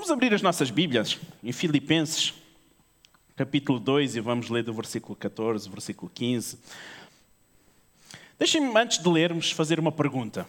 Vamos 0.00 0.10
abrir 0.10 0.32
as 0.32 0.40
nossas 0.40 0.70
Bíblias 0.70 1.18
em 1.44 1.52
Filipenses, 1.52 2.32
capítulo 3.36 3.78
2, 3.78 4.16
e 4.16 4.20
vamos 4.20 4.48
ler 4.48 4.62
do 4.62 4.72
versículo 4.72 5.14
14, 5.14 5.68
versículo 5.68 6.10
15. 6.14 6.58
Deixem-me, 8.38 8.74
antes 8.80 8.96
de 8.96 9.06
lermos, 9.06 9.50
fazer 9.50 9.78
uma 9.78 9.92
pergunta. 9.92 10.46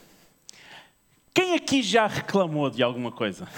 Quem 1.34 1.54
aqui 1.54 1.84
já 1.84 2.08
reclamou 2.08 2.70
de 2.70 2.82
alguma 2.82 3.12
coisa? 3.12 3.44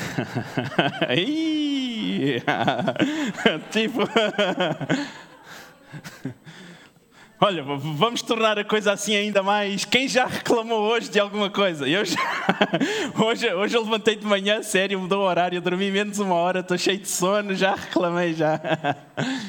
tipo. 3.70 4.00
Olha, 7.46 7.62
vamos 7.62 8.22
tornar 8.22 8.58
a 8.58 8.64
coisa 8.64 8.94
assim 8.94 9.14
ainda 9.18 9.44
mais. 9.44 9.84
Quem 9.84 10.08
já 10.08 10.26
reclamou 10.26 10.80
hoje 10.80 11.10
de 11.10 11.20
alguma 11.20 11.50
coisa? 11.50 11.86
Eu 11.86 12.06
já... 12.06 12.18
hoje, 13.22 13.54
hoje 13.54 13.76
eu 13.76 13.84
levantei 13.84 14.16
de 14.16 14.26
manhã, 14.26 14.64
sério, 14.64 14.98
mudou 14.98 15.24
o 15.24 15.26
horário, 15.28 15.60
dormi 15.60 15.92
menos 15.92 16.20
uma 16.20 16.36
hora, 16.36 16.62
estou 16.62 16.78
cheio 16.78 17.00
de 17.00 17.10
sono, 17.10 17.54
já 17.54 17.76
reclamei 17.76 18.34
já. 18.34 18.62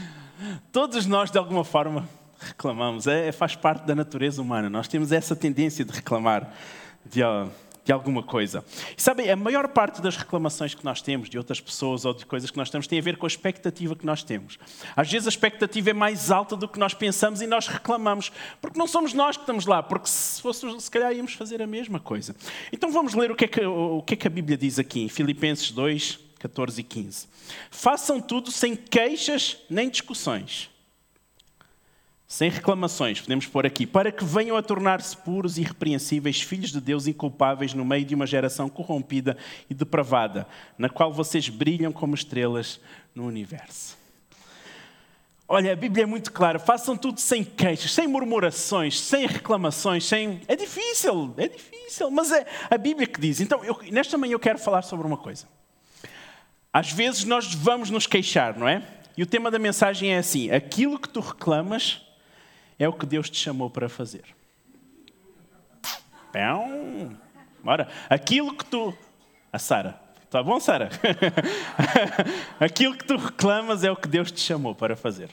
Todos 0.73 1.07
nós, 1.07 1.31
de 1.31 1.39
alguma 1.39 1.63
forma, 1.63 2.09
reclamamos. 2.41 3.07
É, 3.07 3.31
faz 3.31 3.55
parte 3.55 3.87
da 3.87 3.95
natureza 3.95 4.43
humana. 4.43 4.69
Nós 4.69 4.89
temos 4.89 5.13
essa 5.13 5.37
tendência 5.37 5.85
de 5.85 5.93
reclamar 5.93 6.53
de, 7.07 7.21
de 7.85 7.93
alguma 7.93 8.23
coisa. 8.23 8.65
E 8.97 9.03
sabem, 9.03 9.31
a 9.31 9.37
maior 9.37 9.69
parte 9.69 10.01
das 10.01 10.17
reclamações 10.17 10.75
que 10.75 10.85
nós 10.85 11.03
temos 11.03 11.29
de 11.29 11.37
outras 11.37 11.61
pessoas 11.61 12.05
ou 12.05 12.15
de 12.15 12.25
coisas 12.25 12.51
que 12.51 12.57
nós 12.57 12.71
temos 12.71 12.87
tem 12.87 12.99
a 12.99 13.03
ver 13.03 13.19
com 13.19 13.27
a 13.27 13.29
expectativa 13.29 13.95
que 13.95 14.07
nós 14.07 14.23
temos. 14.23 14.59
Às 14.97 15.11
vezes 15.11 15.27
a 15.27 15.31
expectativa 15.31 15.91
é 15.91 15.93
mais 15.93 16.31
alta 16.31 16.57
do 16.57 16.67
que 16.67 16.79
nós 16.79 16.95
pensamos 16.95 17.43
e 17.43 17.47
nós 17.47 17.69
reclamamos, 17.69 18.33
porque 18.61 18.79
não 18.79 18.87
somos 18.87 19.13
nós 19.13 19.37
que 19.37 19.43
estamos 19.43 19.67
lá, 19.67 19.83
porque 19.83 20.09
se 20.09 20.41
fôssemos, 20.41 20.85
se 20.85 20.91
calhar 20.91 21.13
íamos 21.13 21.35
fazer 21.35 21.61
a 21.61 21.67
mesma 21.67 22.01
coisa. 22.01 22.35
Então 22.73 22.91
vamos 22.91 23.15
ler 23.15 23.31
o 23.31 23.37
que 23.37 23.45
é 23.45 23.49
que, 23.49 23.65
o 23.65 24.03
que, 24.03 24.15
é 24.15 24.17
que 24.17 24.27
a 24.27 24.31
Bíblia 24.31 24.57
diz 24.57 24.79
aqui, 24.79 25.03
em 25.03 25.09
Filipenses 25.09 25.71
2, 25.71 26.19
14 26.39 26.81
e 26.81 26.85
15. 26.85 27.29
Façam 27.71 28.21
tudo 28.21 28.51
sem 28.51 28.75
queixas 28.75 29.59
nem 29.69 29.91
discussões 29.91 30.74
sem 32.35 32.51
reclamações, 32.51 33.21
podemos 33.21 33.47
pôr 33.47 33.65
aqui, 33.65 33.87
para 33.87 34.11
que 34.11 34.25
venham 34.25 34.57
a 34.57 34.63
tornar-se 34.63 35.17
puros 35.17 35.57
e 35.57 35.61
irrepreensíveis, 35.61 36.43
filhos 36.43 36.73
de 36.73 36.81
Deus 36.81 37.07
inculpáveis 37.07 37.75
no 37.75 37.85
meio 37.85 38.05
de 38.05 38.13
uma 38.13 38.27
geração 38.27 38.69
corrompida 38.69 39.37
e 39.71 39.75
depravada, 39.75 40.45
na 40.77 40.89
qual 40.89 41.13
vocês 41.13 41.49
brilham 41.49 41.93
como 41.93 42.13
estrelas 42.13 42.81
no 43.15 43.25
universo. 43.25 43.97
Olha, 45.47 45.73
a 45.73 45.77
Bíblia 45.77 46.03
é 46.03 46.07
muito 46.07 46.33
clara, 46.33 46.59
façam 46.59 46.97
tudo 46.97 47.21
sem 47.21 47.45
queixas, 47.45 47.93
sem 47.93 48.09
murmurações, 48.09 48.99
sem 48.99 49.29
reclamações, 49.29 50.05
sem. 50.05 50.41
É 50.49 50.57
difícil, 50.57 51.33
é 51.37 51.47
difícil, 51.47 52.11
mas 52.11 52.33
é 52.33 52.45
a 52.69 52.77
Bíblia 52.77 53.07
que 53.07 53.21
diz. 53.21 53.41
Então, 53.41 53.65
eu, 53.65 53.79
nesta 53.93 54.19
manhã 54.19 54.33
eu 54.33 54.41
quero 54.41 54.59
falar 54.59 54.83
sobre 54.83 55.07
uma 55.07 55.17
coisa. 55.17 55.47
Às 56.73 56.91
vezes 56.91 57.23
nós 57.23 57.55
vamos 57.55 57.91
nos 57.91 58.09
queixar, 58.09 58.59
não 58.59 58.67
é? 58.67 58.83
E 59.17 59.23
o 59.23 59.27
tema 59.27 59.53
da 59.53 59.59
mensagem 59.61 60.13
é 60.13 60.19
assim: 60.19 60.51
aquilo 60.51 60.99
que 60.99 61.09
tu 61.09 61.21
reclamas 61.21 62.04
é 62.79 62.89
o 62.89 62.93
que 62.93 63.07
Deus 63.07 63.31
te 63.31 63.39
chamou 63.39 63.71
para 63.71 63.89
fazer. 63.89 64.25
Pão. 66.33 67.17
Bora. 67.63 67.89
Aquilo 68.11 68.57
que 68.57 68.65
tu. 68.65 68.93
A 69.53 69.59
Sara. 69.59 70.01
Tá 70.29 70.43
bom, 70.43 70.59
Sara? 70.59 70.91
Aquilo 72.59 72.97
que 72.97 73.05
tu 73.05 73.17
reclamas 73.17 73.85
é 73.85 73.91
o 73.91 73.95
que 73.95 74.09
Deus 74.09 74.33
te 74.33 74.41
chamou 74.41 74.75
para 74.75 74.97
fazer. 74.97 75.31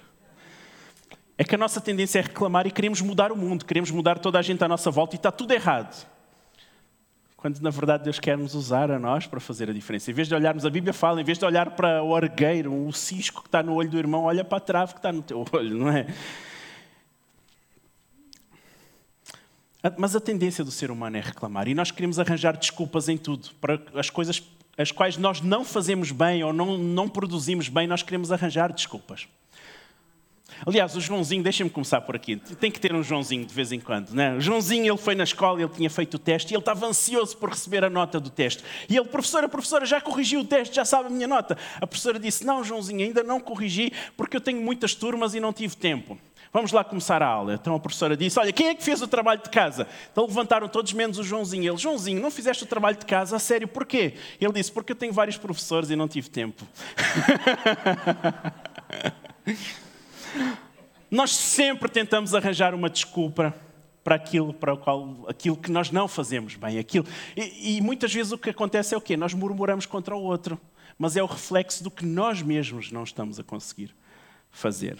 É 1.35 1.43
que 1.43 1.55
a 1.55 1.57
nossa 1.57 1.81
tendência 1.81 2.19
é 2.19 2.21
reclamar 2.21 2.67
e 2.67 2.71
queremos 2.71 3.01
mudar 3.01 3.31
o 3.31 3.35
mundo, 3.35 3.65
queremos 3.65 3.89
mudar 3.89 4.19
toda 4.19 4.37
a 4.37 4.43
gente 4.43 4.63
à 4.63 4.67
nossa 4.67 4.91
volta 4.91 5.15
e 5.15 5.17
está 5.17 5.31
tudo 5.31 5.51
errado. 5.53 6.05
Quando 7.35 7.59
na 7.61 7.71
verdade 7.71 8.03
Deus 8.03 8.19
quer 8.19 8.37
nos 8.37 8.53
usar 8.53 8.91
a 8.91 8.99
nós 8.99 9.25
para 9.25 9.39
fazer 9.39 9.67
a 9.67 9.73
diferença. 9.73 10.11
Em 10.11 10.13
vez 10.13 10.27
de 10.27 10.35
olharmos, 10.35 10.67
a 10.67 10.69
Bíblia 10.69 10.93
fala, 10.93 11.19
em 11.19 11.23
vez 11.23 11.39
de 11.39 11.45
olhar 11.45 11.71
para 11.71 12.03
o 12.03 12.15
argueiro, 12.15 12.71
o 12.71 12.93
cisco 12.93 13.41
que 13.41 13.47
está 13.47 13.63
no 13.63 13.73
olho 13.73 13.89
do 13.89 13.97
irmão, 13.97 14.25
olha 14.25 14.43
para 14.45 14.59
a 14.59 14.61
trave 14.61 14.93
que 14.93 14.99
está 14.99 15.11
no 15.11 15.23
teu 15.23 15.43
olho, 15.51 15.75
não 15.75 15.89
é? 15.89 16.05
Mas 19.97 20.15
a 20.15 20.19
tendência 20.19 20.63
do 20.63 20.71
ser 20.71 20.91
humano 20.91 21.17
é 21.17 21.21
reclamar 21.21 21.67
e 21.67 21.73
nós 21.73 21.89
queremos 21.89 22.19
arranjar 22.19 22.55
desculpas 22.55 23.09
em 23.09 23.17
tudo. 23.17 23.49
Para 23.59 23.81
as 23.95 24.09
coisas 24.09 24.43
as 24.77 24.91
quais 24.91 25.17
nós 25.17 25.41
não 25.41 25.63
fazemos 25.63 26.11
bem 26.11 26.43
ou 26.43 26.53
não, 26.53 26.77
não 26.77 27.09
produzimos 27.09 27.69
bem, 27.69 27.87
nós 27.87 28.01
queremos 28.03 28.31
arranjar 28.31 28.71
desculpas. 28.71 29.27
Aliás, 30.65 30.95
o 30.95 31.01
Joãozinho, 31.01 31.41
deixem-me 31.41 31.69
começar 31.69 32.01
por 32.01 32.15
aqui. 32.15 32.35
Tem 32.35 32.69
que 32.69 32.79
ter 32.79 32.93
um 32.93 33.01
Joãozinho 33.01 33.45
de 33.45 33.53
vez 33.53 33.71
em 33.71 33.79
quando. 33.79 34.11
Né? 34.11 34.35
O 34.35 34.41
Joãozinho, 34.41 34.91
ele 34.91 34.97
foi 34.97 35.15
na 35.15 35.23
escola, 35.23 35.59
ele 35.59 35.69
tinha 35.69 35.89
feito 35.89 36.15
o 36.15 36.19
teste 36.19 36.53
e 36.53 36.55
ele 36.55 36.61
estava 36.61 36.85
ansioso 36.85 37.35
por 37.37 37.49
receber 37.49 37.83
a 37.83 37.89
nota 37.89 38.19
do 38.19 38.29
teste. 38.29 38.63
E 38.87 38.95
ele, 38.95 39.07
professora, 39.07 39.49
professora, 39.49 39.85
já 39.85 39.99
corrigiu 39.99 40.41
o 40.41 40.45
teste, 40.45 40.75
já 40.75 40.85
sabe 40.85 41.07
a 41.07 41.09
minha 41.09 41.27
nota. 41.27 41.57
A 41.79 41.87
professora 41.87 42.19
disse: 42.19 42.45
Não, 42.45 42.63
Joãozinho, 42.63 43.01
ainda 43.01 43.23
não 43.23 43.39
corrigi 43.39 43.91
porque 44.15 44.37
eu 44.37 44.41
tenho 44.41 44.61
muitas 44.61 44.93
turmas 44.93 45.33
e 45.33 45.39
não 45.39 45.51
tive 45.51 45.75
tempo. 45.75 46.17
Vamos 46.53 46.73
lá 46.73 46.83
começar 46.83 47.23
a 47.23 47.27
aula. 47.27 47.53
Então 47.53 47.73
a 47.75 47.79
professora 47.79 48.17
disse: 48.17 48.37
Olha, 48.37 48.51
quem 48.51 48.67
é 48.67 48.75
que 48.75 48.83
fez 48.83 49.01
o 49.01 49.07
trabalho 49.07 49.41
de 49.41 49.49
casa? 49.49 49.87
Então 50.11 50.25
levantaram 50.25 50.67
todos 50.67 50.91
menos 50.91 51.17
o 51.17 51.23
Joãozinho. 51.23 51.71
Ele: 51.71 51.77
Joãozinho, 51.77 52.21
não 52.21 52.29
fizeste 52.29 52.63
o 52.63 52.67
trabalho 52.67 52.97
de 52.97 53.05
casa? 53.05 53.37
A 53.37 53.39
sério, 53.39 53.67
porquê? 53.67 54.15
Ele 54.39 54.53
disse: 54.53 54.71
Porque 54.71 54.91
eu 54.91 54.95
tenho 54.95 55.13
vários 55.13 55.37
professores 55.37 55.89
e 55.89 55.95
não 55.95 56.09
tive 56.09 56.29
tempo. 56.29 56.67
nós 61.09 61.33
sempre 61.33 61.89
tentamos 61.89 62.35
arranjar 62.35 62.75
uma 62.75 62.89
desculpa 62.89 63.55
para 64.03 64.15
aquilo, 64.15 64.53
para 64.53 64.73
o 64.73 64.77
qual, 64.77 65.25
aquilo 65.29 65.55
que 65.55 65.71
nós 65.71 65.89
não 65.89 66.05
fazemos 66.05 66.55
bem. 66.55 66.79
Aquilo. 66.79 67.05
E, 67.37 67.77
e 67.77 67.81
muitas 67.81 68.13
vezes 68.13 68.33
o 68.33 68.37
que 68.37 68.49
acontece 68.49 68.93
é 68.93 68.97
o 68.97 69.01
quê? 69.01 69.15
Nós 69.15 69.33
murmuramos 69.33 69.85
contra 69.85 70.17
o 70.17 70.21
outro, 70.21 70.59
mas 70.97 71.15
é 71.15 71.23
o 71.23 71.27
reflexo 71.27 71.81
do 71.81 71.89
que 71.89 72.05
nós 72.05 72.41
mesmos 72.41 72.91
não 72.91 73.03
estamos 73.03 73.39
a 73.39 73.43
conseguir 73.43 73.95
fazer. 74.49 74.97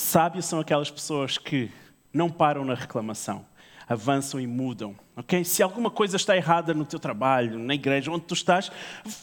Sábios 0.00 0.46
são 0.46 0.58
aquelas 0.58 0.90
pessoas 0.90 1.36
que 1.36 1.70
não 2.12 2.30
param 2.30 2.64
na 2.64 2.74
reclamação, 2.74 3.44
avançam 3.86 4.40
e 4.40 4.46
mudam. 4.46 4.96
Okay? 5.14 5.44
Se 5.44 5.62
alguma 5.62 5.90
coisa 5.90 6.16
está 6.16 6.34
errada 6.34 6.72
no 6.72 6.86
teu 6.86 6.98
trabalho, 6.98 7.58
na 7.58 7.74
igreja, 7.74 8.10
onde 8.10 8.24
tu 8.24 8.32
estás, 8.32 8.72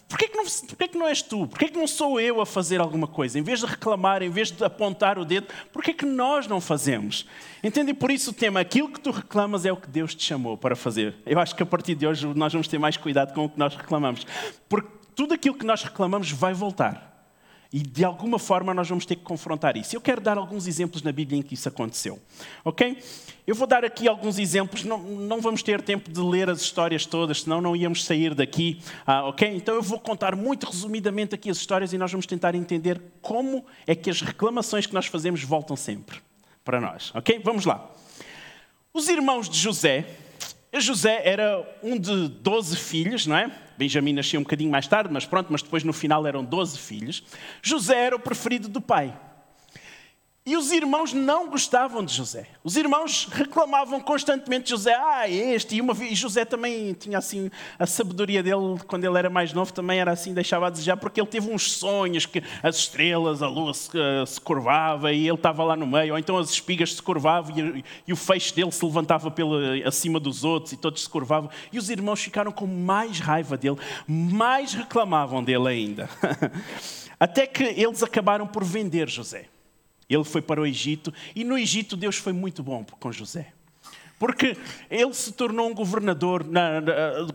porquê 0.08 0.28
que 0.28 0.38
não, 0.38 0.46
porquê 0.46 0.88
que 0.88 0.98
não 0.98 1.08
és 1.08 1.22
tu? 1.22 1.48
Porquê 1.48 1.68
que 1.68 1.78
não 1.78 1.88
sou 1.88 2.22
eu 2.22 2.40
a 2.40 2.46
fazer 2.46 2.80
alguma 2.80 3.08
coisa? 3.08 3.40
Em 3.40 3.42
vez 3.42 3.60
de 3.60 3.66
reclamar, 3.66 4.22
em 4.22 4.30
vez 4.30 4.52
de 4.52 4.64
apontar 4.64 5.18
o 5.18 5.26
dedo, 5.26 5.48
porquê 5.74 5.94
que 5.94 6.06
nós 6.06 6.48
não 6.48 6.62
fazemos? 6.62 7.26
Entende? 7.64 7.94
Por 7.94 8.12
isso 8.12 8.30
o 8.30 8.34
tema, 8.34 8.60
aquilo 8.60 8.88
que 8.88 9.00
tu 9.00 9.10
reclamas 9.10 9.66
é 9.66 9.72
o 9.72 9.78
que 9.78 9.90
Deus 9.90 10.14
te 10.14 10.24
chamou 10.24 10.56
para 10.56 10.76
fazer. 10.76 11.16
Eu 11.26 11.40
acho 11.40 11.56
que 11.56 11.64
a 11.64 11.66
partir 11.66 11.96
de 11.96 12.06
hoje 12.06 12.28
nós 12.36 12.54
vamos 12.54 12.68
ter 12.68 12.78
mais 12.78 12.96
cuidado 12.96 13.34
com 13.34 13.46
o 13.46 13.50
que 13.50 13.58
nós 13.58 13.76
reclamamos. 13.76 14.26
Porque 14.70 14.90
tudo 15.16 15.34
aquilo 15.34 15.56
que 15.56 15.66
nós 15.66 15.84
reclamamos 15.84 16.32
vai 16.32 16.54
voltar. 16.54 17.17
E 17.72 17.80
de 17.80 18.06
alguma 18.06 18.40
forma 18.40 18.74
nós 18.74 18.88
vamos 18.88 19.06
ter 19.06 19.16
que 19.16 19.24
confrontar 19.24 19.76
isso. 19.76 19.96
Eu 19.96 20.02
quero 20.02 20.22
dar 20.22 20.38
alguns 20.38 20.68
exemplos 20.68 21.02
na 21.02 21.12
Bíblia 21.12 21.40
em 21.40 21.42
que 21.42 21.54
isso 21.54 21.68
aconteceu. 21.68 22.20
Ok? 22.64 22.98
Eu 23.46 23.56
vou 23.56 23.68
dar 23.68 23.84
aqui 23.84 24.08
alguns 24.08 24.38
exemplos. 24.40 24.84
Não, 24.84 24.98
não 24.98 25.42
vamos 25.42 25.64
ter 25.64 25.82
tempo 25.82 26.12
de 26.12 26.20
ler 26.20 26.50
as 26.50 26.62
histórias 26.62 27.06
todas, 27.06 27.44
senão 27.44 27.62
não 27.62 27.76
íamos 27.76 28.04
sair 28.06 28.34
daqui. 28.34 28.80
Ah, 29.06 29.26
ok? 29.26 29.48
Então 29.56 29.76
eu 29.76 29.82
vou 29.82 30.00
contar 30.00 30.36
muito 30.36 30.66
resumidamente 30.66 31.36
aqui 31.36 31.50
as 31.50 31.58
histórias 31.58 31.94
e 31.94 31.98
nós 31.98 32.12
vamos 32.12 32.26
tentar 32.26 32.56
entender 32.56 33.02
como 33.22 33.66
é 33.86 33.96
que 33.96 34.10
as 34.10 34.22
reclamações 34.22 34.86
que 34.86 34.94
nós 34.94 35.06
fazemos 35.06 35.44
voltam 35.44 35.76
sempre 35.76 36.20
para 36.64 36.80
nós. 36.80 37.12
Ok? 37.16 37.42
Vamos 37.44 37.66
lá. 37.66 37.90
Os 38.94 39.08
irmãos 39.10 39.50
de 39.50 39.58
José. 39.58 40.06
José 40.74 41.22
era 41.24 41.66
um 41.82 41.98
de 41.98 42.28
12 42.28 42.76
filhos, 42.76 43.26
não 43.26 43.36
é? 43.38 43.52
Benjamim 43.78 44.14
nasceu 44.14 44.40
um 44.40 44.44
bocadinho 44.44 44.72
mais 44.72 44.88
tarde, 44.88 45.10
mas 45.12 45.26
pronto, 45.26 45.48
mas 45.50 45.62
depois 45.62 45.84
no 45.84 45.94
final 45.94 46.26
eram 46.28 46.44
12 46.44 46.78
filhos. 46.78 47.24
José 47.62 48.06
era 48.06 48.16
o 48.16 48.20
preferido 48.20 48.68
do 48.68 48.82
pai. 48.82 49.18
E 50.48 50.56
os 50.56 50.72
irmãos 50.72 51.12
não 51.12 51.50
gostavam 51.50 52.06
de 52.06 52.14
José. 52.14 52.48
Os 52.64 52.78
irmãos 52.78 53.28
reclamavam 53.30 54.00
constantemente 54.00 54.64
de 54.64 54.70
José. 54.70 54.96
Ah, 54.96 55.30
este. 55.30 55.76
E, 55.76 55.82
uma, 55.82 55.94
e 56.06 56.16
José 56.16 56.46
também 56.46 56.94
tinha 56.94 57.18
assim, 57.18 57.52
a 57.78 57.86
sabedoria 57.86 58.42
dele, 58.42 58.80
quando 58.88 59.04
ele 59.04 59.18
era 59.18 59.30
mais 59.30 59.52
novo, 59.52 59.74
também 59.74 60.00
era 60.00 60.10
assim, 60.10 60.34
deixava 60.34 60.68
a 60.68 60.70
desejar, 60.70 60.96
porque 60.96 61.20
ele 61.20 61.28
teve 61.28 61.52
uns 61.52 61.70
sonhos 61.74 62.26
que 62.26 62.42
as 62.64 62.78
estrelas, 62.78 63.42
a 63.42 63.50
lua 63.50 63.74
se, 63.74 63.90
uh, 63.90 64.26
se 64.26 64.40
curvava 64.40 65.12
e 65.12 65.28
ele 65.28 65.36
estava 65.36 65.66
lá 65.66 65.76
no 65.76 65.86
meio, 65.86 66.14
ou 66.14 66.18
então 66.18 66.38
as 66.38 66.50
espigas 66.50 66.94
se 66.94 67.02
curvavam 67.02 67.54
e, 67.54 67.84
e 68.08 68.14
o 68.14 68.16
feixe 68.16 68.56
dele 68.56 68.72
se 68.72 68.86
levantava 68.86 69.30
pela, 69.30 69.60
acima 69.86 70.18
dos 70.18 70.46
outros 70.46 70.72
e 70.72 70.78
todos 70.78 71.04
se 71.04 71.10
curvavam. 71.10 71.50
E 71.74 71.78
os 71.78 71.90
irmãos 71.90 72.22
ficaram 72.22 72.54
com 72.54 72.66
mais 72.66 73.20
raiva 73.20 73.58
dele, 73.58 73.76
mais 74.08 74.74
reclamavam 74.74 75.44
dele 75.44 75.68
ainda. 75.68 76.10
Até 77.20 77.46
que 77.46 77.66
eles 77.66 78.02
acabaram 78.02 78.48
por 78.48 78.64
vender 78.64 79.10
José. 79.10 79.50
Ele 80.10 80.24
foi 80.24 80.42
para 80.42 80.62
o 80.62 80.66
Egito 80.66 81.14
e 81.36 81.44
no 81.44 81.58
Egito 81.58 81.98
Deus 81.98 82.18
foi 82.18 82.34
muito 82.34 82.64
bom 82.64 82.86
com 83.00 83.12
José. 83.12 83.54
Porque 84.20 84.58
ele 84.90 85.14
se 85.14 85.32
tornou 85.32 85.70
um 85.70 85.76
governador, 85.76 86.44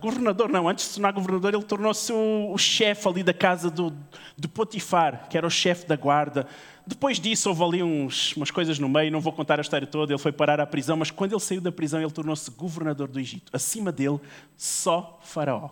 governador 0.01 0.49
não, 0.49 0.69
antes 0.69 0.85
de 0.85 0.89
se 0.89 0.95
tornar 0.97 1.13
governador, 1.13 1.55
ele 1.55 1.63
tornou-se 1.63 2.13
o, 2.13 2.53
o 2.53 2.59
chefe 2.59 3.07
ali 3.07 3.23
da 3.23 3.33
casa 3.33 3.71
do, 3.71 3.95
de 4.37 4.49
Potifar, 4.49 5.29
que 5.29 5.39
era 5.39 5.47
o 5.47 5.51
chefe 5.51 5.87
da 5.87 5.95
guarda. 5.95 6.45
Depois 6.85 7.21
disso, 7.21 7.49
houve 7.49 7.63
ali 7.63 7.83
uns, 7.85 8.35
umas 8.37 8.51
coisas 8.51 8.81
no 8.81 8.89
meio, 8.89 9.13
não 9.13 9.21
vou 9.21 9.33
contar 9.33 9.61
a 9.61 9.63
história 9.63 9.87
toda, 9.87 10.13
ele 10.13 10.19
foi 10.19 10.33
parar 10.33 10.61
à 10.61 10.67
prisão, 10.67 10.97
mas 10.97 11.13
quando 11.13 11.33
ele 11.33 11.41
saiu 11.41 11.61
da 11.61 11.71
prisão, 11.71 12.01
ele 12.01 12.11
tornou-se 12.11 12.51
governador 12.51 13.07
do 13.07 13.21
Egito. 13.21 13.53
Acima 13.55 13.93
dele, 13.93 14.19
só 14.57 15.21
Faraó. 15.23 15.71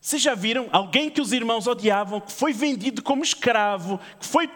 Vocês 0.00 0.22
já 0.22 0.34
viram 0.34 0.70
alguém 0.72 1.10
que 1.10 1.20
os 1.20 1.30
irmãos 1.30 1.66
odiavam, 1.66 2.22
que 2.22 2.32
foi 2.32 2.54
vendido 2.54 3.02
como 3.02 3.22
escravo, 3.22 4.00
que 4.18 4.24
foi, 4.24 4.48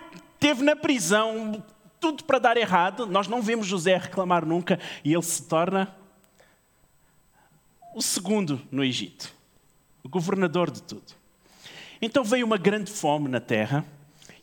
teve 0.44 0.62
na 0.62 0.76
prisão, 0.76 1.64
tudo 1.98 2.22
para 2.22 2.38
dar 2.38 2.58
errado. 2.58 3.06
Nós 3.06 3.26
não 3.26 3.40
vemos 3.40 3.66
José 3.66 3.96
reclamar 3.96 4.44
nunca 4.44 4.78
e 5.02 5.14
ele 5.14 5.22
se 5.22 5.42
torna 5.44 5.96
o 7.94 8.02
segundo 8.02 8.60
no 8.70 8.84
Egito, 8.84 9.32
o 10.02 10.08
governador 10.10 10.70
de 10.70 10.82
tudo. 10.82 11.14
Então 12.02 12.22
veio 12.22 12.44
uma 12.44 12.58
grande 12.58 12.92
fome 12.92 13.26
na 13.26 13.40
terra 13.40 13.86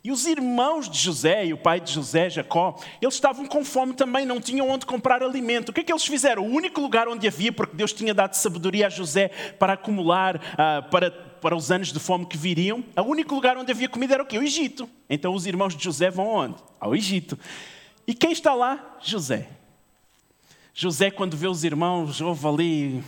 e 0.02 0.10
os 0.10 0.26
irmãos 0.26 0.90
de 0.90 0.98
José 0.98 1.46
e 1.46 1.52
o 1.52 1.56
pai 1.56 1.78
de 1.78 1.92
José, 1.92 2.28
Jacó, 2.28 2.76
eles 3.00 3.14
estavam 3.14 3.46
com 3.46 3.64
fome 3.64 3.94
também, 3.94 4.26
não 4.26 4.40
tinham 4.40 4.68
onde 4.68 4.84
comprar 4.84 5.22
alimento. 5.22 5.68
O 5.68 5.72
que 5.72 5.82
é 5.82 5.84
que 5.84 5.92
eles 5.92 6.04
fizeram? 6.04 6.42
O 6.42 6.50
único 6.50 6.80
lugar 6.80 7.06
onde 7.06 7.28
havia, 7.28 7.52
porque 7.52 7.76
Deus 7.76 7.92
tinha 7.92 8.12
dado 8.12 8.34
sabedoria 8.34 8.88
a 8.88 8.90
José 8.90 9.28
para 9.56 9.74
acumular 9.74 10.34
uh, 10.36 10.90
para, 10.90 11.12
para 11.42 11.56
os 11.56 11.72
anos 11.72 11.92
de 11.92 11.98
fome 11.98 12.24
que 12.24 12.38
viriam, 12.38 12.84
o 12.96 13.02
único 13.02 13.34
lugar 13.34 13.58
onde 13.58 13.72
havia 13.72 13.88
comida 13.88 14.14
era 14.14 14.22
o 14.22 14.26
quê? 14.26 14.38
O 14.38 14.42
Egito. 14.42 14.88
Então 15.10 15.34
os 15.34 15.44
irmãos 15.44 15.76
de 15.76 15.82
José 15.82 16.08
vão 16.08 16.28
onde? 16.28 16.54
Ao 16.78 16.94
Egito. 16.94 17.36
E 18.06 18.14
quem 18.14 18.30
está 18.30 18.54
lá? 18.54 18.96
José. 19.02 19.48
José, 20.72 21.10
quando 21.10 21.36
vê 21.36 21.48
os 21.48 21.64
irmãos, 21.64 22.20
ouve 22.20 22.46
ali 22.46 23.04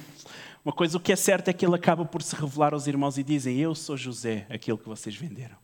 uma 0.64 0.72
coisa, 0.72 0.96
o 0.96 1.00
que 1.00 1.12
é 1.12 1.16
certo 1.16 1.48
é 1.48 1.52
que 1.52 1.64
ele 1.64 1.76
acaba 1.76 2.04
por 2.04 2.22
se 2.22 2.34
revelar 2.34 2.74
aos 2.74 2.88
irmãos 2.88 3.16
e 3.16 3.22
dizem: 3.22 3.58
Eu 3.58 3.74
sou 3.74 3.96
José, 3.96 4.46
aquele 4.50 4.78
que 4.78 4.88
vocês 4.88 5.14
venderam. 5.14 5.63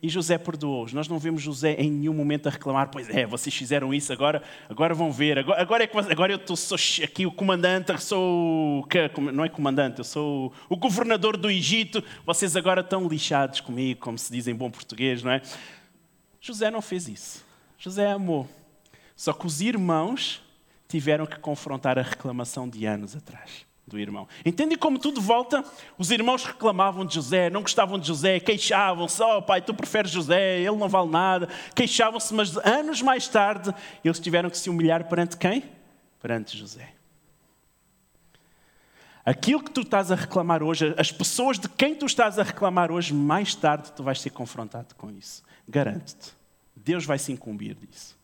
E 0.00 0.08
José 0.08 0.38
perdoou-os. 0.38 0.92
Nós 0.92 1.08
não 1.08 1.18
vemos 1.18 1.42
José 1.42 1.74
em 1.74 1.90
nenhum 1.90 2.14
momento 2.14 2.46
a 2.46 2.50
reclamar, 2.50 2.88
pois 2.90 3.08
é, 3.10 3.26
vocês 3.26 3.54
fizeram 3.54 3.92
isso, 3.92 4.12
agora, 4.12 4.42
agora 4.68 4.94
vão 4.94 5.10
ver. 5.10 5.38
Agora, 5.38 5.60
agora, 5.60 5.84
é 5.84 5.86
que, 5.86 5.98
agora 5.98 6.32
eu 6.32 6.56
sou 6.56 6.78
aqui 7.02 7.26
o 7.26 7.32
comandante, 7.32 7.92
sou. 8.00 8.86
Não 9.32 9.44
é 9.44 9.48
comandante, 9.48 9.98
eu 9.98 10.04
sou 10.04 10.52
o 10.68 10.76
governador 10.76 11.36
do 11.36 11.50
Egito. 11.50 12.02
Vocês 12.24 12.54
agora 12.56 12.80
estão 12.80 13.08
lixados 13.08 13.60
comigo, 13.60 14.00
como 14.00 14.16
se 14.16 14.32
diz 14.32 14.46
em 14.46 14.54
bom 14.54 14.70
português, 14.70 15.22
não 15.22 15.32
é? 15.32 15.42
José 16.40 16.70
não 16.70 16.80
fez 16.80 17.08
isso. 17.08 17.44
José 17.76 18.10
amou. 18.10 18.48
Só 19.16 19.32
que 19.32 19.46
os 19.46 19.60
irmãos 19.60 20.40
tiveram 20.88 21.26
que 21.26 21.38
confrontar 21.38 21.98
a 21.98 22.02
reclamação 22.02 22.68
de 22.68 22.86
anos 22.86 23.16
atrás 23.16 23.67
do 23.88 23.98
irmão. 23.98 24.28
Entendem 24.44 24.76
como 24.76 24.98
tudo 24.98 25.20
volta? 25.20 25.64
Os 25.96 26.10
irmãos 26.10 26.44
reclamavam 26.44 27.04
de 27.04 27.14
José, 27.14 27.50
não 27.50 27.62
gostavam 27.62 27.98
de 27.98 28.06
José, 28.06 28.38
queixavam-se: 28.38 29.22
Oh, 29.22 29.42
pai, 29.42 29.62
tu 29.62 29.74
preferes 29.74 30.10
José, 30.10 30.60
ele 30.60 30.76
não 30.76 30.88
vale 30.88 31.10
nada. 31.10 31.48
Queixavam-se, 31.74 32.32
mas 32.34 32.56
anos 32.58 33.02
mais 33.02 33.26
tarde 33.26 33.74
eles 34.04 34.20
tiveram 34.20 34.50
que 34.50 34.58
se 34.58 34.68
humilhar 34.70 35.08
perante 35.08 35.36
quem? 35.36 35.64
Perante 36.20 36.56
José. 36.56 36.92
Aquilo 39.24 39.62
que 39.62 39.70
tu 39.70 39.82
estás 39.82 40.10
a 40.10 40.14
reclamar 40.14 40.62
hoje, 40.62 40.94
as 40.96 41.12
pessoas 41.12 41.58
de 41.58 41.68
quem 41.68 41.94
tu 41.94 42.06
estás 42.06 42.38
a 42.38 42.42
reclamar 42.42 42.90
hoje, 42.90 43.12
mais 43.12 43.54
tarde 43.54 43.92
tu 43.92 44.02
vais 44.02 44.20
ser 44.20 44.30
confrontado 44.30 44.94
com 44.94 45.10
isso. 45.10 45.42
Garanto-te. 45.68 46.32
Deus 46.74 47.04
vai 47.04 47.18
se 47.18 47.30
incumbir 47.30 47.74
disso. 47.74 48.16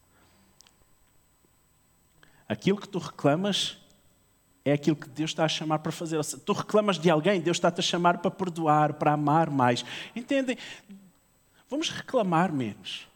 Aquilo 2.49 2.79
que 2.79 2.89
tu 2.89 2.99
reclamas 2.99 3.84
é 4.65 4.73
aquilo 4.73 4.97
que 4.97 5.09
Deus 5.09 5.31
está 5.31 5.45
a 5.45 5.49
chamar 5.49 5.81
para 5.81 5.93
fazer. 5.93 6.23
Seja, 6.25 6.43
tu 6.45 6.53
reclamas 6.53 6.99
de 6.99 7.11
alguém, 7.11 7.41
Deus 7.41 7.59
está-te 7.59 7.81
a 7.81 7.83
chamar 7.83 8.19
para 8.19 8.31
perdoar, 8.31 8.95
para 8.95 9.13
amar 9.13 9.51
mais. 9.51 9.85
Entendem? 10.17 10.57
Vamos 11.69 11.91
reclamar 11.91 12.53
menos. 12.53 13.07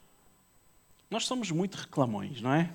Nós 1.11 1.25
somos 1.25 1.51
muito 1.51 1.77
reclamões, 1.77 2.43
não 2.43 2.53
é? 2.53 2.71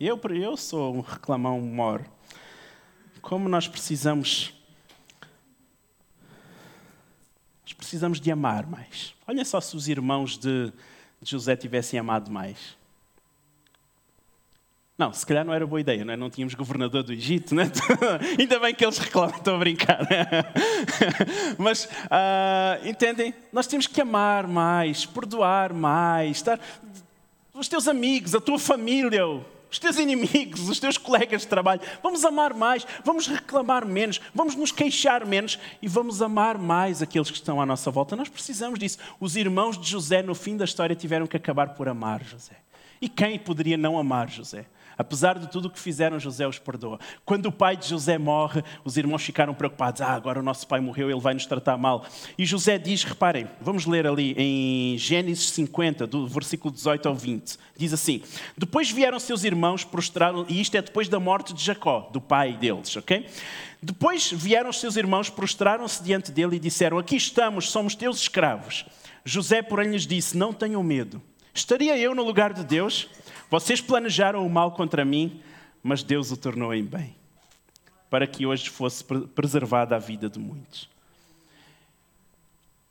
Eu, 0.00 0.20
eu 0.30 0.56
sou 0.56 0.96
um 0.96 1.00
reclamão 1.00 1.60
mor. 1.60 2.04
Como 3.20 3.48
nós 3.48 3.68
precisamos. 3.68 4.52
Nós 7.62 7.72
precisamos 7.72 8.20
de 8.20 8.32
amar 8.32 8.66
mais. 8.66 9.14
Olha 9.28 9.44
só 9.44 9.60
se 9.60 9.76
os 9.76 9.86
irmãos 9.86 10.36
de 10.36 10.72
José 11.22 11.54
tivessem 11.54 12.00
amado 12.00 12.32
mais. 12.32 12.76
Não, 14.98 15.12
se 15.12 15.24
calhar 15.24 15.44
não 15.44 15.54
era 15.54 15.66
boa 15.66 15.80
ideia, 15.80 16.04
não, 16.04 16.12
é? 16.12 16.16
não 16.16 16.28
tínhamos 16.28 16.54
governador 16.54 17.02
do 17.02 17.12
Egito, 17.12 17.54
né? 17.54 17.70
ainda 18.38 18.60
bem 18.60 18.74
que 18.74 18.84
eles 18.84 18.98
reclamam, 18.98 19.34
estou 19.34 19.54
a 19.54 19.58
brincar. 19.58 20.06
Mas, 21.56 21.86
uh, 21.86 22.86
entendem? 22.86 23.34
Nós 23.52 23.66
temos 23.66 23.86
que 23.86 24.00
amar 24.02 24.46
mais, 24.46 25.06
perdoar 25.06 25.72
mais, 25.72 26.36
estar... 26.36 26.60
os 27.54 27.68
teus 27.68 27.88
amigos, 27.88 28.34
a 28.34 28.40
tua 28.40 28.58
família, 28.58 29.26
os 29.26 29.78
teus 29.78 29.96
inimigos, 29.96 30.68
os 30.68 30.78
teus 30.78 30.98
colegas 30.98 31.40
de 31.40 31.48
trabalho. 31.48 31.80
Vamos 32.02 32.22
amar 32.26 32.52
mais, 32.52 32.86
vamos 33.02 33.26
reclamar 33.26 33.86
menos, 33.86 34.20
vamos 34.34 34.54
nos 34.54 34.70
queixar 34.70 35.24
menos 35.24 35.58
e 35.80 35.88
vamos 35.88 36.20
amar 36.20 36.58
mais 36.58 37.00
aqueles 37.00 37.30
que 37.30 37.38
estão 37.38 37.62
à 37.62 37.64
nossa 37.64 37.90
volta. 37.90 38.14
Nós 38.14 38.28
precisamos 38.28 38.78
disso. 38.78 38.98
Os 39.18 39.36
irmãos 39.36 39.78
de 39.78 39.88
José, 39.88 40.22
no 40.22 40.34
fim 40.34 40.54
da 40.54 40.66
história, 40.66 40.94
tiveram 40.94 41.26
que 41.26 41.38
acabar 41.38 41.70
por 41.70 41.88
amar 41.88 42.22
José. 42.22 42.56
E 43.00 43.08
quem 43.08 43.38
poderia 43.38 43.78
não 43.78 43.98
amar 43.98 44.28
José? 44.28 44.66
Apesar 45.02 45.36
de 45.36 45.50
tudo 45.50 45.66
o 45.66 45.70
que 45.70 45.80
fizeram, 45.80 46.20
José 46.20 46.46
os 46.46 46.60
perdoa. 46.60 47.00
Quando 47.24 47.46
o 47.46 47.52
pai 47.52 47.76
de 47.76 47.88
José 47.88 48.18
morre, 48.18 48.62
os 48.84 48.96
irmãos 48.96 49.20
ficaram 49.20 49.52
preocupados. 49.52 50.00
Ah, 50.00 50.12
agora 50.12 50.38
o 50.38 50.42
nosso 50.44 50.64
pai 50.64 50.78
morreu, 50.78 51.10
ele 51.10 51.20
vai 51.20 51.34
nos 51.34 51.44
tratar 51.44 51.76
mal. 51.76 52.06
E 52.38 52.46
José 52.46 52.78
diz: 52.78 53.02
reparem, 53.02 53.48
vamos 53.60 53.84
ler 53.84 54.06
ali 54.06 54.32
em 54.38 54.96
Gênesis 54.96 55.50
50, 55.50 56.06
do 56.06 56.28
versículo 56.28 56.72
18 56.72 57.08
ao 57.08 57.16
20. 57.16 57.58
Diz 57.76 57.92
assim: 57.92 58.22
Depois 58.56 58.92
vieram 58.92 59.18
seus 59.18 59.42
irmãos, 59.42 59.82
prostraram, 59.82 60.46
e 60.48 60.60
isto 60.60 60.76
é 60.76 60.82
depois 60.82 61.08
da 61.08 61.18
morte 61.18 61.52
de 61.52 61.64
Jacó, 61.64 62.08
do 62.12 62.20
pai 62.20 62.52
deles, 62.52 62.96
ok? 62.96 63.26
Depois 63.82 64.30
vieram 64.30 64.70
os 64.70 64.78
seus 64.78 64.94
irmãos, 64.94 65.28
prostraram-se 65.28 66.00
diante 66.04 66.30
dele 66.30 66.54
e 66.54 66.60
disseram: 66.60 66.96
Aqui 66.96 67.16
estamos, 67.16 67.72
somos 67.72 67.96
teus 67.96 68.18
escravos. 68.18 68.86
José, 69.24 69.62
porém, 69.62 69.90
lhes 69.90 70.06
disse: 70.06 70.36
Não 70.38 70.52
tenham 70.52 70.82
medo. 70.84 71.20
Estaria 71.52 71.98
eu 71.98 72.14
no 72.14 72.22
lugar 72.22 72.52
de 72.52 72.64
Deus? 72.64 73.08
Vocês 73.52 73.82
planejaram 73.82 74.46
o 74.46 74.48
mal 74.48 74.72
contra 74.72 75.04
mim, 75.04 75.42
mas 75.82 76.02
Deus 76.02 76.32
o 76.32 76.38
tornou 76.38 76.72
em 76.72 76.82
bem, 76.82 77.14
para 78.08 78.26
que 78.26 78.46
hoje 78.46 78.70
fosse 78.70 79.04
preservada 79.04 79.94
a 79.94 79.98
vida 79.98 80.26
de 80.26 80.38
muitos. 80.38 80.88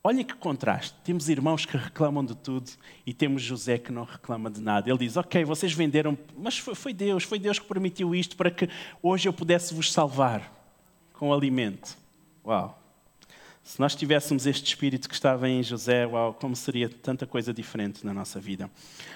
Olha 0.04 0.24
que 0.24 0.36
contraste. 0.36 0.96
Temos 1.04 1.30
irmãos 1.30 1.66
que 1.66 1.76
reclamam 1.76 2.24
de 2.24 2.36
tudo 2.36 2.70
e 3.08 3.12
temos 3.12 3.42
José 3.42 3.80
que 3.80 3.92
não 3.92 4.04
reclama 4.04 4.52
de 4.52 4.62
nada. 4.62 4.88
Ele 4.88 5.00
diz: 5.00 5.18
Ok, 5.18 5.44
vocês 5.46 5.74
venderam, 5.74 6.16
mas 6.38 6.60
foi, 6.60 6.76
foi 6.76 6.94
Deus, 6.94 7.24
foi 7.24 7.40
Deus 7.40 7.58
que 7.58 7.66
permitiu 7.66 8.14
isto 8.14 8.38
para 8.38 8.52
que 8.52 8.70
hoje 9.02 9.28
eu 9.28 9.34
pudesse 9.34 9.74
vos 9.74 9.92
salvar 9.92 10.54
com 11.14 11.34
alimento. 11.34 11.98
Uau! 12.46 12.81
Se 13.64 13.80
nós 13.80 13.96
tivéssemos 13.96 14.48
este 14.48 14.66
espírito 14.66 15.08
que 15.08 15.14
estava 15.14 15.48
em 15.48 15.62
José, 15.62 16.06
uau, 16.06 16.34
como 16.34 16.56
seria 16.56 16.90
tanta 16.90 17.28
coisa 17.28 17.54
diferente 17.54 18.06
na 18.06 18.14
nossa 18.14 18.40
vida. 18.40 18.70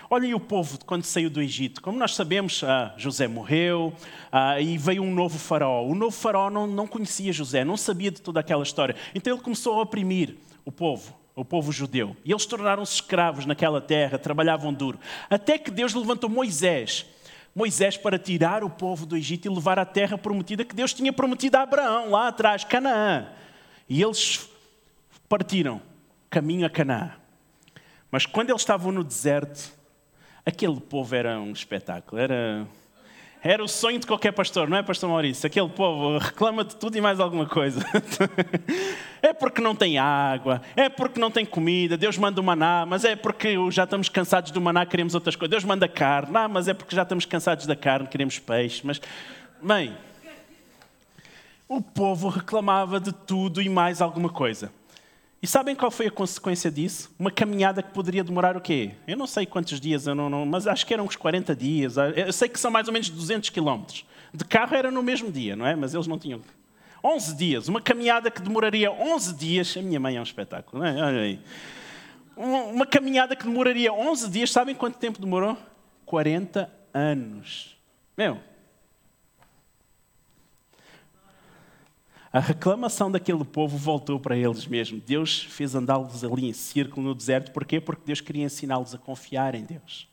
Olhem 0.10 0.34
o 0.36 0.40
povo 0.40 0.78
quando 0.86 1.04
saiu 1.04 1.30
do 1.30 1.42
Egito. 1.42 1.82
Como 1.82 1.98
nós 1.98 2.16
sabemos, 2.16 2.64
ah, 2.64 2.94
José 2.96 3.28
morreu 3.28 3.92
ah, 4.32 4.62
e 4.62 4.78
veio 4.78 5.02
um 5.02 5.14
novo 5.14 5.40
faraó. 5.40 5.84
O 5.84 5.96
novo 5.96 6.16
faraó 6.16 6.50
não, 6.50 6.68
não 6.68 6.86
conhecia 6.86 7.34
José, 7.34 7.66
não 7.66 7.76
sabia 7.76 8.12
de 8.12 8.22
toda 8.22 8.40
aquela 8.40 8.64
história. 8.64 8.96
Então 9.16 9.34
ele 9.34 9.42
começou 9.42 9.80
a 9.80 9.82
oprimir 9.82 10.36
o 10.64 10.72
povo, 10.72 11.14
o 11.36 11.44
povo 11.44 11.72
judeu. 11.72 12.16
E 12.24 12.32
eles 12.32 12.46
tornaram-se 12.46 12.94
escravos 12.94 13.48
naquela 13.48 13.82
terra, 13.82 14.20
trabalhavam 14.20 14.72
duro. 14.72 15.00
Até 15.28 15.58
que 15.58 15.72
Deus 15.72 15.94
levantou 15.94 16.30
Moisés. 16.30 17.06
Moisés 17.54 17.98
para 17.98 18.20
tirar 18.20 18.64
o 18.64 18.70
povo 18.70 19.06
do 19.06 19.18
Egito 19.18 19.48
e 19.48 19.54
levar 19.54 19.80
à 19.80 19.86
terra 19.86 20.18
prometida 20.18 20.64
que 20.64 20.76
Deus 20.76 20.94
tinha 20.94 21.12
prometido 21.12 21.58
a 21.58 21.62
Abraão, 21.62 22.12
lá 22.12 22.28
atrás, 22.28 22.64
Canaã. 22.64 23.28
E 23.88 24.02
eles 24.02 24.50
partiram 25.30 25.82
caminho 26.30 26.66
a 26.66 26.70
Canaã. 26.70 27.12
Mas 28.12 28.26
quando 28.26 28.50
eles 28.50 28.62
estavam 28.62 28.92
no 28.92 29.04
deserto, 29.04 29.72
aquele 30.46 30.80
povo 30.80 31.16
era 31.16 31.40
um 31.40 31.52
espetáculo. 31.52 32.22
Era, 32.22 32.68
era 33.44 33.64
o 33.64 33.68
sonho 33.68 34.00
de 34.00 34.08
qualquer 34.08 34.32
pastor, 34.32 34.68
não 34.68 34.78
é, 34.78 34.84
Pastor 34.84 35.10
Maurício? 35.10 35.46
Aquele 35.46 35.70
povo 35.70 36.18
reclama 36.18 36.64
de 36.64 36.76
tudo 36.76 36.98
e 36.98 37.02
mais 37.02 37.20
alguma 37.20 37.46
coisa. 37.46 37.86
é 39.22 39.34
porque 39.34 39.62
não 39.62 39.76
tem 39.76 39.98
água, 39.98 40.62
é 40.76 40.90
porque 40.90 41.20
não 41.20 41.30
tem 41.30 41.46
comida. 41.46 41.98
Deus 41.98 42.18
manda 42.18 42.40
o 42.40 42.44
maná, 42.44 42.86
mas 42.88 43.04
é 43.06 43.16
porque 43.16 43.56
já 43.70 43.84
estamos 43.84 44.10
cansados 44.10 44.52
do 44.52 44.62
maná, 44.62 44.86
queremos 44.86 45.14
outras 45.14 45.36
coisas. 45.36 45.52
Deus 45.52 45.64
manda 45.64 45.88
carne, 45.88 46.32
não, 46.32 46.50
mas 46.50 46.68
é 46.68 46.74
porque 46.74 46.96
já 46.96 47.04
estamos 47.04 47.26
cansados 47.26 47.66
da 47.66 47.76
carne, 47.76 48.08
queremos 48.08 48.40
peixe. 48.40 48.82
Mas, 48.84 49.02
mãe, 49.62 49.96
o 51.68 51.82
povo 51.82 52.30
reclamava 52.30 53.00
de 53.00 53.12
tudo 53.12 53.62
e 53.62 53.70
mais 53.70 54.02
alguma 54.02 54.30
coisa. 54.30 54.72
E 55.42 55.48
sabem 55.48 55.76
qual 55.76 55.92
foi 55.92 56.08
a 56.08 56.12
consequência 56.12 56.72
disso? 56.72 57.14
Uma 57.20 57.30
caminhada 57.30 57.84
que 57.84 57.92
poderia 57.92 58.24
demorar 58.24 58.58
o 58.58 58.62
quê? 58.62 58.92
Eu 59.08 59.16
não 59.16 59.28
sei 59.28 59.46
quantos 59.46 59.80
dias, 59.80 60.06
não, 60.06 60.30
não, 60.30 60.46
mas 60.46 60.66
acho 60.66 60.86
que 60.86 60.94
eram 60.94 61.06
uns 61.06 61.16
40 61.16 61.56
dias. 61.56 61.98
Eu 62.16 62.34
sei 62.34 62.50
que 62.50 62.60
são 62.60 62.72
mais 62.72 62.88
ou 62.88 62.94
menos 62.94 63.10
200 63.10 63.50
quilómetros. 63.50 64.06
De 64.34 64.44
carro 64.44 64.76
era 64.76 64.90
no 64.90 65.04
mesmo 65.04 65.32
dia, 65.32 65.56
não 65.56 65.66
é? 65.68 65.76
Mas 65.76 65.94
eles 65.94 66.08
não 66.08 66.18
tinham. 66.18 66.42
11 67.04 67.36
dias. 67.36 67.68
Uma 67.68 67.80
caminhada 67.80 68.32
que 68.32 68.42
demoraria 68.42 68.92
11 68.92 69.36
dias. 69.36 69.78
A 69.78 69.82
minha 69.82 70.00
mãe 70.00 70.18
é 70.18 70.20
um 70.20 70.24
espetáculo, 70.24 70.82
não 70.82 70.90
é? 70.90 71.04
Olha 71.04 71.22
aí. 71.22 71.40
Uma 72.36 72.86
caminhada 72.86 73.36
que 73.36 73.44
demoraria 73.44 73.94
11 73.94 74.30
dias. 74.30 74.52
Sabem 74.52 74.74
quanto 74.74 74.98
tempo 74.98 75.22
demorou? 75.22 75.56
40 76.06 76.72
anos. 76.92 77.78
Meu, 78.18 78.40
A 82.36 82.40
reclamação 82.42 83.10
daquele 83.10 83.46
povo 83.46 83.78
voltou 83.78 84.20
para 84.20 84.36
eles 84.36 84.68
mesmos. 84.68 85.02
Deus 85.04 85.44
fez 85.44 85.74
andá-los 85.74 86.22
ali 86.22 86.50
em 86.50 86.52
círculo 86.52 87.08
no 87.08 87.16
deserto. 87.16 87.54
Porquê? 87.54 87.80
Porque 87.80 88.02
Deus 88.06 88.20
queria 88.20 88.44
ensiná-los 88.44 88.94
a 88.94 88.98
confiar 88.98 89.56
em 89.56 89.64
Deus. 89.64 90.06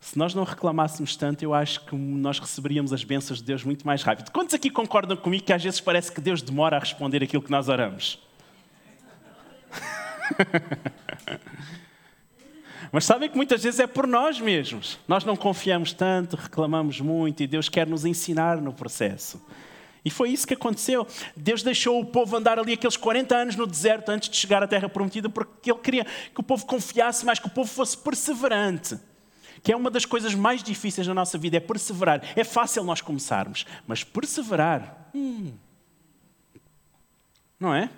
Se 0.00 0.16
nós 0.16 0.34
não 0.34 0.42
reclamássemos 0.42 1.16
tanto, 1.16 1.42
eu 1.42 1.52
acho 1.52 1.84
que 1.84 1.94
nós 1.94 2.38
receberíamos 2.38 2.94
as 2.94 3.04
bênçãos 3.04 3.40
de 3.40 3.44
Deus 3.44 3.62
muito 3.62 3.86
mais 3.86 4.02
rápido. 4.02 4.30
Quantos 4.30 4.54
aqui 4.54 4.70
concordam 4.70 5.18
comigo 5.18 5.44
que 5.44 5.52
às 5.52 5.62
vezes 5.62 5.82
parece 5.82 6.10
que 6.10 6.22
Deus 6.22 6.40
demora 6.40 6.78
a 6.78 6.80
responder 6.80 7.22
aquilo 7.22 7.42
que 7.42 7.50
nós 7.50 7.68
oramos? 7.68 8.18
Mas 12.90 13.04
sabem 13.04 13.28
que 13.28 13.36
muitas 13.36 13.62
vezes 13.62 13.80
é 13.80 13.86
por 13.86 14.06
nós 14.06 14.40
mesmos. 14.40 14.98
Nós 15.06 15.26
não 15.26 15.36
confiamos 15.36 15.92
tanto, 15.92 16.36
reclamamos 16.36 17.02
muito 17.02 17.42
e 17.42 17.46
Deus 17.46 17.68
quer 17.68 17.86
nos 17.86 18.06
ensinar 18.06 18.62
no 18.62 18.72
processo. 18.72 19.44
E 20.06 20.10
foi 20.10 20.30
isso 20.30 20.46
que 20.46 20.54
aconteceu. 20.54 21.04
Deus 21.36 21.64
deixou 21.64 22.00
o 22.00 22.04
povo 22.04 22.36
andar 22.36 22.60
ali 22.60 22.74
aqueles 22.74 22.96
40 22.96 23.34
anos 23.34 23.56
no 23.56 23.66
deserto 23.66 24.08
antes 24.10 24.28
de 24.28 24.36
chegar 24.36 24.62
à 24.62 24.68
terra 24.68 24.88
prometida, 24.88 25.28
porque 25.28 25.68
Ele 25.68 25.80
queria 25.80 26.04
que 26.04 26.38
o 26.38 26.44
povo 26.44 26.64
confiasse 26.64 27.26
mais, 27.26 27.40
que 27.40 27.48
o 27.48 27.50
povo 27.50 27.68
fosse 27.68 27.98
perseverante. 27.98 29.00
Que 29.64 29.72
é 29.72 29.76
uma 29.76 29.90
das 29.90 30.04
coisas 30.04 30.32
mais 30.32 30.62
difíceis 30.62 31.08
na 31.08 31.12
nossa 31.12 31.36
vida, 31.36 31.56
é 31.56 31.60
perseverar. 31.60 32.22
É 32.36 32.44
fácil 32.44 32.84
nós 32.84 33.00
começarmos, 33.00 33.66
mas 33.84 34.04
perseverar, 34.04 35.10
hum, 35.12 35.52
não 37.58 37.74
é? 37.74 37.90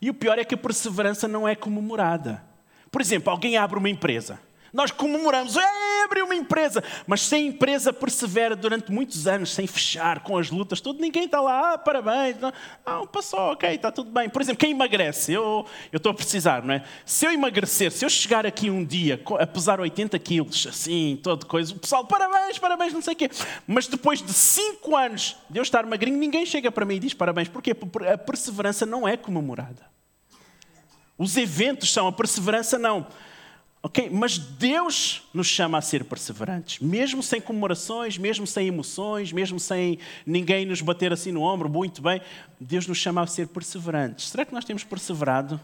E 0.00 0.08
o 0.08 0.14
pior 0.14 0.38
é 0.38 0.46
que 0.46 0.54
a 0.54 0.58
perseverança 0.58 1.28
não 1.28 1.46
é 1.46 1.54
comemorada. 1.54 2.42
Por 2.90 3.02
exemplo, 3.02 3.30
alguém 3.30 3.58
abre 3.58 3.78
uma 3.78 3.90
empresa. 3.90 4.40
Nós 4.72 4.90
comemoramos, 4.90 5.56
é, 5.56 6.02
abriu 6.04 6.24
uma 6.24 6.34
empresa, 6.34 6.82
mas 7.06 7.20
se 7.20 7.34
a 7.34 7.38
empresa 7.38 7.92
persevera 7.92 8.56
durante 8.56 8.90
muitos 8.90 9.26
anos 9.26 9.52
sem 9.52 9.66
fechar, 9.66 10.20
com 10.20 10.38
as 10.38 10.50
lutas, 10.50 10.80
tudo, 10.80 10.98
ninguém 11.00 11.24
está 11.24 11.42
lá, 11.42 11.74
ah, 11.74 11.78
parabéns, 11.78 12.36
não, 12.40 13.06
passou, 13.06 13.52
ok, 13.52 13.68
está 13.68 13.92
tudo 13.92 14.10
bem. 14.10 14.30
Por 14.30 14.40
exemplo, 14.40 14.58
quem 14.58 14.70
emagrece, 14.70 15.32
eu, 15.32 15.66
eu 15.92 15.98
estou 15.98 16.10
a 16.10 16.14
precisar, 16.14 16.64
não 16.64 16.72
é? 16.72 16.84
Se 17.04 17.26
eu 17.26 17.32
emagrecer, 17.32 17.92
se 17.92 18.04
eu 18.04 18.08
chegar 18.08 18.46
aqui 18.46 18.70
um 18.70 18.82
dia 18.82 19.20
a 19.38 19.46
pesar 19.46 19.78
80 19.78 20.18
quilos, 20.18 20.66
assim, 20.66 21.20
toda 21.22 21.44
coisa, 21.44 21.74
o 21.74 21.78
pessoal, 21.78 22.06
parabéns, 22.06 22.58
parabéns, 22.58 22.94
não 22.94 23.02
sei 23.02 23.12
o 23.12 23.16
quê. 23.16 23.30
Mas 23.66 23.86
depois 23.86 24.22
de 24.22 24.32
5 24.32 24.96
anos 24.96 25.36
de 25.50 25.58
eu 25.58 25.62
estar 25.62 25.84
magrinho, 25.84 26.16
ninguém 26.16 26.46
chega 26.46 26.72
para 26.72 26.86
mim 26.86 26.94
e 26.94 27.00
diz 27.00 27.12
parabéns. 27.12 27.48
Porquê? 27.48 27.74
Porque 27.74 28.08
a 28.08 28.16
perseverança 28.16 28.86
não 28.86 29.06
é 29.06 29.18
comemorada. 29.18 29.92
Os 31.18 31.36
eventos 31.36 31.92
são, 31.92 32.06
a 32.08 32.12
perseverança 32.12 32.78
não. 32.78 33.06
Ok? 33.82 34.08
Mas 34.10 34.38
Deus 34.38 35.28
nos 35.34 35.48
chama 35.48 35.76
a 35.76 35.80
ser 35.80 36.04
perseverantes, 36.04 36.78
mesmo 36.78 37.20
sem 37.20 37.40
comemorações, 37.40 38.16
mesmo 38.16 38.46
sem 38.46 38.68
emoções, 38.68 39.32
mesmo 39.32 39.58
sem 39.58 39.98
ninguém 40.24 40.64
nos 40.64 40.80
bater 40.80 41.12
assim 41.12 41.32
no 41.32 41.42
ombro, 41.42 41.68
muito 41.68 42.00
bem. 42.00 42.22
Deus 42.60 42.86
nos 42.86 42.98
chama 42.98 43.22
a 43.22 43.26
ser 43.26 43.48
perseverantes. 43.48 44.28
Será 44.28 44.44
que 44.44 44.54
nós 44.54 44.64
temos 44.64 44.84
perseverado? 44.84 45.60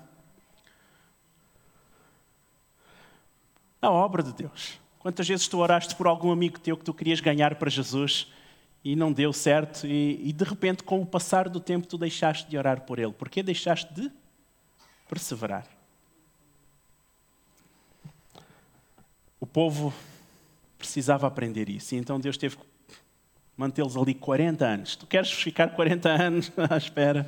A 3.81 3.89
obra 3.89 4.25
de 4.25 4.33
Deus. 4.33 4.81
Quantas 4.99 5.29
vezes 5.29 5.47
tu 5.47 5.59
oraste 5.59 5.95
por 5.95 6.09
algum 6.09 6.33
amigo 6.33 6.59
teu 6.59 6.77
que 6.77 6.85
tu 6.85 6.93
querias 6.93 7.21
ganhar 7.21 7.55
para 7.55 7.71
Jesus 7.71 8.33
e 8.85 8.97
não 8.97 9.13
deu 9.13 9.33
certo, 9.33 9.87
e, 9.87 10.29
e 10.29 10.33
de 10.33 10.45
repente, 10.45 10.83
com 10.83 11.01
o 11.01 11.07
passar 11.07 11.49
do 11.49 11.61
tempo, 11.61 11.87
tu 11.87 11.97
deixaste 11.97 12.51
de 12.51 12.59
orar 12.59 12.81
por 12.81 12.99
ele? 12.99 13.13
Porquê 13.13 13.45
deixaste 13.45 13.95
de 13.95 14.11
perseverar? 15.09 15.77
O 19.40 19.47
povo 19.47 19.92
precisava 20.78 21.26
aprender 21.26 21.68
isso. 21.68 21.95
E 21.95 21.99
então 21.99 22.18
Deus 22.21 22.37
teve 22.37 22.57
que 22.57 22.62
mantê-los 23.57 23.97
ali 23.97 24.14
40 24.14 24.64
anos. 24.64 24.97
Tu 24.97 25.07
queres 25.07 25.33
ficar 25.33 25.68
40 25.68 26.09
anos 26.09 26.52
à 26.71 26.76
espera? 26.76 27.26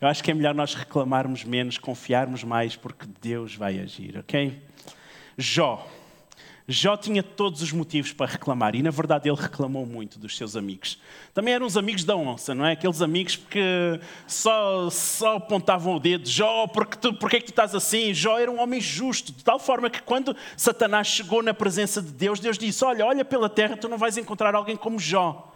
Eu 0.00 0.08
acho 0.08 0.22
que 0.22 0.30
é 0.30 0.34
melhor 0.34 0.54
nós 0.54 0.74
reclamarmos 0.74 1.44
menos, 1.44 1.78
confiarmos 1.78 2.44
mais, 2.44 2.76
porque 2.76 3.06
Deus 3.20 3.54
vai 3.54 3.78
agir, 3.78 4.18
ok? 4.18 4.62
Jó. 5.38 5.86
Jó 6.68 6.96
tinha 6.96 7.22
todos 7.22 7.62
os 7.62 7.70
motivos 7.70 8.12
para 8.12 8.26
reclamar 8.26 8.74
e, 8.74 8.82
na 8.82 8.90
verdade, 8.90 9.28
ele 9.28 9.40
reclamou 9.40 9.86
muito 9.86 10.18
dos 10.18 10.36
seus 10.36 10.56
amigos. 10.56 10.98
Também 11.32 11.54
eram 11.54 11.64
os 11.64 11.76
amigos 11.76 12.02
da 12.02 12.16
onça, 12.16 12.56
não 12.56 12.66
é? 12.66 12.72
Aqueles 12.72 13.00
amigos 13.00 13.36
que 13.36 14.00
só, 14.26 14.90
só 14.90 15.36
apontavam 15.36 15.94
o 15.94 16.00
dedo. 16.00 16.28
Jó, 16.28 16.66
porque, 16.66 16.96
tu, 16.96 17.14
porque 17.14 17.36
é 17.36 17.38
que 17.38 17.46
tu 17.46 17.50
estás 17.50 17.72
assim? 17.72 18.12
Jó 18.12 18.36
era 18.36 18.50
um 18.50 18.60
homem 18.60 18.80
justo, 18.80 19.32
de 19.32 19.44
tal 19.44 19.60
forma 19.60 19.88
que 19.88 20.02
quando 20.02 20.36
Satanás 20.56 21.06
chegou 21.06 21.40
na 21.40 21.54
presença 21.54 22.02
de 22.02 22.10
Deus, 22.10 22.40
Deus 22.40 22.58
disse: 22.58 22.84
Olha, 22.84 23.06
olha 23.06 23.24
pela 23.24 23.48
terra, 23.48 23.76
tu 23.76 23.88
não 23.88 23.96
vais 23.96 24.18
encontrar 24.18 24.54
alguém 24.56 24.76
como 24.76 24.98
Jó. 24.98 25.52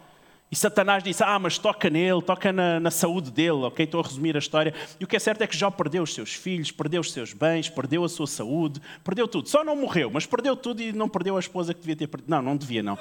E 0.51 0.55
Satanás 0.55 1.01
disse: 1.01 1.23
Ah, 1.23 1.39
mas 1.39 1.57
toca 1.57 1.89
nele, 1.89 2.21
toca 2.21 2.51
na, 2.51 2.77
na, 2.77 2.91
saúde 2.91 3.31
dele, 3.31 3.63
ok? 3.63 3.85
Estou 3.85 4.01
a 4.01 4.03
resumir 4.03 4.35
a 4.35 4.39
história. 4.39 4.73
E 4.99 5.03
o 5.05 5.07
que 5.07 5.15
é 5.15 5.19
certo 5.19 5.41
é 5.41 5.47
que 5.47 5.55
Jó 5.55 5.71
perdeu 5.71 6.03
os 6.03 6.13
seus 6.13 6.33
filhos, 6.33 6.71
perdeu 6.71 6.99
os 6.99 7.13
seus 7.13 7.31
bens, 7.31 7.69
perdeu 7.69 8.03
a 8.03 8.09
sua 8.09 8.27
saúde, 8.27 8.81
perdeu 9.01 9.29
tudo. 9.29 9.47
Só 9.47 9.63
não 9.63 9.77
morreu, 9.77 10.11
mas 10.11 10.25
perdeu 10.25 10.57
tudo 10.57 10.81
e 10.81 10.91
não 10.91 11.07
perdeu 11.07 11.37
a 11.37 11.39
esposa 11.39 11.73
que 11.73 11.79
devia 11.79 11.95
ter 11.95 12.07
perdido. 12.07 12.29
Não, 12.29 12.41
não 12.41 12.57
devia, 12.57 12.83
não. 12.83 12.97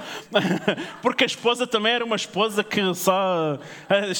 Porque 1.02 1.24
a 1.24 1.26
esposa 1.26 1.66
também 1.66 1.92
era 1.92 2.04
uma 2.04 2.14
esposa 2.14 2.62
que 2.62 2.94
só 2.94 3.58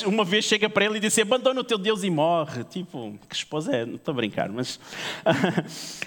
uma 0.07 0.25
vez 0.25 0.45
chega 0.45 0.69
para 0.69 0.85
ele 0.85 0.97
e 0.97 1.01
diz: 1.01 1.17
Abandona 1.21 1.61
o 1.61 1.65
teu 1.65 1.79
Deus 1.79 2.03
e 2.03 2.11
morre. 2.11 2.65
Tipo, 2.65 3.17
que 3.29 3.37
esposa 3.37 3.77
é? 3.77 3.87
Não 3.87 3.95
estou 3.95 4.11
a 4.11 4.17
brincar, 4.17 4.49
mas. 4.49 4.81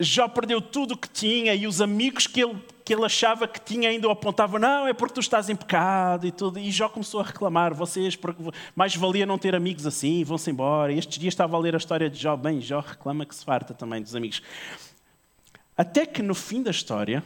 Jó 0.00 0.28
perdeu 0.28 0.60
tudo 0.60 0.94
o 0.94 0.96
que 0.96 1.08
tinha 1.08 1.52
e 1.56 1.66
os 1.66 1.80
amigos 1.80 2.28
que 2.28 2.40
ele, 2.40 2.56
que 2.88 2.94
ele 2.94 3.04
achava 3.04 3.46
que 3.46 3.60
tinha 3.60 3.90
ainda 3.90 4.08
o 4.08 4.10
apontavam, 4.10 4.58
não, 4.58 4.86
é 4.88 4.94
porque 4.94 5.12
tu 5.12 5.20
estás 5.20 5.50
em 5.50 5.54
pecado 5.54 6.26
e 6.26 6.32
tudo. 6.32 6.58
E 6.58 6.70
Jó 6.70 6.88
começou 6.88 7.20
a 7.20 7.22
reclamar, 7.22 7.74
vocês, 7.74 8.18
mais 8.74 8.96
valia 8.96 9.26
não 9.26 9.36
ter 9.36 9.54
amigos 9.54 9.86
assim, 9.86 10.24
vão-se 10.24 10.50
embora. 10.50 10.90
E 10.90 10.98
estes 10.98 11.18
dias 11.18 11.34
estava 11.34 11.54
a 11.54 11.60
ler 11.60 11.74
a 11.74 11.76
história 11.76 12.08
de 12.08 12.18
Jó, 12.18 12.34
bem, 12.34 12.62
Jó 12.62 12.80
reclama 12.80 13.26
que 13.26 13.34
se 13.34 13.44
farta 13.44 13.74
também 13.74 14.00
dos 14.00 14.16
amigos. 14.16 14.42
Até 15.76 16.06
que 16.06 16.22
no 16.22 16.34
fim 16.34 16.62
da 16.62 16.70
história, 16.70 17.22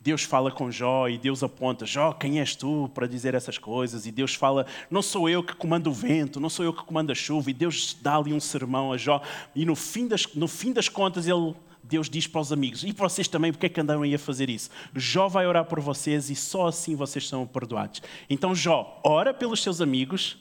Deus 0.00 0.22
fala 0.22 0.50
com 0.50 0.70
Jó 0.70 1.10
e 1.10 1.18
Deus 1.18 1.42
aponta: 1.42 1.84
Jó, 1.84 2.14
quem 2.14 2.40
és 2.40 2.56
tu 2.56 2.90
para 2.94 3.06
dizer 3.06 3.34
essas 3.34 3.58
coisas? 3.58 4.06
E 4.06 4.10
Deus 4.10 4.34
fala: 4.34 4.64
Não 4.90 5.02
sou 5.02 5.28
eu 5.28 5.42
que 5.42 5.54
comando 5.54 5.90
o 5.90 5.92
vento, 5.92 6.40
não 6.40 6.48
sou 6.48 6.64
eu 6.64 6.72
que 6.72 6.82
comando 6.82 7.12
a 7.12 7.14
chuva. 7.14 7.50
E 7.50 7.52
Deus 7.52 7.94
dá 8.00 8.16
ali 8.16 8.32
um 8.32 8.40
sermão 8.40 8.94
a 8.94 8.96
Jó. 8.96 9.20
E 9.54 9.66
no 9.66 9.76
fim 9.76 10.08
das, 10.08 10.26
no 10.34 10.48
fim 10.48 10.72
das 10.72 10.88
contas, 10.88 11.26
ele 11.26 11.54
Deus 11.88 12.10
diz 12.10 12.26
para 12.26 12.40
os 12.40 12.52
amigos, 12.52 12.82
e 12.82 12.92
para 12.92 13.08
vocês 13.08 13.28
também, 13.28 13.52
porque 13.52 13.66
é 13.66 13.68
que 13.68 13.80
andaram 13.80 14.02
aí 14.02 14.14
a 14.14 14.18
fazer 14.18 14.50
isso? 14.50 14.70
Jó 14.94 15.28
vai 15.28 15.46
orar 15.46 15.64
por 15.64 15.80
vocês 15.80 16.30
e 16.30 16.34
só 16.34 16.68
assim 16.68 16.96
vocês 16.96 17.28
são 17.28 17.46
perdoados. 17.46 18.02
Então 18.28 18.54
Jó 18.54 19.00
ora 19.04 19.32
pelos 19.32 19.62
seus 19.62 19.80
amigos 19.80 20.38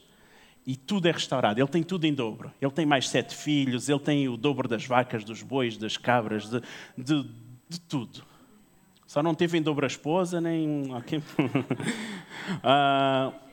e 0.65 0.75
tudo 0.75 1.07
é 1.07 1.11
restaurado. 1.11 1.59
Ele 1.59 1.67
tem 1.67 1.83
tudo 1.83 2.05
em 2.05 2.13
dobro. 2.13 2.51
Ele 2.59 2.71
tem 2.71 2.85
mais 2.85 3.09
sete 3.09 3.35
filhos, 3.35 3.87
ele 3.87 3.99
tem 3.99 4.27
o 4.27 4.35
dobro 4.35 4.67
das 4.67 4.85
vacas, 4.85 5.23
dos 5.23 5.43
bois, 5.43 5.77
das 5.77 5.97
cabras, 5.97 6.49
de, 6.49 6.61
de, 6.97 7.29
de 7.69 7.79
tudo. 7.81 8.23
Só 9.05 9.21
não 9.21 9.35
teve 9.35 9.57
em 9.57 9.61
dobro 9.61 9.85
a 9.85 9.87
esposa, 9.87 10.41
nem. 10.41 10.93
Okay. 10.95 11.19
uh... 11.19 13.33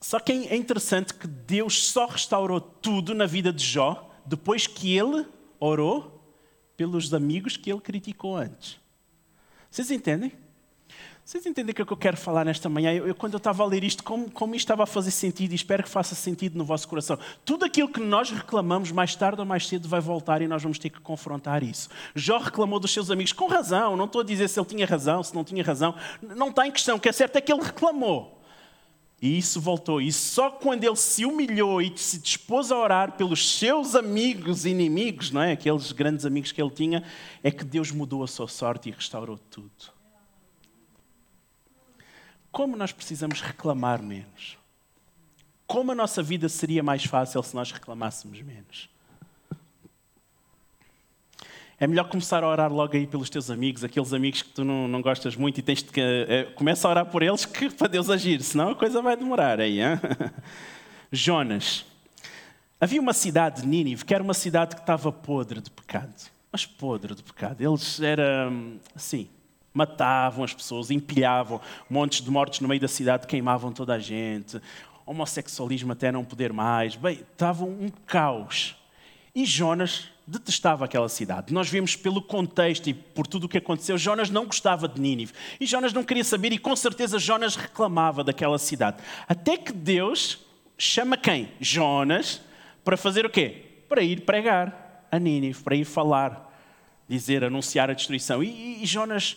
Só 0.00 0.18
que 0.18 0.32
é 0.32 0.56
interessante 0.56 1.14
que 1.14 1.28
Deus 1.28 1.84
só 1.84 2.06
restaurou 2.06 2.60
tudo 2.60 3.14
na 3.14 3.24
vida 3.24 3.52
de 3.52 3.64
Jó 3.64 4.10
depois 4.26 4.66
que 4.66 4.98
ele 4.98 5.24
orou 5.60 6.11
pelos 6.82 7.14
amigos 7.14 7.56
que 7.56 7.70
ele 7.70 7.80
criticou 7.80 8.36
antes. 8.36 8.76
Vocês 9.70 9.88
entendem? 9.92 10.32
Vocês 11.24 11.46
entendem 11.46 11.70
o 11.70 11.74
que, 11.76 11.82
é 11.82 11.84
que 11.84 11.92
eu 11.92 11.96
quero 11.96 12.16
falar 12.16 12.44
nesta 12.44 12.68
manhã? 12.68 12.92
Eu, 12.92 13.06
eu, 13.06 13.14
quando 13.14 13.34
eu 13.34 13.38
estava 13.38 13.62
a 13.62 13.66
ler 13.66 13.84
isto, 13.84 14.02
como, 14.02 14.28
como 14.28 14.56
isto 14.56 14.64
estava 14.64 14.82
a 14.82 14.86
fazer 14.86 15.12
sentido, 15.12 15.52
e 15.52 15.54
espero 15.54 15.84
que 15.84 15.88
faça 15.88 16.16
sentido 16.16 16.58
no 16.58 16.64
vosso 16.64 16.88
coração. 16.88 17.16
Tudo 17.44 17.64
aquilo 17.64 17.88
que 17.88 18.00
nós 18.00 18.32
reclamamos, 18.32 18.90
mais 18.90 19.14
tarde 19.14 19.38
ou 19.38 19.46
mais 19.46 19.68
cedo, 19.68 19.88
vai 19.88 20.00
voltar 20.00 20.42
e 20.42 20.48
nós 20.48 20.60
vamos 20.60 20.76
ter 20.76 20.90
que 20.90 21.00
confrontar 21.00 21.62
isso. 21.62 21.88
Jó 22.16 22.38
reclamou 22.38 22.80
dos 22.80 22.92
seus 22.92 23.08
amigos, 23.08 23.32
com 23.32 23.46
razão, 23.46 23.96
não 23.96 24.06
estou 24.06 24.22
a 24.22 24.24
dizer 24.24 24.48
se 24.48 24.58
ele 24.58 24.66
tinha 24.66 24.84
razão, 24.84 25.22
se 25.22 25.32
não 25.32 25.44
tinha 25.44 25.62
razão, 25.62 25.94
não 26.20 26.48
está 26.48 26.66
em 26.66 26.72
questão. 26.72 26.96
O 26.96 27.00
que 27.00 27.08
é 27.08 27.12
certo 27.12 27.36
é 27.36 27.40
que 27.40 27.52
ele 27.52 27.62
reclamou. 27.62 28.41
E 29.22 29.38
isso 29.38 29.60
voltou. 29.60 30.00
E 30.00 30.12
só 30.12 30.50
quando 30.50 30.82
ele 30.82 30.96
se 30.96 31.24
humilhou 31.24 31.80
e 31.80 31.96
se 31.96 32.18
dispôs 32.18 32.72
a 32.72 32.76
orar 32.76 33.12
pelos 33.12 33.56
seus 33.56 33.94
amigos 33.94 34.66
inimigos, 34.66 35.30
não 35.30 35.40
é? 35.40 35.52
aqueles 35.52 35.92
grandes 35.92 36.26
amigos 36.26 36.50
que 36.50 36.60
ele 36.60 36.70
tinha, 36.70 37.04
é 37.40 37.48
que 37.48 37.62
Deus 37.62 37.92
mudou 37.92 38.24
a 38.24 38.26
sua 38.26 38.48
sorte 38.48 38.88
e 38.88 38.92
restaurou 38.92 39.38
tudo. 39.38 39.70
Como 42.50 42.76
nós 42.76 42.90
precisamos 42.90 43.40
reclamar 43.40 44.02
menos? 44.02 44.58
Como 45.68 45.92
a 45.92 45.94
nossa 45.94 46.20
vida 46.20 46.48
seria 46.48 46.82
mais 46.82 47.04
fácil 47.04 47.40
se 47.44 47.54
nós 47.54 47.70
reclamássemos 47.70 48.42
menos? 48.42 48.90
É 51.78 51.86
melhor 51.86 52.08
começar 52.08 52.44
a 52.44 52.48
orar 52.48 52.72
logo 52.72 52.96
aí 52.96 53.06
pelos 53.06 53.28
teus 53.28 53.50
amigos, 53.50 53.82
aqueles 53.82 54.12
amigos 54.12 54.42
que 54.42 54.50
tu 54.50 54.64
não, 54.64 54.86
não 54.86 55.02
gostas 55.02 55.34
muito 55.34 55.58
e 55.58 55.62
tens 55.62 55.82
de 55.82 55.90
que. 55.90 56.00
É, 56.00 56.44
começa 56.54 56.86
a 56.86 56.90
orar 56.90 57.06
por 57.06 57.22
eles 57.22 57.44
que, 57.44 57.70
para 57.74 57.88
Deus 57.88 58.08
agir, 58.08 58.42
senão 58.42 58.70
a 58.70 58.74
coisa 58.74 59.02
vai 59.02 59.16
demorar 59.16 59.60
aí. 59.60 59.80
Hein? 59.80 59.98
Jonas. 61.10 61.84
Havia 62.80 63.00
uma 63.00 63.12
cidade 63.12 63.62
de 63.62 63.68
Nínive 63.68 64.04
que 64.04 64.12
era 64.12 64.22
uma 64.22 64.34
cidade 64.34 64.74
que 64.74 64.82
estava 64.82 65.12
podre 65.12 65.60
de 65.60 65.70
pecado. 65.70 66.12
Mas 66.50 66.66
podre 66.66 67.14
de 67.14 67.22
pecado. 67.22 67.60
Eles 67.60 68.00
eram 68.00 68.78
assim, 68.94 69.28
matavam 69.72 70.44
as 70.44 70.52
pessoas, 70.52 70.90
empilhavam 70.90 71.60
montes 71.88 72.22
de 72.22 72.30
mortos 72.30 72.60
no 72.60 72.68
meio 72.68 72.80
da 72.80 72.88
cidade, 72.88 73.26
queimavam 73.26 73.72
toda 73.72 73.94
a 73.94 73.98
gente. 73.98 74.60
homossexualismo 75.06 75.92
até 75.92 76.12
não 76.12 76.24
poder 76.24 76.52
mais. 76.52 76.96
Bem, 76.96 77.20
estava 77.32 77.64
um 77.64 77.88
caos. 78.06 78.76
E 79.34 79.46
Jonas 79.46 80.08
detestava 80.26 80.84
aquela 80.84 81.08
cidade. 81.08 81.52
Nós 81.52 81.68
vemos 81.68 81.96
pelo 81.96 82.22
contexto 82.22 82.88
e 82.88 82.94
por 82.94 83.26
tudo 83.26 83.44
o 83.44 83.48
que 83.48 83.58
aconteceu, 83.58 83.98
Jonas 83.98 84.30
não 84.30 84.46
gostava 84.46 84.86
de 84.86 85.00
Nínive. 85.00 85.32
E 85.60 85.66
Jonas 85.66 85.92
não 85.92 86.04
queria 86.04 86.24
saber 86.24 86.52
e 86.52 86.58
com 86.58 86.74
certeza 86.76 87.18
Jonas 87.18 87.56
reclamava 87.56 88.22
daquela 88.22 88.58
cidade. 88.58 89.02
Até 89.26 89.56
que 89.56 89.72
Deus 89.72 90.38
chama 90.76 91.16
quem? 91.16 91.50
Jonas 91.60 92.40
para 92.84 92.96
fazer 92.96 93.24
o 93.24 93.30
quê? 93.30 93.64
Para 93.88 94.02
ir 94.02 94.20
pregar 94.22 95.06
a 95.10 95.18
Nínive, 95.18 95.62
para 95.62 95.76
ir 95.76 95.84
falar, 95.84 96.50
dizer, 97.08 97.44
anunciar 97.44 97.90
a 97.90 97.94
destruição. 97.94 98.42
E, 98.42 98.82
e 98.82 98.86
Jonas, 98.86 99.36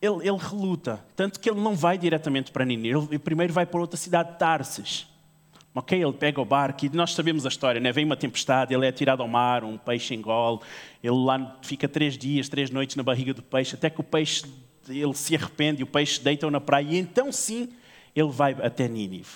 ele, 0.00 0.28
ele, 0.28 0.38
reluta, 0.38 1.04
tanto 1.14 1.40
que 1.40 1.50
ele 1.50 1.60
não 1.60 1.74
vai 1.74 1.98
diretamente 1.98 2.50
para 2.50 2.64
Nínive, 2.64 3.08
ele 3.10 3.18
primeiro 3.18 3.52
vai 3.52 3.66
para 3.66 3.80
outra 3.80 3.96
cidade, 3.96 4.38
Tarsis. 4.38 5.06
Ok, 5.78 6.02
ele 6.02 6.12
pega 6.14 6.40
o 6.40 6.44
barco 6.46 6.86
e 6.86 6.88
nós 6.88 7.12
sabemos 7.12 7.44
a 7.44 7.50
história, 7.50 7.78
né? 7.78 7.92
vem 7.92 8.06
uma 8.06 8.16
tempestade, 8.16 8.72
ele 8.72 8.86
é 8.86 8.90
tirado 8.90 9.20
ao 9.20 9.28
mar, 9.28 9.62
um 9.62 9.76
peixe 9.76 10.14
engole, 10.14 10.60
ele 11.04 11.14
lá 11.14 11.58
fica 11.60 11.86
três 11.86 12.16
dias, 12.16 12.48
três 12.48 12.70
noites 12.70 12.96
na 12.96 13.02
barriga 13.02 13.34
do 13.34 13.42
peixe, 13.42 13.74
até 13.74 13.90
que 13.90 14.00
o 14.00 14.02
peixe 14.02 14.46
ele 14.88 15.12
se 15.12 15.36
arrepende 15.36 15.82
o 15.82 15.86
peixe 15.86 16.18
deita-o 16.18 16.50
na 16.50 16.62
praia 16.62 16.86
e 16.92 16.96
então 16.96 17.30
sim 17.30 17.68
ele 18.14 18.30
vai 18.30 18.56
até 18.62 18.88
Nínive. 18.88 19.28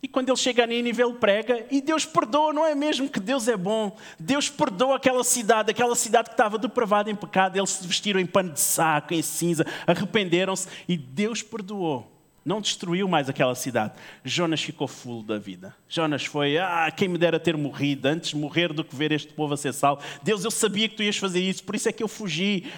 E 0.00 0.06
quando 0.06 0.28
ele 0.28 0.36
chega 0.36 0.62
a 0.62 0.66
Nínive, 0.68 1.02
ele 1.02 1.14
prega 1.14 1.66
e 1.68 1.80
Deus 1.80 2.04
perdoa, 2.04 2.52
não 2.52 2.64
é 2.64 2.76
mesmo 2.76 3.08
que 3.08 3.18
Deus 3.18 3.48
é 3.48 3.56
bom? 3.56 3.96
Deus 4.20 4.48
perdoa 4.48 4.94
aquela 4.94 5.24
cidade, 5.24 5.72
aquela 5.72 5.96
cidade 5.96 6.28
que 6.28 6.34
estava 6.34 6.58
depravada 6.58 7.10
em 7.10 7.16
pecado, 7.16 7.56
eles 7.56 7.70
se 7.70 7.84
vestiram 7.84 8.20
em 8.20 8.26
pano 8.26 8.52
de 8.52 8.60
saco, 8.60 9.14
em 9.14 9.22
cinza, 9.22 9.66
arrependeram-se 9.84 10.68
e 10.88 10.96
Deus 10.96 11.42
perdoou. 11.42 12.17
Não 12.48 12.62
destruiu 12.62 13.06
mais 13.06 13.28
aquela 13.28 13.54
cidade. 13.54 13.92
Jonas 14.24 14.62
ficou 14.62 14.88
fulo 14.88 15.22
da 15.22 15.36
vida. 15.36 15.76
Jonas 15.86 16.24
foi, 16.24 16.56
ah, 16.56 16.90
quem 16.90 17.06
me 17.06 17.18
dera 17.18 17.38
ter 17.38 17.54
morrido, 17.58 18.08
antes 18.08 18.32
morrer 18.32 18.72
do 18.72 18.82
que 18.82 18.96
ver 18.96 19.12
este 19.12 19.34
povo 19.34 19.52
a 19.52 19.56
ser 19.58 19.74
salvo. 19.74 20.02
Deus, 20.22 20.42
eu 20.42 20.50
sabia 20.50 20.88
que 20.88 20.96
tu 20.96 21.02
ias 21.02 21.18
fazer 21.18 21.42
isso, 21.42 21.62
por 21.62 21.74
isso 21.74 21.90
é 21.90 21.92
que 21.92 22.02
eu 22.02 22.08
fugi. 22.08 22.72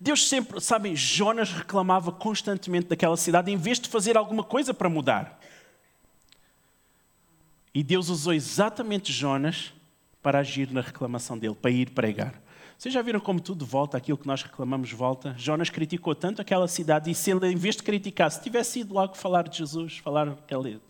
Deus 0.00 0.28
sempre, 0.28 0.60
sabem, 0.60 0.96
Jonas 0.96 1.52
reclamava 1.52 2.10
constantemente 2.10 2.88
daquela 2.88 3.16
cidade 3.16 3.52
em 3.52 3.56
vez 3.56 3.78
de 3.78 3.88
fazer 3.88 4.16
alguma 4.16 4.42
coisa 4.42 4.74
para 4.74 4.88
mudar. 4.88 5.38
E 7.72 7.84
Deus 7.84 8.08
usou 8.08 8.32
exatamente 8.32 9.12
Jonas 9.12 9.72
para 10.20 10.40
agir 10.40 10.72
na 10.72 10.80
reclamação 10.80 11.38
dele, 11.38 11.54
para 11.54 11.70
ir 11.70 11.90
pregar. 11.90 12.34
Vocês 12.78 12.92
já 12.92 13.00
viram 13.00 13.18
como 13.18 13.40
tudo 13.40 13.64
volta, 13.64 13.96
aquilo 13.96 14.18
que 14.18 14.26
nós 14.26 14.42
reclamamos 14.42 14.92
volta? 14.92 15.34
Jonas 15.38 15.70
criticou 15.70 16.14
tanto 16.14 16.42
aquela 16.42 16.68
cidade 16.68 17.10
e 17.10 17.14
se 17.14 17.30
ele, 17.30 17.50
em 17.50 17.56
vez 17.56 17.74
de 17.74 17.82
criticar, 17.82 18.30
se 18.30 18.42
tivesse 18.42 18.80
ido 18.80 18.92
logo 18.92 19.16
falar 19.16 19.48
de 19.48 19.56
Jesus, 19.56 19.96
falar, 19.96 20.36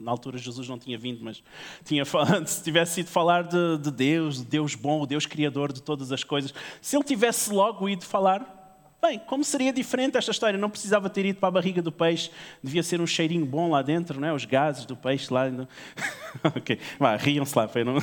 na 0.01 0.11
altura 0.11 0.37
Jesus 0.37 0.69
não 0.69 0.81
tinha 0.81 0.99
vindo, 0.99 1.25
mas 1.25 1.45
tinha 1.85 2.05
falado, 2.05 2.45
se 2.49 2.61
tivesse 2.61 3.03
ido 3.03 3.09
falar 3.09 3.45
de, 3.45 3.79
de 3.79 3.93
Deus, 3.93 4.39
de 4.39 4.47
Deus 4.47 4.75
bom, 4.75 5.01
o 5.03 5.07
Deus 5.07 5.27
criador 5.27 5.73
de 5.73 5.81
todas 5.81 6.11
as 6.11 6.25
coisas, 6.25 6.53
se 6.83 6.97
ele 6.97 7.05
tivesse 7.05 7.53
logo 7.53 7.89
ido 7.89 8.05
falar, 8.05 8.55
Bem, 9.01 9.21
como 9.21 9.45
seria 9.45 9.73
diferente 9.73 10.17
esta 10.17 10.33
história? 10.33 10.59
Não 10.59 10.71
precisava 10.71 11.09
ter 11.09 11.25
ido 11.27 11.39
para 11.39 11.49
a 11.49 11.53
barriga 11.53 11.81
do 11.81 11.93
peixe, 11.93 12.31
devia 12.61 12.83
ser 12.83 13.01
um 13.01 13.07
cheirinho 13.07 13.47
bom 13.47 13.71
lá 13.71 13.81
dentro, 13.81 14.19
não 14.19 14.27
é? 14.27 14.33
os 14.33 14.45
gases 14.45 14.85
do 14.85 14.97
peixe 14.97 15.33
lá. 15.33 15.45
ok, 16.43 16.81
riam-se 17.21 17.57
lá. 17.57 17.69
Foi, 17.69 17.85
não? 17.85 17.99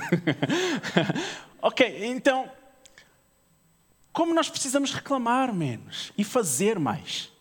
ok, 1.61 2.05
então, 2.05 2.47
como 4.13 4.33
nós 4.33 4.47
precisamos 4.47 4.93
reclamar 4.93 5.53
menos 5.53 6.13
e 6.15 6.23
fazer 6.23 6.77
mais? 6.77 7.31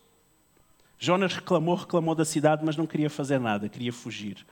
Jonas 0.98 1.34
reclamou, 1.34 1.74
reclamou 1.74 2.14
da 2.14 2.24
cidade, 2.24 2.64
mas 2.64 2.76
não 2.76 2.86
queria 2.86 3.10
fazer 3.10 3.38
nada, 3.38 3.68
queria 3.68 3.92
fugir. 3.92 4.46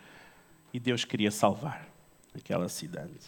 E 0.72 0.78
Deus 0.78 1.04
queria 1.04 1.30
salvar 1.30 1.88
aquela 2.34 2.68
cidade. 2.68 3.18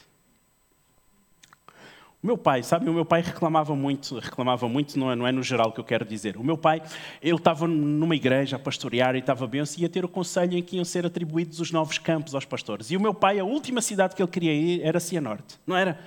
O 2.23 2.27
meu 2.27 2.39
pai, 2.39 2.63
sabe, 2.63 2.89
o 2.89 2.93
meu 2.93 3.05
pai 3.05 3.21
reclamava 3.21 3.75
muito, 3.75 4.19
reclamava 4.19 4.69
muito, 4.69 4.97
não 4.97 5.11
é, 5.11 5.17
não 5.17 5.27
é 5.27 5.33
no 5.33 5.43
geral 5.43 5.73
que 5.73 5.81
eu 5.81 5.85
quero 5.85 6.05
dizer. 6.05 6.37
O 6.37 6.45
meu 6.45 6.57
pai, 6.57 6.81
ele 7.21 7.37
estava 7.37 7.67
numa 7.67 8.15
igreja 8.15 8.55
a 8.55 8.59
pastorear 8.61 9.17
e 9.17 9.19
estava 9.19 9.45
bem, 9.47 9.65
ia 9.79 9.89
ter 9.89 10.05
o 10.05 10.09
conselho 10.09 10.57
em 10.57 10.63
que 10.63 10.77
iam 10.77 10.85
ser 10.85 11.05
atribuídos 11.05 11.59
os 11.59 11.73
novos 11.73 11.99
campos 11.99 12.33
aos 12.35 12.45
pastores. 12.45 12.93
E 12.93 12.97
o 12.97 13.01
meu 13.01 13.13
pai, 13.13 13.41
a 13.41 13.45
última 13.45 13.81
cidade 13.81 14.15
que 14.15 14.23
ele 14.23 14.31
queria 14.31 14.53
ir 14.53 14.83
era 14.83 15.01
Cianorte, 15.01 15.59
não 15.67 15.75
era? 15.77 15.99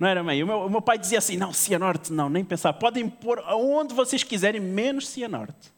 Não 0.00 0.08
era 0.08 0.24
meio. 0.24 0.46
O 0.46 0.48
meu, 0.48 0.58
o 0.60 0.70
meu 0.70 0.80
pai 0.80 0.98
dizia 0.98 1.18
assim: 1.18 1.36
não, 1.36 1.52
Cianorte, 1.52 2.10
não, 2.10 2.30
nem 2.30 2.42
pensar. 2.42 2.72
Podem 2.72 3.06
pôr 3.06 3.38
aonde 3.40 3.94
vocês 3.94 4.24
quiserem, 4.24 4.58
menos 4.58 5.06
Cianorte, 5.06 5.70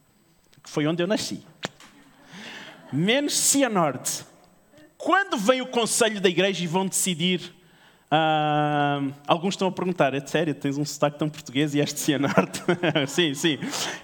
que 0.62 0.70
foi 0.70 0.86
onde 0.86 1.02
eu 1.02 1.08
nasci. 1.08 1.44
Menos 2.92 3.34
Cianorte. 3.34 4.24
Quando 4.96 5.36
vem 5.36 5.60
o 5.60 5.66
conselho 5.66 6.20
da 6.20 6.28
igreja 6.28 6.62
e 6.62 6.66
vão 6.68 6.86
decidir 6.86 7.52
Uh, 8.12 9.10
alguns 9.26 9.54
estão 9.54 9.68
a 9.68 9.72
perguntar, 9.72 10.12
é 10.12 10.20
sério, 10.20 10.54
tens 10.54 10.76
um 10.76 10.84
sotaque 10.84 11.18
tão 11.18 11.30
português 11.30 11.74
e 11.74 11.80
és 11.80 11.94
de 11.94 11.98
Cianorte? 11.98 12.60
sim, 13.08 13.32
sim. 13.32 13.58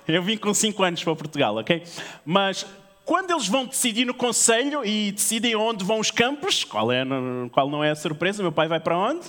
Eu 0.06 0.22
vim 0.22 0.38
com 0.38 0.54
5 0.54 0.82
anos 0.82 1.04
para 1.04 1.14
Portugal, 1.14 1.56
ok? 1.56 1.82
Mas 2.24 2.64
quando 3.04 3.32
eles 3.32 3.46
vão 3.46 3.66
decidir 3.66 4.06
no 4.06 4.14
conselho 4.14 4.82
e 4.82 5.12
decidem 5.12 5.54
onde 5.56 5.84
vão 5.84 6.00
os 6.00 6.10
campos, 6.10 6.64
qual, 6.64 6.90
é, 6.90 7.04
qual 7.52 7.68
não 7.68 7.84
é 7.84 7.90
a 7.90 7.94
surpresa? 7.94 8.42
Meu 8.42 8.50
pai 8.50 8.66
vai 8.66 8.80
para 8.80 8.96
onde? 8.96 9.26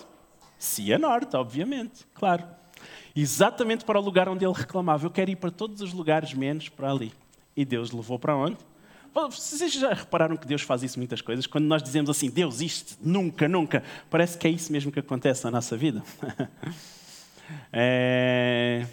Cianorte, 0.59 1.37
obviamente, 1.37 2.05
claro. 2.13 2.45
Exatamente 3.15 3.85
para 3.85 3.97
o 3.97 4.01
lugar 4.01 4.27
onde 4.29 4.45
ele 4.45 4.53
reclamava. 4.53 5.05
Eu 5.05 5.09
quero 5.09 5.31
ir 5.31 5.37
para 5.37 5.49
todos 5.49 5.81
os 5.81 5.93
lugares 5.93 6.33
menos 6.33 6.69
para 6.69 6.91
ali. 6.91 7.13
E 7.55 7.65
Deus 7.65 7.91
levou 7.91 8.19
para 8.19 8.35
onde? 8.35 8.57
Vocês 9.13 9.73
já 9.73 9.93
repararam 9.93 10.37
que 10.37 10.45
Deus 10.45 10.61
faz 10.61 10.83
isso 10.83 10.99
muitas 10.99 11.21
coisas? 11.21 11.47
Quando 11.47 11.65
nós 11.65 11.81
dizemos 11.81 12.09
assim, 12.09 12.29
Deus, 12.29 12.61
isto, 12.61 12.97
nunca, 13.01 13.47
nunca, 13.47 13.83
parece 14.09 14.37
que 14.37 14.47
é 14.47 14.51
isso 14.51 14.71
mesmo 14.71 14.91
que 14.91 14.99
acontece 14.99 15.43
na 15.45 15.51
nossa 15.51 15.75
vida. 15.75 16.03
é... 17.73 18.85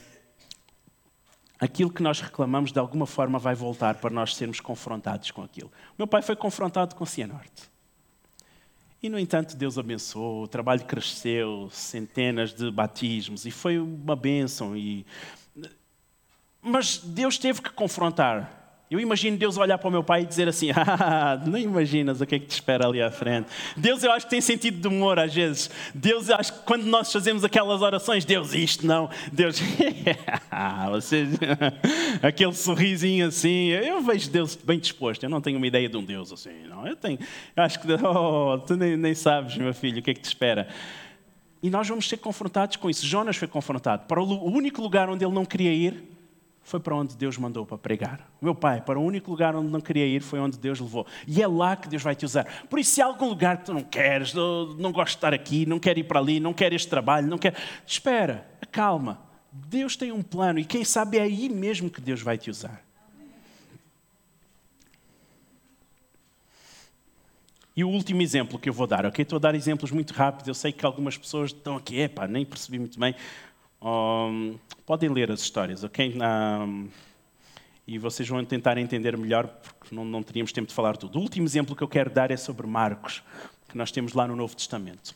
Aquilo 1.58 1.90
que 1.90 2.02
nós 2.02 2.20
reclamamos, 2.20 2.72
de 2.72 2.78
alguma 2.78 3.06
forma, 3.06 3.38
vai 3.38 3.54
voltar 3.54 3.96
para 3.96 4.10
nós 4.10 4.34
sermos 4.34 4.60
confrontados 4.60 5.30
com 5.30 5.42
aquilo. 5.42 5.68
O 5.68 5.94
meu 5.98 6.06
pai 6.06 6.22
foi 6.22 6.36
confrontado 6.36 6.94
com 6.94 7.04
Cianorte. 7.04 7.75
E, 9.06 9.08
no 9.08 9.20
entanto, 9.20 9.56
Deus 9.56 9.78
abençoou, 9.78 10.42
o 10.42 10.48
trabalho 10.48 10.84
cresceu, 10.84 11.68
centenas 11.70 12.52
de 12.52 12.68
batismos, 12.72 13.46
e 13.46 13.52
foi 13.52 13.78
uma 13.78 14.16
bênção. 14.16 14.76
E... 14.76 15.06
Mas 16.60 16.98
Deus 16.98 17.38
teve 17.38 17.62
que 17.62 17.70
confrontar 17.70 18.65
eu 18.88 19.00
imagino 19.00 19.36
Deus 19.36 19.56
olhar 19.56 19.78
para 19.78 19.88
o 19.88 19.90
meu 19.90 20.04
pai 20.04 20.22
e 20.22 20.26
dizer 20.26 20.48
assim: 20.48 20.68
Ah, 20.76 21.42
não 21.44 21.58
imaginas 21.58 22.20
o 22.20 22.26
que 22.26 22.36
é 22.36 22.38
que 22.38 22.46
te 22.46 22.52
espera 22.52 22.86
ali 22.86 23.02
à 23.02 23.10
frente. 23.10 23.48
Deus, 23.76 24.04
eu 24.04 24.12
acho 24.12 24.26
que 24.26 24.30
tem 24.30 24.40
sentido 24.40 24.80
de 24.80 24.86
humor 24.86 25.18
às 25.18 25.34
vezes. 25.34 25.68
Deus, 25.92 26.28
eu 26.28 26.36
acho 26.36 26.52
que 26.52 26.58
quando 26.60 26.84
nós 26.84 27.12
fazemos 27.12 27.42
aquelas 27.42 27.82
orações, 27.82 28.24
Deus, 28.24 28.54
isto 28.54 28.86
não. 28.86 29.10
Deus, 29.32 29.60
vocês, 30.92 31.30
aquele 32.22 32.52
sorrisinho 32.52 33.26
assim. 33.26 33.70
Eu 33.70 34.00
vejo 34.02 34.30
Deus 34.30 34.54
bem 34.54 34.78
disposto. 34.78 35.24
Eu 35.24 35.30
não 35.30 35.40
tenho 35.40 35.56
uma 35.56 35.66
ideia 35.66 35.88
de 35.88 35.96
um 35.96 36.04
Deus 36.04 36.30
assim. 36.32 36.66
Não, 36.68 36.86
eu 36.86 36.94
tenho. 36.94 37.18
Eu 37.56 37.62
acho 37.64 37.80
que, 37.80 37.88
oh, 37.92 38.58
tu 38.58 38.76
nem, 38.76 38.96
nem 38.96 39.14
sabes, 39.14 39.56
meu 39.56 39.74
filho, 39.74 39.98
o 39.98 40.02
que 40.02 40.12
é 40.12 40.14
que 40.14 40.20
te 40.20 40.26
espera. 40.26 40.68
E 41.60 41.68
nós 41.68 41.88
vamos 41.88 42.08
ser 42.08 42.18
confrontados 42.18 42.76
com 42.76 42.88
isso. 42.88 43.04
Jonas 43.04 43.36
foi 43.36 43.48
confrontado. 43.48 44.06
Para 44.06 44.22
o 44.22 44.44
único 44.44 44.80
lugar 44.80 45.10
onde 45.10 45.24
ele 45.24 45.34
não 45.34 45.44
queria 45.44 45.72
ir, 45.72 46.15
foi 46.66 46.80
para 46.80 46.96
onde 46.96 47.16
Deus 47.16 47.38
mandou 47.38 47.64
para 47.64 47.78
pregar. 47.78 48.28
O 48.40 48.44
meu 48.44 48.54
pai, 48.54 48.80
para 48.80 48.98
o 48.98 49.02
único 49.02 49.30
lugar 49.30 49.54
onde 49.54 49.70
não 49.70 49.80
queria 49.80 50.04
ir, 50.04 50.20
foi 50.20 50.40
onde 50.40 50.58
Deus 50.58 50.80
levou. 50.80 51.06
E 51.24 51.40
é 51.40 51.46
lá 51.46 51.76
que 51.76 51.88
Deus 51.88 52.02
vai 52.02 52.16
te 52.16 52.24
usar. 52.24 52.44
Por 52.68 52.80
isso, 52.80 52.90
se 52.90 53.00
há 53.00 53.06
algum 53.06 53.28
lugar 53.28 53.58
que 53.58 53.66
tu 53.66 53.72
não 53.72 53.82
queres, 53.82 54.34
não 54.34 54.90
gosto 54.90 55.12
de 55.12 55.16
estar 55.18 55.32
aqui, 55.32 55.64
não 55.64 55.78
quero 55.78 56.00
ir 56.00 56.02
para 56.02 56.18
ali, 56.18 56.40
não 56.40 56.52
quero 56.52 56.74
este 56.74 56.88
trabalho, 56.88 57.28
não 57.28 57.38
quero. 57.38 57.54
Espera, 57.86 58.48
calma. 58.72 59.20
Deus 59.52 59.96
tem 59.96 60.10
um 60.10 60.22
plano 60.22 60.58
e 60.58 60.64
quem 60.64 60.82
sabe 60.82 61.18
é 61.18 61.22
aí 61.22 61.48
mesmo 61.48 61.88
que 61.88 62.00
Deus 62.00 62.20
vai 62.20 62.36
te 62.36 62.50
usar. 62.50 62.82
E 67.76 67.84
o 67.84 67.88
último 67.88 68.22
exemplo 68.22 68.58
que 68.58 68.70
eu 68.70 68.72
vou 68.72 68.86
dar, 68.86 69.04
ok? 69.04 69.22
Estou 69.22 69.36
a 69.36 69.40
dar 69.40 69.54
exemplos 69.54 69.90
muito 69.90 70.14
rápidos. 70.14 70.48
Eu 70.48 70.54
sei 70.54 70.72
que 70.72 70.84
algumas 70.84 71.16
pessoas 71.18 71.50
estão 71.52 71.76
aqui, 71.76 72.00
epá, 72.00 72.26
nem 72.26 72.44
percebi 72.44 72.78
muito 72.78 72.98
bem. 72.98 73.14
Um, 73.86 74.58
podem 74.84 75.08
ler 75.08 75.30
as 75.30 75.40
histórias, 75.40 75.84
ok? 75.84 76.18
Um, 76.20 76.88
e 77.86 77.98
vocês 77.98 78.28
vão 78.28 78.44
tentar 78.44 78.76
entender 78.78 79.16
melhor, 79.16 79.46
porque 79.46 79.94
não, 79.94 80.04
não 80.04 80.24
teríamos 80.24 80.50
tempo 80.50 80.66
de 80.66 80.74
falar 80.74 80.96
tudo. 80.96 81.20
O 81.20 81.22
último 81.22 81.46
exemplo 81.46 81.76
que 81.76 81.84
eu 81.84 81.88
quero 81.88 82.10
dar 82.10 82.32
é 82.32 82.36
sobre 82.36 82.66
Marcos, 82.66 83.22
que 83.68 83.78
nós 83.78 83.92
temos 83.92 84.12
lá 84.12 84.26
no 84.26 84.34
Novo 84.34 84.56
Testamento. 84.56 85.14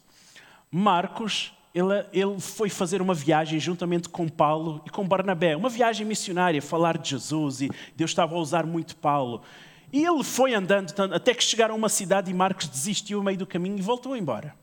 Marcos, 0.71 1.53
ele, 1.75 2.07
ele 2.13 2.39
foi 2.39 2.71
fazer 2.71 3.03
uma 3.03 3.13
viagem 3.13 3.59
juntamente 3.59 4.09
com 4.09 4.29
Paulo 4.29 4.81
e 4.87 4.91
com 4.91 5.05
Barnabé, 5.05 5.57
uma 5.57 5.69
viagem 5.69 6.07
missionária, 6.07 6.63
falar 6.63 6.97
de 6.97 7.11
Jesus, 7.11 7.63
e 7.63 7.71
Deus 7.97 8.13
estava 8.13 8.37
a 8.37 8.39
usar 8.39 8.65
muito 8.65 8.95
Paulo. 8.95 9.43
E 9.93 10.05
ele 10.05 10.23
foi 10.23 10.55
andando 10.55 10.95
até 11.13 11.35
que 11.35 11.43
chegaram 11.43 11.75
a 11.75 11.77
uma 11.77 11.89
cidade 11.89 12.31
e 12.31 12.35
Marcos 12.35 12.69
desistiu 12.69 13.19
no 13.19 13.25
meio 13.25 13.39
do 13.39 13.49
caminho 13.49 13.77
e 13.77 13.83
voltou 13.83 14.17
embora. 14.17 14.55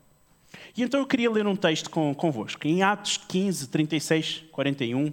E 0.76 0.82
então 0.82 1.00
eu 1.00 1.06
queria 1.06 1.30
ler 1.30 1.46
um 1.46 1.56
texto 1.56 1.90
com, 1.90 2.14
convosco. 2.14 2.66
Em 2.66 2.82
Atos 2.82 3.16
15, 3.16 3.68
36, 3.68 4.44
41, 4.52 5.12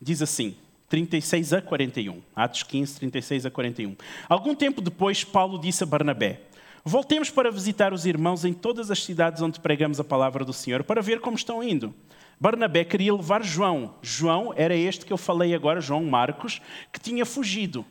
diz 0.00 0.22
assim: 0.22 0.56
36 0.88 1.52
a 1.52 1.62
41. 1.62 2.20
Atos 2.34 2.62
15, 2.62 2.98
36 2.98 3.46
a 3.46 3.50
41. 3.50 3.96
Algum 4.28 4.54
tempo 4.54 4.80
depois, 4.80 5.24
Paulo 5.24 5.58
disse 5.58 5.82
a 5.82 5.86
Barnabé: 5.86 6.42
Voltemos 6.84 7.30
para 7.30 7.50
visitar 7.50 7.92
os 7.92 8.06
irmãos 8.06 8.44
em 8.44 8.52
todas 8.52 8.90
as 8.90 9.02
cidades 9.02 9.42
onde 9.42 9.58
pregamos 9.60 9.98
a 9.98 10.04
palavra 10.04 10.44
do 10.44 10.52
Senhor, 10.52 10.84
para 10.84 11.02
ver 11.02 11.20
como 11.20 11.36
estão 11.36 11.62
indo. 11.62 11.94
Barnabé 12.38 12.84
queria 12.84 13.14
levar 13.14 13.42
João. 13.42 13.94
João 14.02 14.52
era 14.56 14.76
este 14.76 15.06
que 15.06 15.12
eu 15.12 15.16
falei 15.16 15.54
agora, 15.54 15.80
João 15.80 16.04
Marcos, 16.04 16.60
que 16.92 17.00
tinha 17.00 17.24
fugido. 17.24 17.84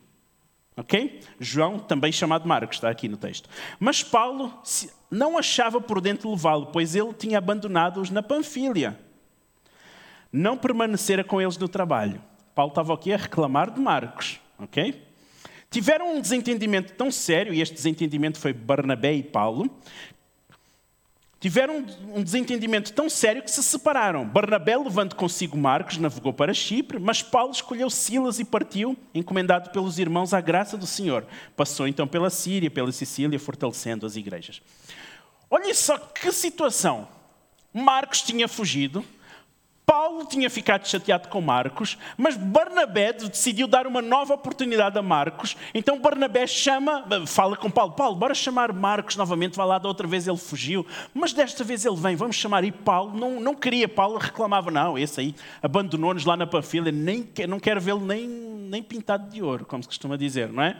Ok? 0.77 1.21
João, 1.39 1.79
também 1.79 2.11
chamado 2.11 2.47
Marcos, 2.47 2.77
está 2.77 2.89
aqui 2.89 3.07
no 3.07 3.15
texto. 3.15 3.49
Mas 3.79 4.03
Paulo 4.03 4.61
não 5.09 5.37
achava 5.37 5.79
por 5.79 6.01
dentro 6.01 6.29
levá-lo, 6.29 6.67
pois 6.67 6.95
ele 6.95 7.13
tinha 7.13 7.37
abandonado-os 7.37 8.09
na 8.09 8.21
Panfilha. 8.21 8.99
Não 10.31 10.57
permanecera 10.57 11.23
com 11.23 11.41
eles 11.41 11.57
no 11.57 11.69
trabalho. 11.69 12.21
Paulo 12.53 12.69
estava 12.69 12.93
aqui 12.93 13.13
a 13.13 13.17
reclamar 13.17 13.71
de 13.71 13.79
Marcos. 13.79 14.39
Ok? 14.59 15.01
Tiveram 15.69 16.15
um 16.15 16.21
desentendimento 16.21 16.93
tão 16.93 17.11
sério, 17.11 17.53
e 17.53 17.61
este 17.61 17.75
desentendimento 17.75 18.39
foi 18.39 18.53
Barnabé 18.53 19.13
e 19.13 19.23
Paulo, 19.23 19.69
tiveram 21.45 21.85
um 22.15 22.23
desentendimento 22.23 22.91
tão 22.91 23.07
sério 23.07 23.43
que 23.43 23.51
se 23.51 23.61
separaram. 23.61 24.25
Barnabé, 24.25 24.75
levando 24.75 25.13
consigo 25.13 25.55
Marcos, 25.55 25.99
navegou 25.99 26.33
para 26.33 26.55
Chipre, 26.55 26.97
mas 26.97 27.21
Paulo 27.21 27.51
escolheu 27.51 27.87
Silas 27.87 28.39
e 28.39 28.43
partiu, 28.43 28.97
encomendado 29.13 29.69
pelos 29.69 29.99
irmãos 29.99 30.33
à 30.33 30.41
graça 30.41 30.75
do 30.75 30.87
Senhor. 30.87 31.23
Passou 31.55 31.87
então 31.87 32.07
pela 32.07 32.31
Síria, 32.31 32.71
pela 32.71 32.91
Sicília, 32.91 33.37
fortalecendo 33.37 34.07
as 34.07 34.15
igrejas. 34.15 34.59
Olha 35.47 35.71
só 35.75 35.99
que 35.99 36.31
situação. 36.31 37.07
Marcos 37.71 38.23
tinha 38.23 38.47
fugido, 38.47 39.05
Paulo 39.85 40.25
tinha 40.25 40.49
ficado 40.49 40.87
chateado 40.87 41.29
com 41.29 41.39
Marcos, 41.39 41.97
mas 42.17 42.35
Barnabé 42.35 43.13
decidiu 43.13 43.67
dar 43.67 43.85
uma 43.85 44.01
nova 44.01 44.33
oportunidade 44.33 44.97
a 44.97 45.01
Marcos. 45.01 45.55
Então 45.73 45.99
Barnabé 45.99 46.47
chama, 46.47 47.05
fala 47.27 47.55
com 47.55 47.69
Paulo: 47.69 47.93
Paulo, 47.93 48.15
bora 48.15 48.33
chamar 48.33 48.73
Marcos 48.73 49.15
novamente. 49.15 49.55
Vai 49.55 49.67
lá, 49.67 49.77
da 49.77 49.87
outra 49.87 50.07
vez 50.07 50.27
ele 50.27 50.37
fugiu, 50.37 50.85
mas 51.13 51.33
desta 51.33 51.63
vez 51.63 51.85
ele 51.85 51.95
vem, 51.95 52.15
vamos 52.15 52.35
chamar. 52.35 52.63
E 52.63 52.71
Paulo 52.71 53.15
não, 53.15 53.39
não 53.39 53.53
queria, 53.53 53.87
Paulo 53.87 54.17
reclamava: 54.17 54.71
Não, 54.71 54.97
esse 54.97 55.19
aí 55.19 55.35
abandonou-nos 55.61 56.25
lá 56.25 56.35
na 56.35 56.47
Panfilha, 56.47 56.91
nem, 56.91 57.27
não 57.47 57.59
quero 57.59 57.79
vê-lo 57.79 58.03
nem, 58.03 58.27
nem 58.27 58.81
pintado 58.81 59.29
de 59.29 59.43
ouro, 59.43 59.65
como 59.65 59.83
se 59.83 59.89
costuma 59.89 60.17
dizer, 60.17 60.51
não 60.51 60.63
é? 60.63 60.77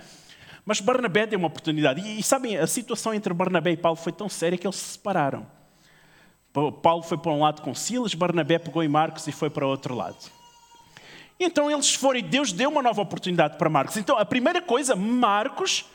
Mas 0.66 0.82
Barnabé 0.82 1.28
deu 1.28 1.38
uma 1.38 1.48
oportunidade. 1.48 2.02
E, 2.02 2.20
e 2.20 2.24
sabem, 2.24 2.58
a 2.58 2.66
situação 2.66 3.14
entre 3.14 3.32
Barnabé 3.36 3.72
e 3.72 3.78
Paulo 3.78 3.98
foi 3.98 4.12
tão 4.12 4.28
séria 4.28 4.58
que 4.58 4.66
eles 4.66 4.78
se 4.78 4.94
separaram. 4.94 5.46
Paulo 6.82 7.04
foi 7.04 7.18
para 7.18 7.32
um 7.32 7.42
lado 7.42 7.62
com 7.62 7.76
Silas, 7.76 8.14
Barnabé 8.14 8.58
pegou 8.58 8.82
em 8.82 8.88
Marcos 8.88 9.28
e 9.28 9.32
foi 9.32 9.50
para 9.50 9.68
outro 9.68 9.94
lado. 9.94 10.16
Então 11.38 11.70
eles 11.70 11.94
foram 11.94 12.20
e 12.20 12.22
Deus 12.22 12.54
deu 12.54 12.70
uma 12.70 12.82
nova 12.82 13.02
oportunidade 13.02 13.58
para 13.58 13.70
Marcos. 13.70 13.98
Então 13.98 14.18
a 14.18 14.26
primeira 14.26 14.62
coisa, 14.62 14.96
Marcos, 14.96 15.86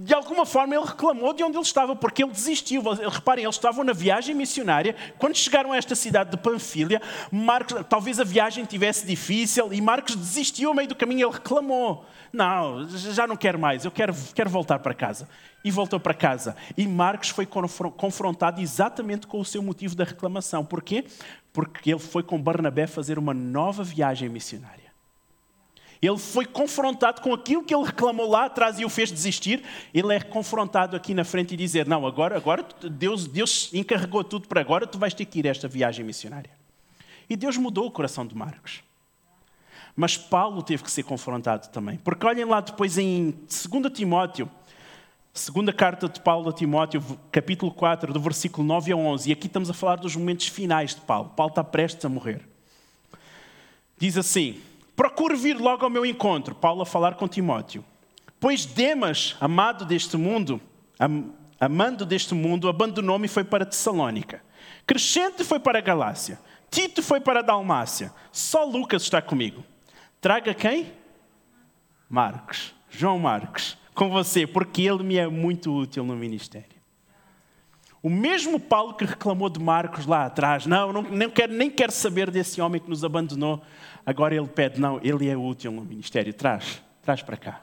de 0.00 0.14
alguma 0.14 0.46
forma 0.46 0.76
ele 0.76 0.84
reclamou 0.84 1.32
de 1.32 1.42
onde 1.42 1.56
ele 1.56 1.64
estava, 1.64 1.96
porque 1.96 2.22
ele 2.22 2.30
desistiu. 2.30 2.80
Reparem, 2.82 3.44
eles 3.44 3.56
estavam 3.56 3.82
na 3.82 3.92
viagem 3.92 4.32
missionária. 4.32 4.94
Quando 5.18 5.36
chegaram 5.36 5.72
a 5.72 5.76
esta 5.76 5.96
cidade 5.96 6.30
de 6.30 6.36
Panfilha, 6.36 7.02
Marcos, 7.32 7.84
talvez 7.88 8.20
a 8.20 8.24
viagem 8.24 8.64
tivesse 8.64 9.04
difícil 9.04 9.72
e 9.72 9.80
Marcos 9.80 10.14
desistiu 10.14 10.68
ao 10.68 10.74
meio 10.74 10.88
do 10.88 10.94
caminho. 10.94 11.26
Ele 11.26 11.34
reclamou: 11.34 12.06
Não, 12.32 12.88
já 12.88 13.26
não 13.26 13.36
quero 13.36 13.58
mais, 13.58 13.84
eu 13.84 13.90
quero, 13.90 14.14
quero 14.36 14.48
voltar 14.48 14.78
para 14.78 14.94
casa 14.94 15.28
e 15.64 15.70
voltou 15.72 15.98
para 15.98 16.14
casa. 16.14 16.54
E 16.76 16.86
Marcos 16.86 17.30
foi 17.30 17.44
confrontado 17.44 18.60
exatamente 18.60 19.26
com 19.26 19.40
o 19.40 19.44
seu 19.44 19.60
motivo 19.60 19.96
da 19.96 20.04
reclamação. 20.04 20.64
Porquê? 20.64 21.06
Porque 21.52 21.90
ele 21.90 21.98
foi 21.98 22.22
com 22.22 22.40
Barnabé 22.40 22.86
fazer 22.86 23.18
uma 23.18 23.34
nova 23.34 23.82
viagem 23.82 24.28
missionária. 24.28 24.87
Ele 26.00 26.16
foi 26.16 26.44
confrontado 26.44 27.20
com 27.20 27.34
aquilo 27.34 27.64
que 27.64 27.74
ele 27.74 27.84
reclamou 27.84 28.28
lá 28.28 28.44
atrás 28.44 28.78
e 28.78 28.84
o 28.84 28.88
fez 28.88 29.10
desistir. 29.10 29.62
Ele 29.92 30.14
é 30.14 30.20
confrontado 30.20 30.96
aqui 30.96 31.12
na 31.12 31.24
frente 31.24 31.54
e 31.54 31.56
dizer: 31.56 31.86
Não, 31.86 32.06
agora, 32.06 32.36
agora 32.36 32.64
Deus, 32.90 33.26
Deus 33.26 33.70
encarregou 33.72 34.22
tudo 34.22 34.46
para 34.46 34.60
agora, 34.60 34.86
tu 34.86 34.98
vais 34.98 35.12
ter 35.12 35.24
que 35.24 35.40
ir 35.40 35.46
a 35.46 35.50
esta 35.50 35.66
viagem 35.66 36.04
missionária. 36.04 36.50
E 37.28 37.36
Deus 37.36 37.56
mudou 37.56 37.86
o 37.86 37.90
coração 37.90 38.26
de 38.26 38.36
Marcos. 38.36 38.82
Mas 39.94 40.16
Paulo 40.16 40.62
teve 40.62 40.84
que 40.84 40.90
ser 40.90 41.02
confrontado 41.02 41.68
também. 41.68 41.98
Porque 41.98 42.24
olhem 42.24 42.44
lá 42.44 42.60
depois 42.60 42.96
em 42.96 43.30
2 43.30 43.92
Timóteo, 43.92 44.48
Segunda 45.38 45.72
carta 45.72 46.08
de 46.08 46.20
Paulo 46.20 46.48
a 46.48 46.52
Timóteo, 46.52 47.00
capítulo 47.30 47.70
4, 47.70 48.12
do 48.12 48.18
versículo 48.18 48.66
9 48.66 48.90
a 48.90 48.96
11. 48.96 49.30
E 49.30 49.32
aqui 49.32 49.46
estamos 49.46 49.70
a 49.70 49.72
falar 49.72 49.94
dos 49.94 50.16
momentos 50.16 50.48
finais 50.48 50.96
de 50.96 51.00
Paulo. 51.02 51.30
Paulo 51.36 51.50
está 51.50 51.62
prestes 51.62 52.04
a 52.04 52.08
morrer. 52.08 52.40
Diz 53.96 54.16
assim: 54.16 54.60
Procure 54.98 55.36
vir 55.36 55.56
logo 55.56 55.84
ao 55.84 55.90
meu 55.90 56.04
encontro. 56.04 56.56
Paulo 56.56 56.82
a 56.82 56.84
falar 56.84 57.14
com 57.14 57.28
Timóteo. 57.28 57.84
Pois 58.40 58.66
Demas, 58.66 59.36
amado 59.40 59.84
deste 59.84 60.16
mundo, 60.16 60.60
am, 60.98 61.32
amando 61.60 62.04
deste 62.04 62.34
mundo, 62.34 62.68
abandonou-me 62.68 63.26
e 63.26 63.28
foi 63.28 63.44
para 63.44 63.64
Tessalônica. 63.64 64.42
Crescente 64.84 65.44
foi 65.44 65.60
para 65.60 65.78
a 65.78 65.80
Galácia. 65.80 66.40
Tito 66.68 67.00
foi 67.00 67.20
para 67.20 67.38
a 67.38 67.42
Dalmácia. 67.44 68.12
Só 68.32 68.64
Lucas 68.64 69.02
está 69.02 69.22
comigo. 69.22 69.62
Traga 70.20 70.52
quem? 70.52 70.92
Marcos. 72.10 72.74
João 72.90 73.20
Marcos 73.20 73.78
com 73.94 74.10
você, 74.10 74.48
porque 74.48 74.82
ele 74.82 75.04
me 75.04 75.16
é 75.16 75.28
muito 75.28 75.72
útil 75.72 76.04
no 76.04 76.16
ministério. 76.16 76.78
O 78.02 78.08
mesmo 78.08 78.60
Paulo 78.60 78.94
que 78.94 79.04
reclamou 79.04 79.48
de 79.48 79.60
Marcos 79.60 80.06
lá 80.06 80.24
atrás, 80.24 80.66
não, 80.66 80.92
não 80.92 81.02
nem, 81.02 81.28
quero, 81.28 81.52
nem 81.52 81.68
quero 81.68 81.90
saber 81.90 82.30
desse 82.30 82.60
homem 82.60 82.80
que 82.80 82.88
nos 82.88 83.04
abandonou, 83.04 83.60
agora 84.08 84.34
ele 84.34 84.46
pede, 84.46 84.80
não, 84.80 84.98
ele 85.02 85.28
é 85.28 85.36
útil 85.36 85.70
no 85.70 85.84
ministério, 85.84 86.32
traz, 86.32 86.82
traz 87.02 87.20
para 87.20 87.36
cá. 87.36 87.60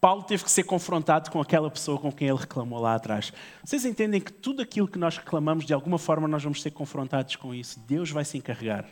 Paulo 0.00 0.22
teve 0.22 0.42
que 0.42 0.50
ser 0.50 0.64
confrontado 0.64 1.30
com 1.30 1.38
aquela 1.38 1.70
pessoa 1.70 1.98
com 1.98 2.10
quem 2.10 2.28
ele 2.28 2.38
reclamou 2.38 2.80
lá 2.80 2.94
atrás. 2.94 3.30
Vocês 3.62 3.84
entendem 3.84 4.22
que 4.22 4.32
tudo 4.32 4.62
aquilo 4.62 4.88
que 4.88 4.98
nós 4.98 5.18
reclamamos, 5.18 5.66
de 5.66 5.74
alguma 5.74 5.98
forma 5.98 6.26
nós 6.26 6.42
vamos 6.42 6.62
ser 6.62 6.70
confrontados 6.70 7.36
com 7.36 7.54
isso. 7.54 7.78
Deus 7.86 8.10
vai 8.10 8.24
se 8.24 8.38
encarregar. 8.38 8.86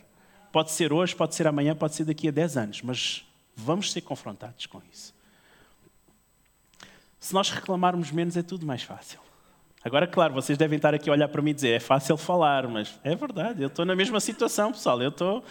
Pode 0.51 0.69
ser 0.71 0.93
hoje, 0.93 1.15
pode 1.15 1.33
ser 1.33 1.47
amanhã, 1.47 1.75
pode 1.75 1.95
ser 1.95 2.05
daqui 2.05 2.27
a 2.27 2.31
10 2.31 2.55
anos, 2.55 2.81
mas 2.83 3.25
vamos 3.55 3.91
ser 3.91 4.01
confrontados 4.01 4.67
com 4.67 4.79
isso. 4.93 5.15
Se 7.19 7.33
nós 7.33 7.49
reclamarmos 7.49 8.11
menos, 8.11 8.37
é 8.37 8.43
tudo 8.43 8.63
mais 8.63 8.83
fácil. 8.83 9.19
Agora, 9.83 10.05
claro, 10.05 10.35
vocês 10.35 10.55
devem 10.55 10.75
estar 10.75 10.93
aqui 10.93 11.09
a 11.09 11.13
olhar 11.13 11.27
para 11.27 11.41
mim 11.41 11.49
e 11.49 11.55
dizer: 11.55 11.69
é 11.69 11.79
fácil 11.79 12.15
falar, 12.15 12.67
mas 12.67 12.99
é 13.03 13.15
verdade, 13.15 13.63
eu 13.63 13.67
estou 13.67 13.85
na 13.85 13.95
mesma 13.95 14.19
situação, 14.19 14.71
pessoal. 14.71 15.01
Eu 15.01 15.09
estou. 15.09 15.43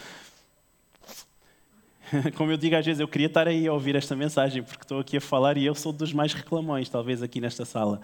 Como 2.37 2.51
eu 2.51 2.57
digo 2.57 2.77
às 2.77 2.85
vezes, 2.85 3.01
eu 3.01 3.09
queria 3.09 3.27
estar 3.27 3.47
aí 3.47 3.67
a 3.67 3.73
ouvir 3.73 3.95
esta 3.97 4.17
mensagem, 4.17 4.63
porque 4.63 4.83
estou 4.83 5.01
aqui 5.01 5.17
a 5.17 5.21
falar 5.21 5.57
e 5.57 5.65
eu 5.65 5.75
sou 5.75 5.93
dos 5.93 6.13
mais 6.13 6.33
reclamões, 6.33 6.89
talvez, 6.89 7.23
aqui 7.23 7.41
nesta 7.41 7.65
sala. 7.65 8.01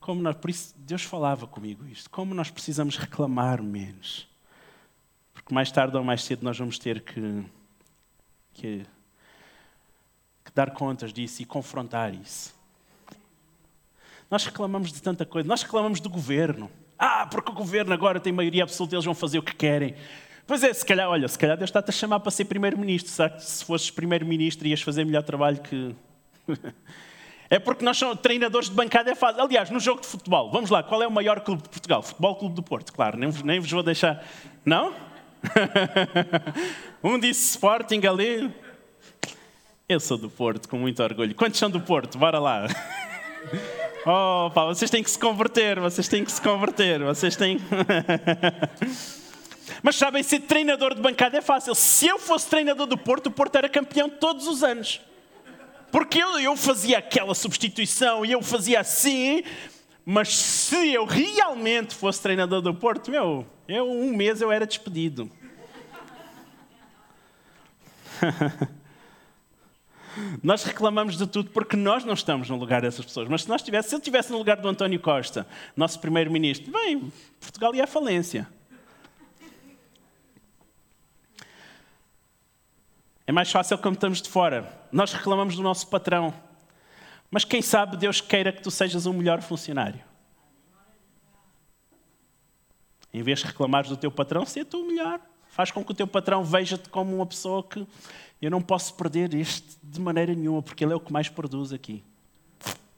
como 0.00 0.22
nós, 0.22 0.36
por 0.36 0.50
isso, 0.50 0.74
Deus 0.76 1.02
falava 1.02 1.46
comigo 1.46 1.86
isto. 1.86 2.10
Como 2.10 2.34
nós 2.34 2.50
precisamos 2.50 2.96
reclamar 2.96 3.62
menos. 3.62 4.28
Porque 5.32 5.54
mais 5.54 5.70
tarde 5.70 5.96
ou 5.96 6.04
mais 6.04 6.24
cedo 6.24 6.42
nós 6.42 6.58
vamos 6.58 6.78
ter 6.78 7.00
que, 7.00 7.44
que 8.54 8.86
dar 10.54 10.70
contas 10.70 11.12
disso 11.12 11.42
e 11.42 11.44
confrontar 11.44 12.14
isso. 12.14 12.54
Nós 14.30 14.44
reclamamos 14.44 14.92
de 14.92 15.00
tanta 15.00 15.24
coisa. 15.24 15.48
Nós 15.48 15.62
reclamamos 15.62 16.00
do 16.00 16.08
governo. 16.08 16.70
Ah, 16.98 17.26
porque 17.26 17.50
o 17.50 17.54
governo 17.54 17.92
agora 17.92 18.18
tem 18.18 18.32
maioria 18.32 18.62
absoluta, 18.62 18.94
eles 18.94 19.04
vão 19.04 19.14
fazer 19.14 19.38
o 19.38 19.42
que 19.42 19.54
querem. 19.54 19.94
Pois 20.46 20.62
é, 20.62 20.72
se 20.72 20.86
calhar, 20.86 21.08
olha, 21.08 21.26
se 21.26 21.36
calhar 21.36 21.56
Deus 21.56 21.68
está-te 21.68 21.90
a 21.90 21.92
chamar 21.92 22.20
para 22.20 22.30
ser 22.30 22.44
primeiro-ministro. 22.44 23.10
Será 23.10 23.30
que 23.30 23.42
se 23.42 23.64
fosses 23.64 23.90
primeiro-ministro 23.90 24.66
ias 24.68 24.80
fazer 24.80 25.04
melhor 25.04 25.24
trabalho 25.24 25.58
que. 25.58 25.94
é 27.50 27.58
porque 27.58 27.84
nós 27.84 27.96
somos 27.96 28.20
treinadores 28.20 28.68
de 28.68 28.74
bancada, 28.74 29.10
é 29.10 29.14
fácil. 29.16 29.42
Aliás, 29.42 29.70
no 29.70 29.80
jogo 29.80 30.00
de 30.00 30.06
futebol, 30.06 30.50
vamos 30.52 30.70
lá, 30.70 30.84
qual 30.84 31.02
é 31.02 31.06
o 31.06 31.10
maior 31.10 31.40
clube 31.40 31.62
de 31.62 31.68
Portugal? 31.68 32.00
Futebol 32.00 32.36
Clube 32.36 32.54
do 32.54 32.62
Porto, 32.62 32.92
claro, 32.92 33.18
nem, 33.18 33.28
nem 33.44 33.58
vos 33.58 33.70
vou 33.70 33.82
deixar. 33.82 34.24
Não? 34.64 34.94
um 37.02 37.18
disse 37.18 37.50
Sporting 37.50 38.06
ali, 38.06 38.52
eu 39.88 39.98
sou 39.98 40.16
do 40.16 40.30
Porto, 40.30 40.68
com 40.68 40.78
muito 40.78 41.02
orgulho. 41.02 41.34
Quantos 41.34 41.58
são 41.58 41.68
do 41.68 41.80
Porto? 41.80 42.18
Bora 42.18 42.38
lá. 42.38 42.66
Oh, 44.08 44.52
pá, 44.52 44.64
vocês 44.66 44.88
têm 44.88 45.02
que 45.02 45.10
se 45.10 45.18
converter, 45.18 45.80
vocês 45.80 46.06
têm 46.06 46.24
que 46.24 46.30
se 46.30 46.40
converter, 46.40 47.02
vocês 47.02 47.34
têm. 47.34 47.58
Mas 49.86 49.94
sabem, 49.94 50.20
ser 50.20 50.40
treinador 50.40 50.96
de 50.96 51.00
bancada 51.00 51.38
é 51.38 51.40
fácil. 51.40 51.72
Se 51.72 52.08
eu 52.08 52.18
fosse 52.18 52.48
treinador 52.48 52.88
do 52.88 52.98
Porto, 52.98 53.28
o 53.28 53.30
Porto 53.30 53.54
era 53.54 53.68
campeão 53.68 54.10
todos 54.10 54.48
os 54.48 54.64
anos. 54.64 55.00
Porque 55.92 56.20
eu, 56.20 56.40
eu 56.40 56.56
fazia 56.56 56.98
aquela 56.98 57.36
substituição 57.36 58.26
e 58.26 58.32
eu 58.32 58.42
fazia 58.42 58.80
assim, 58.80 59.44
mas 60.04 60.36
se 60.36 60.92
eu 60.92 61.04
realmente 61.04 61.94
fosse 61.94 62.20
treinador 62.20 62.60
do 62.60 62.74
Porto, 62.74 63.12
meu, 63.12 63.46
eu 63.68 63.88
um 63.88 64.12
mês 64.12 64.40
eu 64.40 64.50
era 64.50 64.66
despedido. 64.66 65.30
Nós 70.42 70.64
reclamamos 70.64 71.16
de 71.16 71.28
tudo 71.28 71.50
porque 71.50 71.76
nós 71.76 72.02
não 72.02 72.14
estamos 72.14 72.50
no 72.50 72.56
lugar 72.56 72.82
dessas 72.82 73.04
pessoas. 73.04 73.28
Mas 73.28 73.42
se, 73.42 73.48
nós 73.48 73.62
tivesse, 73.62 73.90
se 73.90 73.94
eu 73.94 73.98
estivesse 73.98 74.32
no 74.32 74.38
lugar 74.38 74.56
do 74.56 74.66
António 74.66 74.98
Costa, 74.98 75.46
nosso 75.76 76.00
primeiro-ministro, 76.00 76.72
bem, 76.72 77.12
Portugal 77.38 77.72
ia 77.72 77.84
à 77.84 77.86
falência. 77.86 78.48
É 83.26 83.32
mais 83.32 83.50
fácil 83.50 83.76
quando 83.78 83.96
estamos 83.96 84.22
de 84.22 84.28
fora. 84.28 84.72
Nós 84.92 85.12
reclamamos 85.12 85.56
do 85.56 85.62
nosso 85.62 85.88
patrão. 85.88 86.32
Mas 87.30 87.44
quem 87.44 87.60
sabe 87.60 87.96
Deus 87.96 88.20
queira 88.20 88.52
que 88.52 88.62
tu 88.62 88.70
sejas 88.70 89.04
um 89.04 89.12
melhor 89.12 89.42
funcionário. 89.42 90.00
Em 93.12 93.22
vez 93.22 93.40
de 93.40 93.46
reclamares 93.46 93.90
do 93.90 93.96
teu 93.96 94.10
patrão, 94.10 94.46
seja 94.46 94.64
tu 94.64 94.82
o 94.82 94.86
melhor. 94.86 95.20
Faz 95.48 95.70
com 95.70 95.84
que 95.84 95.90
o 95.90 95.94
teu 95.94 96.06
patrão 96.06 96.44
veja-te 96.44 96.88
como 96.88 97.16
uma 97.16 97.26
pessoa 97.26 97.62
que 97.64 97.86
eu 98.40 98.50
não 98.50 98.60
posso 98.60 98.94
perder 98.94 99.34
este 99.34 99.76
de 99.82 100.00
maneira 100.00 100.34
nenhuma, 100.34 100.62
porque 100.62 100.84
ele 100.84 100.92
é 100.92 100.96
o 100.96 101.00
que 101.00 101.12
mais 101.12 101.28
produz 101.28 101.72
aqui. 101.72 102.04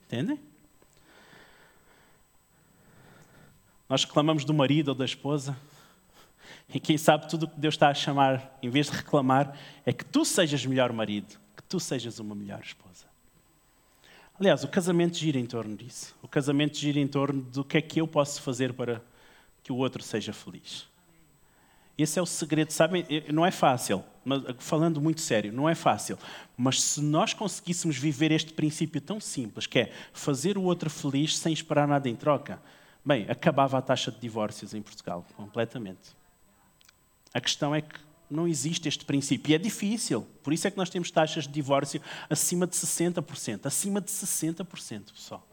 Entendem? 0.05 0.39
Nós 3.87 4.03
reclamamos 4.03 4.45
do 4.45 4.53
marido 4.53 4.89
ou 4.89 4.95
da 4.95 5.05
esposa. 5.05 5.57
E 6.73 6.79
quem 6.79 6.97
sabe 6.97 7.27
tudo 7.27 7.43
o 7.43 7.47
que 7.49 7.59
Deus 7.59 7.75
está 7.75 7.89
a 7.89 7.93
chamar, 7.93 8.57
em 8.61 8.69
vez 8.69 8.87
de 8.87 8.97
reclamar, 8.97 9.57
é 9.85 9.93
que 9.93 10.05
tu 10.05 10.23
sejas 10.23 10.65
melhor 10.65 10.91
marido, 10.93 11.39
que 11.55 11.63
tu 11.63 11.79
sejas 11.79 12.19
uma 12.19 12.35
melhor 12.35 12.61
esposa. 12.61 13.05
Aliás, 14.39 14.63
o 14.63 14.67
casamento 14.69 15.17
gira 15.17 15.37
em 15.37 15.45
torno 15.45 15.75
disso. 15.75 16.15
O 16.21 16.27
casamento 16.27 16.77
gira 16.77 16.99
em 16.99 17.07
torno 17.07 17.41
do 17.41 17.63
que 17.63 17.77
é 17.77 17.81
que 17.81 17.99
eu 17.99 18.07
posso 18.07 18.41
fazer 18.41 18.73
para 18.73 19.01
que 19.61 19.71
o 19.71 19.75
outro 19.75 20.01
seja 20.01 20.31
feliz. 20.31 20.87
Esse 21.97 22.17
é 22.17 22.21
o 22.21 22.25
segredo, 22.25 22.71
sabem? 22.71 23.05
Não 23.33 23.45
é 23.45 23.51
fácil, 23.51 24.01
mas, 24.23 24.41
falando 24.59 25.01
muito 25.01 25.19
sério, 25.19 25.51
não 25.51 25.67
é 25.67 25.75
fácil. 25.75 26.17
Mas 26.55 26.81
se 26.81 27.01
nós 27.01 27.33
conseguíssemos 27.33 27.97
viver 27.97 28.31
este 28.31 28.53
princípio 28.53 29.01
tão 29.01 29.19
simples, 29.19 29.67
que 29.67 29.79
é 29.79 29.91
fazer 30.13 30.57
o 30.57 30.63
outro 30.63 30.89
feliz 30.89 31.37
sem 31.37 31.51
esperar 31.51 31.85
nada 31.85 32.07
em 32.07 32.15
troca, 32.15 32.61
bem, 33.03 33.25
acabava 33.29 33.77
a 33.77 33.81
taxa 33.81 34.09
de 34.09 34.19
divórcios 34.19 34.73
em 34.73 34.81
Portugal, 34.81 35.25
completamente. 35.35 36.17
A 37.33 37.39
questão 37.39 37.73
é 37.73 37.81
que 37.81 37.99
não 38.29 38.47
existe 38.47 38.87
este 38.87 39.05
princípio 39.05 39.51
e 39.51 39.55
é 39.55 39.57
difícil. 39.57 40.27
Por 40.43 40.53
isso 40.53 40.67
é 40.67 40.71
que 40.71 40.77
nós 40.77 40.89
temos 40.89 41.09
taxas 41.09 41.45
de 41.45 41.53
divórcio 41.53 42.01
acima 42.29 42.67
de 42.67 42.75
60%. 42.75 43.65
Acima 43.65 43.99
de 43.99 44.11
60%, 44.11 45.13
pessoal. 45.13 45.47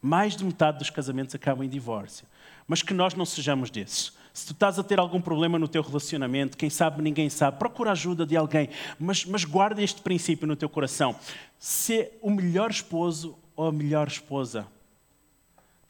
Mais 0.00 0.36
de 0.36 0.44
metade 0.44 0.78
dos 0.78 0.90
casamentos 0.90 1.34
acabam 1.34 1.64
em 1.64 1.68
divórcio. 1.68 2.26
Mas 2.66 2.82
que 2.82 2.94
nós 2.94 3.14
não 3.14 3.24
sejamos 3.24 3.70
desses. 3.70 4.12
Se 4.32 4.46
tu 4.46 4.52
estás 4.52 4.78
a 4.78 4.82
ter 4.82 4.98
algum 4.98 5.20
problema 5.20 5.58
no 5.58 5.68
teu 5.68 5.80
relacionamento, 5.80 6.56
quem 6.56 6.68
sabe, 6.68 7.00
ninguém 7.00 7.30
sabe, 7.30 7.58
procura 7.58 7.92
ajuda 7.92 8.26
de 8.26 8.36
alguém, 8.36 8.68
mas, 8.98 9.24
mas 9.24 9.44
guarda 9.44 9.80
este 9.80 10.02
princípio 10.02 10.46
no 10.46 10.56
teu 10.56 10.68
coração. 10.68 11.14
Ser 11.56 12.18
o 12.20 12.30
melhor 12.30 12.70
esposo 12.70 13.38
ou 13.54 13.68
a 13.68 13.72
melhor 13.72 14.08
esposa 14.08 14.66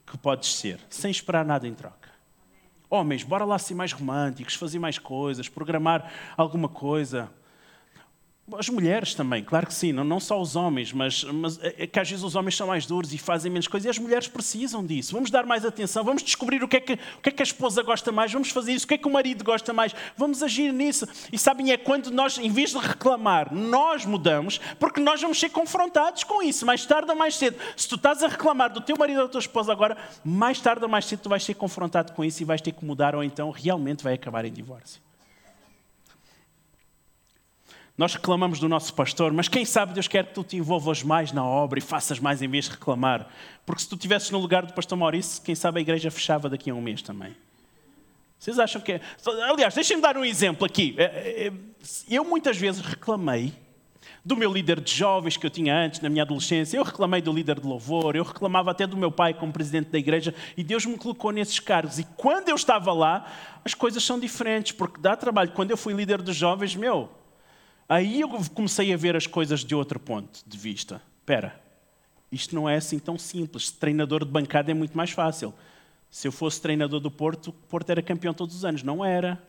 que 0.06 0.18
podes 0.18 0.54
ser, 0.56 0.78
sem 0.90 1.10
esperar 1.10 1.44
nada 1.44 1.66
em 1.66 1.74
troca. 1.74 2.10
Homens, 2.94 3.24
bora 3.24 3.44
lá 3.44 3.58
ser 3.58 3.74
mais 3.74 3.90
românticos, 3.90 4.54
fazer 4.54 4.78
mais 4.78 5.00
coisas, 5.00 5.48
programar 5.48 6.12
alguma 6.36 6.68
coisa. 6.68 7.28
As 8.52 8.68
mulheres 8.68 9.14
também, 9.14 9.42
claro 9.42 9.66
que 9.66 9.72
sim, 9.72 9.90
não, 9.90 10.04
não 10.04 10.20
só 10.20 10.38
os 10.38 10.54
homens, 10.54 10.92
mas, 10.92 11.24
mas 11.24 11.58
é, 11.62 11.84
é 11.84 11.86
que 11.86 11.98
às 11.98 12.10
vezes 12.10 12.22
os 12.22 12.34
homens 12.34 12.54
são 12.54 12.66
mais 12.66 12.84
duros 12.84 13.14
e 13.14 13.16
fazem 13.16 13.50
menos 13.50 13.66
coisas 13.66 13.86
e 13.86 13.88
as 13.88 13.98
mulheres 13.98 14.28
precisam 14.28 14.84
disso. 14.84 15.14
Vamos 15.14 15.30
dar 15.30 15.46
mais 15.46 15.64
atenção, 15.64 16.04
vamos 16.04 16.22
descobrir 16.22 16.62
o 16.62 16.68
que, 16.68 16.76
é 16.76 16.80
que, 16.80 16.92
o 16.92 17.22
que 17.22 17.30
é 17.30 17.32
que 17.32 17.42
a 17.42 17.44
esposa 17.44 17.82
gosta 17.82 18.12
mais, 18.12 18.30
vamos 18.30 18.50
fazer 18.50 18.74
isso, 18.74 18.84
o 18.84 18.88
que 18.88 18.94
é 18.94 18.98
que 18.98 19.08
o 19.08 19.10
marido 19.10 19.42
gosta 19.42 19.72
mais, 19.72 19.94
vamos 20.14 20.42
agir 20.42 20.74
nisso. 20.74 21.06
E 21.32 21.38
sabem, 21.38 21.72
é 21.72 21.78
quando 21.78 22.10
nós, 22.10 22.36
em 22.36 22.50
vez 22.50 22.72
de 22.72 22.78
reclamar, 22.78 23.52
nós 23.54 24.04
mudamos, 24.04 24.60
porque 24.78 25.00
nós 25.00 25.22
vamos 25.22 25.40
ser 25.40 25.48
confrontados 25.48 26.22
com 26.22 26.42
isso, 26.42 26.66
mais 26.66 26.84
tarde 26.84 27.10
ou 27.10 27.16
mais 27.16 27.36
cedo. 27.36 27.56
Se 27.74 27.88
tu 27.88 27.94
estás 27.94 28.22
a 28.22 28.28
reclamar 28.28 28.70
do 28.70 28.82
teu 28.82 28.96
marido 28.98 29.20
ou 29.20 29.26
da 29.26 29.32
tua 29.32 29.40
esposa 29.40 29.72
agora, 29.72 29.96
mais 30.22 30.60
tarde 30.60 30.84
ou 30.84 30.88
mais 30.88 31.06
cedo 31.06 31.20
tu 31.20 31.28
vais 31.30 31.42
ser 31.42 31.54
confrontado 31.54 32.12
com 32.12 32.22
isso 32.22 32.42
e 32.42 32.44
vais 32.44 32.60
ter 32.60 32.72
que 32.72 32.84
mudar, 32.84 33.14
ou 33.14 33.24
então 33.24 33.50
realmente 33.50 34.04
vai 34.04 34.12
acabar 34.12 34.44
em 34.44 34.52
divórcio. 34.52 35.00
Nós 37.96 38.14
reclamamos 38.14 38.58
do 38.58 38.68
nosso 38.68 38.92
pastor, 38.92 39.32
mas 39.32 39.46
quem 39.46 39.64
sabe 39.64 39.94
Deus 39.94 40.08
quer 40.08 40.26
que 40.26 40.34
tu 40.34 40.42
te 40.42 40.56
envolvas 40.56 41.04
mais 41.04 41.30
na 41.30 41.44
obra 41.44 41.78
e 41.78 41.82
faças 41.82 42.18
mais 42.18 42.42
em 42.42 42.48
vez 42.48 42.64
de 42.64 42.72
reclamar. 42.72 43.28
Porque 43.64 43.82
se 43.82 43.88
tu 43.88 43.94
estivesses 43.94 44.30
no 44.32 44.38
lugar 44.38 44.66
do 44.66 44.72
pastor 44.72 44.98
Maurício, 44.98 45.40
quem 45.42 45.54
sabe 45.54 45.78
a 45.78 45.80
igreja 45.80 46.10
fechava 46.10 46.48
daqui 46.48 46.70
a 46.70 46.74
um 46.74 46.82
mês 46.82 47.02
também. 47.02 47.36
Vocês 48.36 48.58
acham 48.58 48.80
que 48.82 48.92
é. 48.92 49.00
Aliás, 49.48 49.74
deixem-me 49.74 50.02
dar 50.02 50.16
um 50.16 50.24
exemplo 50.24 50.66
aqui. 50.66 50.94
É, 50.98 51.04
é, 51.04 51.46
é, 51.46 51.52
eu 52.10 52.24
muitas 52.24 52.58
vezes 52.58 52.80
reclamei 52.84 53.54
do 54.24 54.36
meu 54.36 54.52
líder 54.52 54.80
de 54.80 54.92
jovens 54.92 55.36
que 55.36 55.46
eu 55.46 55.50
tinha 55.50 55.76
antes, 55.76 56.00
na 56.00 56.08
minha 56.08 56.22
adolescência, 56.24 56.76
eu 56.76 56.82
reclamei 56.82 57.22
do 57.22 57.32
líder 57.32 57.60
de 57.60 57.66
louvor, 57.66 58.16
eu 58.16 58.24
reclamava 58.24 58.70
até 58.70 58.86
do 58.86 58.96
meu 58.96 59.10
pai 59.10 59.34
como 59.34 59.52
presidente 59.52 59.90
da 59.90 59.98
igreja, 59.98 60.34
e 60.56 60.64
Deus 60.64 60.84
me 60.84 60.96
colocou 60.96 61.30
nesses 61.30 61.60
cargos. 61.60 61.98
E 61.98 62.04
quando 62.16 62.48
eu 62.48 62.54
estava 62.54 62.92
lá, 62.92 63.30
as 63.64 63.72
coisas 63.72 64.02
são 64.02 64.18
diferentes, 64.18 64.72
porque 64.72 65.00
dá 65.00 65.14
trabalho. 65.16 65.52
Quando 65.52 65.70
eu 65.70 65.76
fui 65.76 65.94
líder 65.94 66.20
dos 66.20 66.34
jovens, 66.34 66.74
meu, 66.74 67.10
Aí 67.88 68.20
eu 68.20 68.28
comecei 68.54 68.92
a 68.92 68.96
ver 68.96 69.14
as 69.16 69.26
coisas 69.26 69.64
de 69.64 69.74
outro 69.74 70.00
ponto 70.00 70.40
de 70.46 70.56
vista. 70.58 71.02
Espera, 71.20 71.60
isto 72.32 72.54
não 72.54 72.68
é 72.68 72.76
assim 72.76 72.98
tão 72.98 73.18
simples. 73.18 73.70
Treinador 73.70 74.24
de 74.24 74.30
bancada 74.30 74.70
é 74.70 74.74
muito 74.74 74.96
mais 74.96 75.10
fácil. 75.10 75.52
Se 76.10 76.28
eu 76.28 76.32
fosse 76.32 76.60
treinador 76.60 77.00
do 77.00 77.10
Porto, 77.10 77.48
o 77.48 77.52
Porto 77.52 77.90
era 77.90 78.02
campeão 78.02 78.32
todos 78.32 78.54
os 78.56 78.64
anos. 78.64 78.82
Não 78.82 79.04
era. 79.04 79.42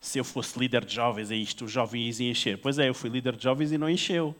Se 0.00 0.18
eu 0.18 0.24
fosse 0.24 0.58
líder 0.58 0.84
de 0.84 0.94
jovens, 0.94 1.30
é 1.30 1.36
isto, 1.36 1.64
os 1.64 1.72
jovens 1.72 2.20
iam 2.20 2.30
encher. 2.30 2.58
Pois 2.58 2.78
é, 2.78 2.88
eu 2.88 2.94
fui 2.94 3.10
líder 3.10 3.34
de 3.36 3.42
jovens 3.42 3.72
e 3.72 3.78
não 3.78 3.90
encheu. 3.90 4.34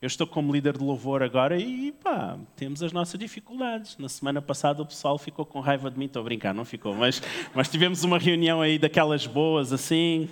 Eu 0.00 0.06
estou 0.06 0.26
como 0.26 0.52
líder 0.52 0.76
de 0.76 0.84
louvor 0.84 1.22
agora 1.22 1.58
e 1.58 1.90
pá, 1.90 2.38
temos 2.54 2.82
as 2.82 2.92
nossas 2.92 3.18
dificuldades. 3.18 3.96
Na 3.96 4.10
semana 4.10 4.42
passada 4.42 4.82
o 4.82 4.86
pessoal 4.86 5.16
ficou 5.16 5.46
com 5.46 5.58
raiva 5.60 5.90
de 5.90 5.98
mim, 5.98 6.04
estou 6.04 6.20
a 6.20 6.24
brincar, 6.24 6.52
não 6.52 6.66
ficou, 6.66 6.94
mas, 6.94 7.22
mas 7.54 7.68
tivemos 7.68 8.04
uma 8.04 8.18
reunião 8.18 8.60
aí 8.60 8.78
daquelas 8.78 9.26
boas 9.26 9.72
assim, 9.72 10.28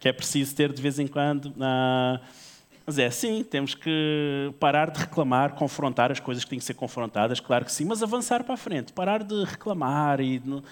que 0.00 0.08
é 0.08 0.12
preciso 0.12 0.56
ter 0.56 0.72
de 0.72 0.80
vez 0.80 0.98
em 0.98 1.06
quando. 1.06 1.52
Ah, 1.60 2.20
mas 2.86 2.98
é 2.98 3.04
assim, 3.04 3.44
temos 3.44 3.74
que 3.74 4.52
parar 4.58 4.90
de 4.90 5.00
reclamar, 5.00 5.52
confrontar 5.54 6.10
as 6.10 6.18
coisas 6.18 6.42
que 6.42 6.50
têm 6.50 6.58
que 6.58 6.64
ser 6.64 6.74
confrontadas, 6.74 7.38
claro 7.38 7.66
que 7.66 7.72
sim, 7.72 7.84
mas 7.84 8.02
avançar 8.02 8.42
para 8.42 8.54
a 8.54 8.56
frente, 8.56 8.94
parar 8.94 9.22
de 9.22 9.44
reclamar 9.44 10.20
e. 10.20 10.38
De, 10.38 10.62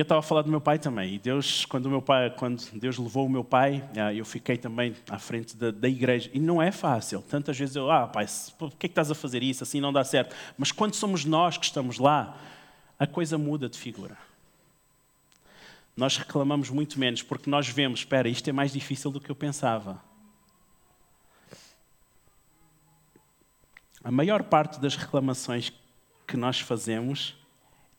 eu 0.00 0.02
estava 0.02 0.20
a 0.20 0.22
falar 0.22 0.42
do 0.42 0.50
meu 0.50 0.60
pai 0.60 0.78
também. 0.78 1.14
E 1.14 1.18
Deus, 1.18 1.66
quando, 1.66 1.90
meu 1.90 2.00
pai, 2.00 2.30
quando 2.30 2.64
Deus 2.72 2.96
levou 2.96 3.26
o 3.26 3.28
meu 3.28 3.44
pai, 3.44 3.86
ah, 3.96 4.12
eu 4.14 4.24
fiquei 4.24 4.56
também 4.56 4.96
à 5.08 5.18
frente 5.18 5.54
da, 5.54 5.70
da 5.70 5.88
igreja. 5.88 6.30
E 6.32 6.40
não 6.40 6.60
é 6.60 6.72
fácil. 6.72 7.22
Tantas 7.22 7.58
vezes 7.58 7.76
eu, 7.76 7.90
ah, 7.90 8.08
pai, 8.08 8.26
por 8.58 8.70
que, 8.70 8.86
é 8.86 8.88
que 8.88 8.92
estás 8.92 9.10
a 9.10 9.14
fazer 9.14 9.42
isso? 9.42 9.62
Assim 9.62 9.78
não 9.78 9.92
dá 9.92 10.02
certo. 10.02 10.34
Mas 10.56 10.72
quando 10.72 10.94
somos 10.94 11.26
nós 11.26 11.58
que 11.58 11.66
estamos 11.66 11.98
lá, 11.98 12.34
a 12.98 13.06
coisa 13.06 13.36
muda 13.36 13.68
de 13.68 13.78
figura. 13.78 14.16
Nós 15.94 16.16
reclamamos 16.16 16.70
muito 16.70 16.98
menos 16.98 17.22
porque 17.22 17.50
nós 17.50 17.68
vemos, 17.68 18.00
espera, 18.00 18.26
isto 18.26 18.48
é 18.48 18.52
mais 18.52 18.72
difícil 18.72 19.10
do 19.10 19.20
que 19.20 19.30
eu 19.30 19.36
pensava. 19.36 20.02
A 24.02 24.10
maior 24.10 24.44
parte 24.44 24.80
das 24.80 24.96
reclamações 24.96 25.70
que 26.26 26.38
nós 26.38 26.58
fazemos 26.58 27.36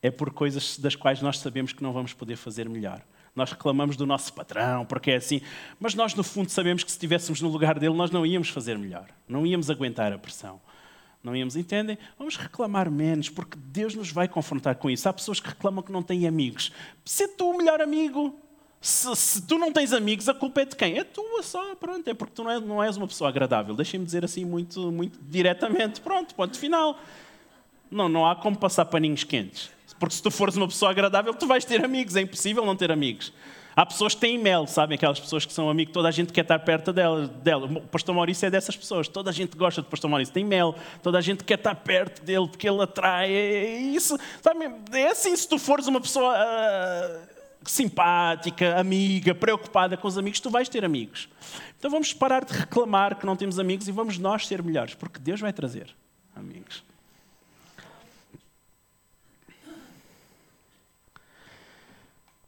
é 0.01 0.09
por 0.09 0.31
coisas 0.31 0.77
das 0.77 0.95
quais 0.95 1.21
nós 1.21 1.39
sabemos 1.39 1.73
que 1.73 1.83
não 1.83 1.93
vamos 1.93 2.13
poder 2.13 2.35
fazer 2.35 2.67
melhor. 2.67 3.01
Nós 3.35 3.51
reclamamos 3.51 3.95
do 3.95 4.05
nosso 4.05 4.33
patrão, 4.33 4.85
porque 4.85 5.11
é 5.11 5.15
assim, 5.15 5.41
mas 5.79 5.95
nós 5.95 6.13
no 6.15 6.23
fundo 6.23 6.49
sabemos 6.49 6.83
que 6.83 6.91
se 6.91 6.97
estivéssemos 6.97 7.41
no 7.41 7.49
lugar 7.49 7.79
dele, 7.79 7.95
nós 7.95 8.11
não 8.11 8.25
íamos 8.25 8.49
fazer 8.49 8.77
melhor, 8.77 9.07
não 9.27 9.45
íamos 9.45 9.69
aguentar 9.69 10.11
a 10.11 10.17
pressão. 10.17 10.59
Não 11.23 11.35
íamos, 11.35 11.55
entendem? 11.55 11.99
Vamos 12.17 12.35
reclamar 12.35 12.89
menos, 12.89 13.29
porque 13.29 13.55
Deus 13.55 13.93
nos 13.93 14.11
vai 14.11 14.27
confrontar 14.27 14.75
com 14.75 14.89
isso. 14.89 15.07
Há 15.07 15.13
pessoas 15.13 15.39
que 15.39 15.49
reclamam 15.49 15.83
que 15.83 15.91
não 15.91 16.01
têm 16.01 16.27
amigos. 16.27 16.71
Se 17.05 17.27
tu 17.27 17.51
o 17.51 17.57
melhor 17.57 17.79
amigo, 17.79 18.35
se, 18.81 19.15
se, 19.15 19.45
tu 19.45 19.59
não 19.59 19.71
tens 19.71 19.93
amigos, 19.93 20.27
a 20.27 20.33
culpa 20.33 20.61
é 20.61 20.65
de 20.65 20.75
quem? 20.75 20.97
É 20.97 21.03
tua 21.03 21.43
só, 21.43 21.75
pronto. 21.75 22.07
É 22.07 22.15
porque 22.15 22.33
tu 22.33 22.43
não, 22.43 22.49
é, 22.49 22.59
não 22.59 22.83
és 22.83 22.97
uma 22.97 23.07
pessoa 23.07 23.29
agradável. 23.29 23.75
Deixem-me 23.75 24.03
dizer 24.03 24.25
assim 24.25 24.43
muito, 24.43 24.91
muito 24.91 25.19
diretamente. 25.21 26.01
Pronto, 26.01 26.33
ponto 26.33 26.57
final. 26.57 26.99
Não, 27.91 28.09
não 28.09 28.25
há 28.25 28.35
como 28.35 28.57
passar 28.57 28.85
paninhos 28.85 29.23
quentes. 29.23 29.69
Porque 30.01 30.15
se 30.15 30.23
tu 30.23 30.31
fores 30.31 30.57
uma 30.57 30.67
pessoa 30.67 30.89
agradável, 30.89 31.31
tu 31.31 31.45
vais 31.45 31.63
ter 31.63 31.85
amigos. 31.85 32.15
É 32.15 32.21
impossível 32.21 32.65
não 32.65 32.75
ter 32.75 32.91
amigos. 32.91 33.31
Há 33.75 33.85
pessoas 33.85 34.15
que 34.15 34.21
têm 34.21 34.35
mel, 34.35 34.65
sabem? 34.65 34.95
Aquelas 34.95 35.19
pessoas 35.19 35.45
que 35.45 35.53
são 35.53 35.69
amigos, 35.69 35.93
toda 35.93 36.07
a 36.07 36.11
gente 36.11 36.33
quer 36.33 36.41
estar 36.41 36.57
perto 36.57 36.91
dela, 36.91 37.27
dela. 37.27 37.67
O 37.67 37.81
pastor 37.81 38.15
Maurício 38.15 38.47
é 38.47 38.49
dessas 38.49 38.75
pessoas. 38.75 39.07
Toda 39.07 39.29
a 39.29 39.33
gente 39.33 39.55
gosta 39.55 39.79
do 39.79 39.87
pastor 39.87 40.09
Maurício. 40.09 40.33
Tem 40.33 40.43
mel. 40.43 40.75
Toda 41.03 41.19
a 41.19 41.21
gente 41.21 41.43
quer 41.43 41.59
estar 41.59 41.75
perto 41.75 42.25
dele 42.25 42.47
porque 42.47 42.67
ele 42.67 42.81
atrai. 42.81 43.31
É 43.31 43.77
isso. 43.77 44.17
Sabe? 44.41 44.71
É 44.91 45.09
assim, 45.09 45.35
se 45.35 45.47
tu 45.47 45.59
fores 45.59 45.85
uma 45.85 46.01
pessoa 46.01 46.33
uh, 46.35 47.19
simpática, 47.63 48.79
amiga, 48.79 49.35
preocupada 49.35 49.95
com 49.95 50.07
os 50.07 50.17
amigos, 50.17 50.39
tu 50.39 50.49
vais 50.49 50.67
ter 50.67 50.83
amigos. 50.83 51.29
Então 51.77 51.91
vamos 51.91 52.11
parar 52.11 52.43
de 52.43 52.53
reclamar 52.53 53.19
que 53.19 53.25
não 53.27 53.35
temos 53.35 53.59
amigos 53.59 53.87
e 53.87 53.91
vamos 53.91 54.17
nós 54.17 54.47
ser 54.47 54.63
melhores, 54.63 54.95
porque 54.95 55.19
Deus 55.19 55.39
vai 55.39 55.53
trazer 55.53 55.95
amigos. 56.35 56.83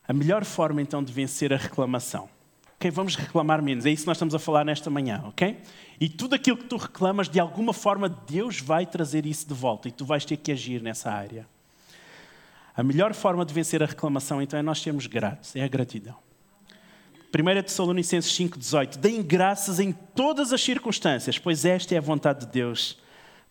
A 0.07 0.13
melhor 0.13 0.43
forma 0.43 0.81
então 0.81 1.03
de 1.03 1.13
vencer 1.13 1.53
a 1.53 1.57
reclamação. 1.57 2.29
Ok, 2.75 2.91
vamos 2.91 3.15
reclamar 3.15 3.61
menos. 3.61 3.85
É 3.85 3.89
isso 3.89 4.03
que 4.03 4.07
nós 4.07 4.17
estamos 4.17 4.35
a 4.35 4.39
falar 4.39 4.65
nesta 4.65 4.89
manhã, 4.89 5.23
ok? 5.25 5.57
E 5.99 6.09
tudo 6.09 6.35
aquilo 6.35 6.57
que 6.57 6.65
tu 6.65 6.75
reclamas, 6.75 7.29
de 7.29 7.39
alguma 7.39 7.71
forma, 7.71 8.09
Deus 8.09 8.59
vai 8.59 8.85
trazer 8.85 9.25
isso 9.25 9.47
de 9.47 9.53
volta 9.53 9.87
e 9.87 9.91
tu 9.91 10.03
vais 10.03 10.25
ter 10.25 10.35
que 10.35 10.51
agir 10.51 10.81
nessa 10.81 11.09
área. 11.09 11.47
A 12.75 12.83
melhor 12.83 13.13
forma 13.13 13.45
de 13.45 13.53
vencer 13.53 13.81
a 13.81 13.85
reclamação, 13.85 14.41
então, 14.41 14.59
é 14.59 14.61
nós 14.61 14.81
sermos 14.81 15.07
gratos, 15.07 15.55
é 15.55 15.63
a 15.63 15.67
gratidão. 15.67 16.17
1 17.33 17.63
Tessalonicenses 17.63 18.31
5,18: 18.37 18.97
Deem 18.97 19.21
graças 19.23 19.79
em 19.79 19.91
todas 19.91 20.51
as 20.51 20.61
circunstâncias, 20.61 21.39
pois 21.39 21.63
esta 21.65 21.95
é 21.95 21.97
a 21.97 22.01
vontade 22.01 22.41
de 22.41 22.51
Deus 22.51 23.01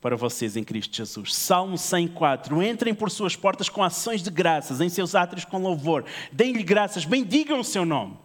para 0.03 0.17
vocês 0.17 0.57
em 0.57 0.65
Cristo 0.65 0.95
Jesus. 0.95 1.33
Salmo 1.33 1.79
104. 1.79 2.61
Entrem 2.61 2.93
por 2.93 3.11
suas 3.11 3.37
portas 3.37 3.69
com 3.69 3.83
ações 3.83 4.21
de 4.21 4.31
graças, 4.31 4.81
em 4.81 4.89
seus 4.89 5.15
átrios 5.15 5.45
com 5.45 5.59
louvor. 5.59 6.05
Deem-lhe 6.33 6.65
graças, 6.65 7.05
bendigam 7.05 7.61
o 7.61 7.65
seu 7.65 7.87
nome. 7.87 8.19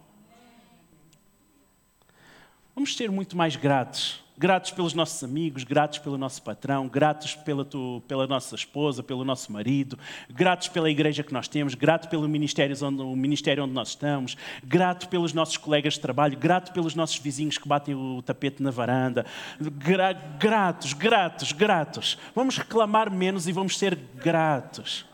Vamos 2.74 2.96
ser 2.96 3.10
muito 3.10 3.36
mais 3.36 3.54
gratos 3.54 4.27
gratos 4.38 4.70
pelos 4.70 4.94
nossos 4.94 5.22
amigos, 5.24 5.64
gratos 5.64 5.98
pelo 5.98 6.16
nosso 6.16 6.40
patrão, 6.40 6.86
gratos 6.86 7.34
pela, 7.34 7.64
tu, 7.64 8.00
pela 8.06 8.24
nossa 8.24 8.54
esposa, 8.54 9.02
pelo 9.02 9.24
nosso 9.24 9.50
marido, 9.52 9.98
gratos 10.30 10.68
pela 10.68 10.88
igreja 10.88 11.24
que 11.24 11.32
nós 11.32 11.48
temos, 11.48 11.74
grato 11.74 12.08
pelo 12.08 12.28
ministério 12.28 12.76
onde, 12.82 13.02
o 13.02 13.16
ministério 13.16 13.64
onde 13.64 13.74
nós 13.74 13.88
estamos, 13.88 14.36
grato 14.62 15.08
pelos 15.08 15.32
nossos 15.32 15.56
colegas 15.56 15.94
de 15.94 16.00
trabalho, 16.00 16.38
grato 16.38 16.72
pelos 16.72 16.94
nossos 16.94 17.18
vizinhos 17.18 17.58
que 17.58 17.66
batem 17.66 17.96
o 17.96 18.22
tapete 18.22 18.62
na 18.62 18.70
varanda. 18.70 19.26
Gra 19.60 20.12
gratos, 20.12 20.92
gratos, 20.92 21.50
gratos. 21.50 22.16
Vamos 22.32 22.56
reclamar 22.56 23.10
menos 23.10 23.48
e 23.48 23.52
vamos 23.52 23.76
ser 23.76 23.96
gratos. 23.96 25.04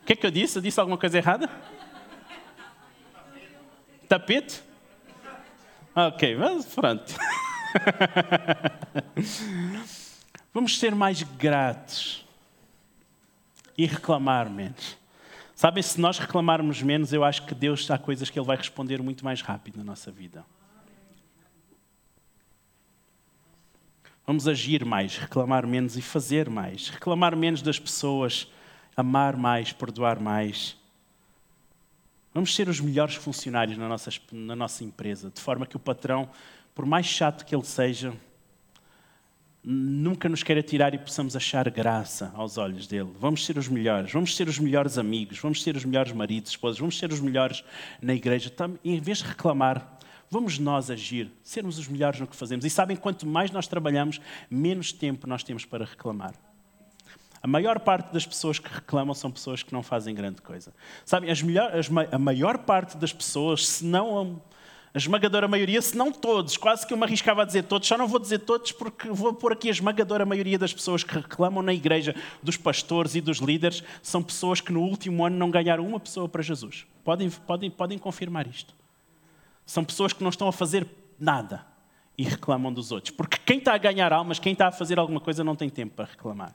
O 0.00 0.06
que 0.06 0.14
é 0.14 0.16
que 0.16 0.26
eu 0.26 0.30
disse? 0.30 0.56
Eu 0.56 0.62
disse 0.62 0.80
alguma 0.80 0.96
coisa 0.96 1.18
errada? 1.18 1.48
Tapete? 4.08 4.62
Ok, 5.94 6.36
mas 6.36 6.64
pronto. 6.64 7.14
Vamos 10.52 10.78
ser 10.78 10.94
mais 10.94 11.22
gratos 11.22 12.24
e 13.76 13.86
reclamar 13.86 14.50
menos. 14.50 14.96
Sabem, 15.54 15.82
se 15.82 16.00
nós 16.00 16.18
reclamarmos 16.18 16.82
menos, 16.82 17.12
eu 17.12 17.22
acho 17.22 17.46
que 17.46 17.54
Deus 17.54 17.88
há 17.90 17.96
coisas 17.96 18.28
que 18.28 18.38
Ele 18.38 18.46
vai 18.46 18.56
responder 18.56 19.00
muito 19.00 19.24
mais 19.24 19.40
rápido 19.40 19.78
na 19.78 19.84
nossa 19.84 20.10
vida. 20.10 20.44
Vamos 24.26 24.46
agir 24.46 24.84
mais, 24.84 25.16
reclamar 25.16 25.66
menos 25.66 25.96
e 25.96 26.02
fazer 26.02 26.48
mais. 26.48 26.88
Reclamar 26.88 27.36
menos 27.36 27.62
das 27.62 27.78
pessoas, 27.78 28.48
amar 28.96 29.36
mais, 29.36 29.72
perdoar 29.72 30.20
mais. 30.20 30.76
Vamos 32.32 32.54
ser 32.54 32.68
os 32.68 32.80
melhores 32.80 33.14
funcionários 33.14 33.76
na 33.76 33.88
nossa, 33.88 34.10
na 34.30 34.56
nossa 34.56 34.84
empresa, 34.84 35.30
de 35.30 35.40
forma 35.40 35.66
que 35.66 35.76
o 35.76 35.80
patrão 35.80 36.30
por 36.74 36.86
mais 36.86 37.06
chato 37.06 37.44
que 37.44 37.54
ele 37.54 37.64
seja, 37.64 38.12
nunca 39.64 40.28
nos 40.28 40.42
queira 40.42 40.62
tirar 40.62 40.94
e 40.94 40.98
possamos 40.98 41.36
achar 41.36 41.68
graça 41.70 42.32
aos 42.34 42.58
olhos 42.58 42.86
dele. 42.86 43.10
Vamos 43.18 43.46
ser 43.46 43.56
os 43.56 43.68
melhores, 43.68 44.12
vamos 44.12 44.34
ser 44.34 44.48
os 44.48 44.58
melhores 44.58 44.98
amigos, 44.98 45.38
vamos 45.38 45.62
ser 45.62 45.76
os 45.76 45.84
melhores 45.84 46.12
maridos, 46.12 46.50
esposas, 46.50 46.78
vamos 46.78 46.98
ser 46.98 47.12
os 47.12 47.20
melhores 47.20 47.62
na 48.00 48.14
igreja. 48.14 48.52
Em 48.84 49.00
vez 49.00 49.18
de 49.18 49.24
reclamar, 49.24 49.98
vamos 50.30 50.58
nós 50.58 50.90
agir, 50.90 51.30
sermos 51.42 51.78
os 51.78 51.86
melhores 51.86 52.18
no 52.18 52.26
que 52.26 52.34
fazemos. 52.34 52.64
E 52.64 52.70
sabem, 52.70 52.96
quanto 52.96 53.26
mais 53.26 53.50
nós 53.50 53.68
trabalhamos, 53.68 54.20
menos 54.50 54.92
tempo 54.92 55.26
nós 55.26 55.44
temos 55.44 55.64
para 55.64 55.84
reclamar. 55.84 56.34
A 57.40 57.46
maior 57.46 57.80
parte 57.80 58.12
das 58.12 58.24
pessoas 58.24 58.58
que 58.58 58.72
reclamam 58.72 59.14
são 59.14 59.30
pessoas 59.30 59.62
que 59.62 59.72
não 59.72 59.82
fazem 59.82 60.14
grande 60.14 60.40
coisa. 60.40 60.72
Sabem, 61.04 61.28
as 61.28 61.42
melhor, 61.42 61.76
as, 61.76 61.90
a 62.12 62.18
maior 62.18 62.58
parte 62.58 62.96
das 62.96 63.12
pessoas, 63.12 63.66
se 63.66 63.84
não 63.84 64.40
a 64.94 64.98
esmagadora 64.98 65.48
maioria, 65.48 65.80
se 65.80 65.96
não 65.96 66.12
todos, 66.12 66.56
quase 66.58 66.86
que 66.86 66.92
eu 66.92 66.98
me 66.98 67.04
arriscava 67.04 67.42
a 67.42 67.44
dizer 67.46 67.64
todos, 67.64 67.88
só 67.88 67.96
não 67.96 68.06
vou 68.06 68.20
dizer 68.20 68.40
todos 68.40 68.72
porque 68.72 69.08
vou 69.08 69.32
pôr 69.32 69.52
aqui 69.52 69.68
a 69.68 69.70
esmagadora 69.70 70.26
maioria 70.26 70.58
das 70.58 70.72
pessoas 70.72 71.02
que 71.02 71.14
reclamam 71.14 71.62
na 71.62 71.72
igreja, 71.72 72.14
dos 72.42 72.58
pastores 72.58 73.14
e 73.14 73.20
dos 73.22 73.38
líderes, 73.38 73.82
são 74.02 74.22
pessoas 74.22 74.60
que 74.60 74.70
no 74.70 74.82
último 74.82 75.24
ano 75.24 75.36
não 75.36 75.50
ganharam 75.50 75.86
uma 75.86 75.98
pessoa 75.98 76.28
para 76.28 76.42
Jesus. 76.42 76.86
Podem, 77.02 77.30
podem, 77.30 77.70
podem 77.70 77.98
confirmar 77.98 78.46
isto. 78.46 78.74
São 79.64 79.82
pessoas 79.82 80.12
que 80.12 80.22
não 80.22 80.30
estão 80.30 80.46
a 80.46 80.52
fazer 80.52 80.86
nada 81.18 81.64
e 82.18 82.24
reclamam 82.24 82.70
dos 82.70 82.92
outros. 82.92 83.14
Porque 83.14 83.38
quem 83.38 83.58
está 83.58 83.74
a 83.74 83.78
ganhar 83.78 84.12
almas, 84.12 84.38
quem 84.38 84.52
está 84.52 84.68
a 84.68 84.72
fazer 84.72 84.98
alguma 84.98 85.20
coisa, 85.20 85.42
não 85.42 85.56
tem 85.56 85.70
tempo 85.70 85.94
para 85.94 86.04
reclamar. 86.04 86.54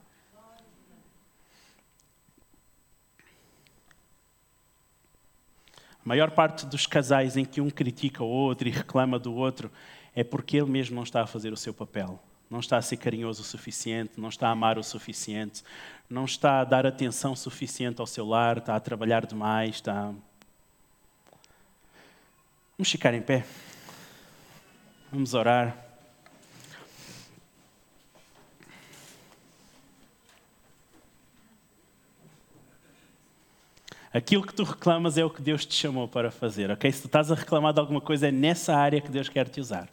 A 6.07 6.15
maior 6.15 6.31
parte 6.31 6.65
dos 6.65 6.87
casais 6.87 7.35
em 7.35 7.43
que 7.43 7.59
um 7.59 7.69
critica 7.69 8.23
o 8.23 8.29
outro 8.29 8.65
e 8.65 8.71
reclama 8.71 9.19
do 9.19 9.35
outro 9.35 9.69
é 10.15 10.23
porque 10.23 10.55
ele 10.55 10.71
mesmo 10.71 10.95
não 10.95 11.03
está 11.03 11.21
a 11.21 11.27
fazer 11.27 11.51
o 11.51 11.57
seu 11.57 11.73
papel. 11.73 12.17
Não 12.49 12.61
está 12.61 12.77
a 12.77 12.81
ser 12.81 12.95
carinhoso 12.95 13.41
o 13.41 13.45
suficiente, 13.45 14.13
não 14.15 14.29
está 14.29 14.47
a 14.47 14.51
amar 14.51 14.77
o 14.77 14.83
suficiente, 14.85 15.65
não 16.09 16.23
está 16.23 16.61
a 16.61 16.63
dar 16.63 16.85
atenção 16.85 17.35
suficiente 17.35 17.99
ao 17.99 18.07
seu 18.07 18.25
lar, 18.25 18.59
está 18.59 18.73
a 18.77 18.79
trabalhar 18.79 19.25
demais, 19.25 19.75
está. 19.75 20.13
Vamos 22.77 22.89
ficar 22.89 23.13
em 23.13 23.21
pé. 23.21 23.45
Vamos 25.11 25.33
orar. 25.33 25.86
Aquilo 34.17 34.41
que 34.41 34.51
tu 34.51 34.63
reclamas 34.63 35.15
é 35.15 35.23
o 35.23 35.29
que 35.29 35.43
Deus 35.43 35.63
te 35.63 35.75
chamou 35.75 36.07
para 36.07 36.31
fazer, 36.31 36.71
ok? 36.71 36.91
Se 36.91 37.01
tu 37.01 37.05
estás 37.05 37.31
a 37.31 37.35
reclamar 37.35 37.71
de 37.71 37.79
alguma 37.79 38.01
coisa, 38.01 38.29
é 38.29 38.31
nessa 38.31 38.75
área 38.75 38.99
que 38.99 39.11
Deus 39.11 39.29
quer 39.29 39.47
te 39.47 39.61
usar. 39.61 39.87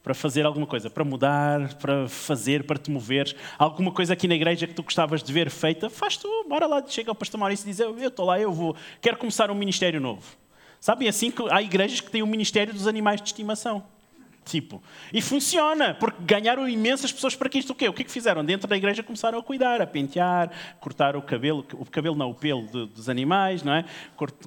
Para 0.00 0.14
fazer 0.14 0.46
alguma 0.46 0.64
coisa, 0.64 0.88
para 0.88 1.02
mudar, 1.02 1.74
para 1.74 2.06
fazer, 2.06 2.62
para 2.62 2.78
te 2.78 2.88
moveres. 2.88 3.34
Alguma 3.58 3.90
coisa 3.90 4.12
aqui 4.12 4.28
na 4.28 4.36
igreja 4.36 4.68
que 4.68 4.74
tu 4.74 4.84
gostavas 4.84 5.24
de 5.24 5.32
ver 5.32 5.50
feita, 5.50 5.90
faz 5.90 6.16
tu, 6.16 6.28
bora 6.48 6.68
lá, 6.68 6.84
chega 6.86 7.10
ao 7.10 7.16
pastor 7.16 7.40
Maurício 7.40 7.66
e 7.66 7.70
diz: 7.70 7.80
Eu 7.80 7.98
estou 7.98 8.26
lá, 8.26 8.38
eu 8.38 8.52
vou, 8.52 8.76
quero 9.00 9.16
começar 9.16 9.50
um 9.50 9.56
ministério 9.56 10.00
novo. 10.00 10.22
Sabem, 10.78 11.08
assim 11.08 11.32
que 11.32 11.42
há 11.50 11.60
igrejas 11.60 12.00
que 12.00 12.12
têm 12.12 12.22
o 12.22 12.26
um 12.26 12.28
ministério 12.28 12.72
dos 12.72 12.86
animais 12.86 13.20
de 13.20 13.26
estimação. 13.26 13.82
Tipo, 14.44 14.82
e 15.10 15.22
funciona, 15.22 15.94
porque 15.94 16.22
ganharam 16.22 16.68
imensas 16.68 17.10
pessoas 17.10 17.34
para 17.34 17.48
que 17.48 17.58
isto 17.58 17.70
o 17.70 17.74
quê? 17.74 17.88
O 17.88 17.94
que 17.94 18.02
é 18.02 18.04
que 18.04 18.10
fizeram? 18.10 18.44
Dentro 18.44 18.68
da 18.68 18.76
igreja 18.76 19.02
começaram 19.02 19.38
a 19.38 19.42
cuidar, 19.42 19.80
a 19.80 19.86
pentear, 19.86 20.50
cortar 20.80 21.16
o 21.16 21.22
cabelo, 21.22 21.66
o 21.72 21.86
cabelo 21.86 22.14
não, 22.14 22.30
o 22.30 22.34
pelo 22.34 22.66
de, 22.66 22.86
dos 22.86 23.08
animais, 23.08 23.62
não 23.62 23.72
é? 23.72 23.84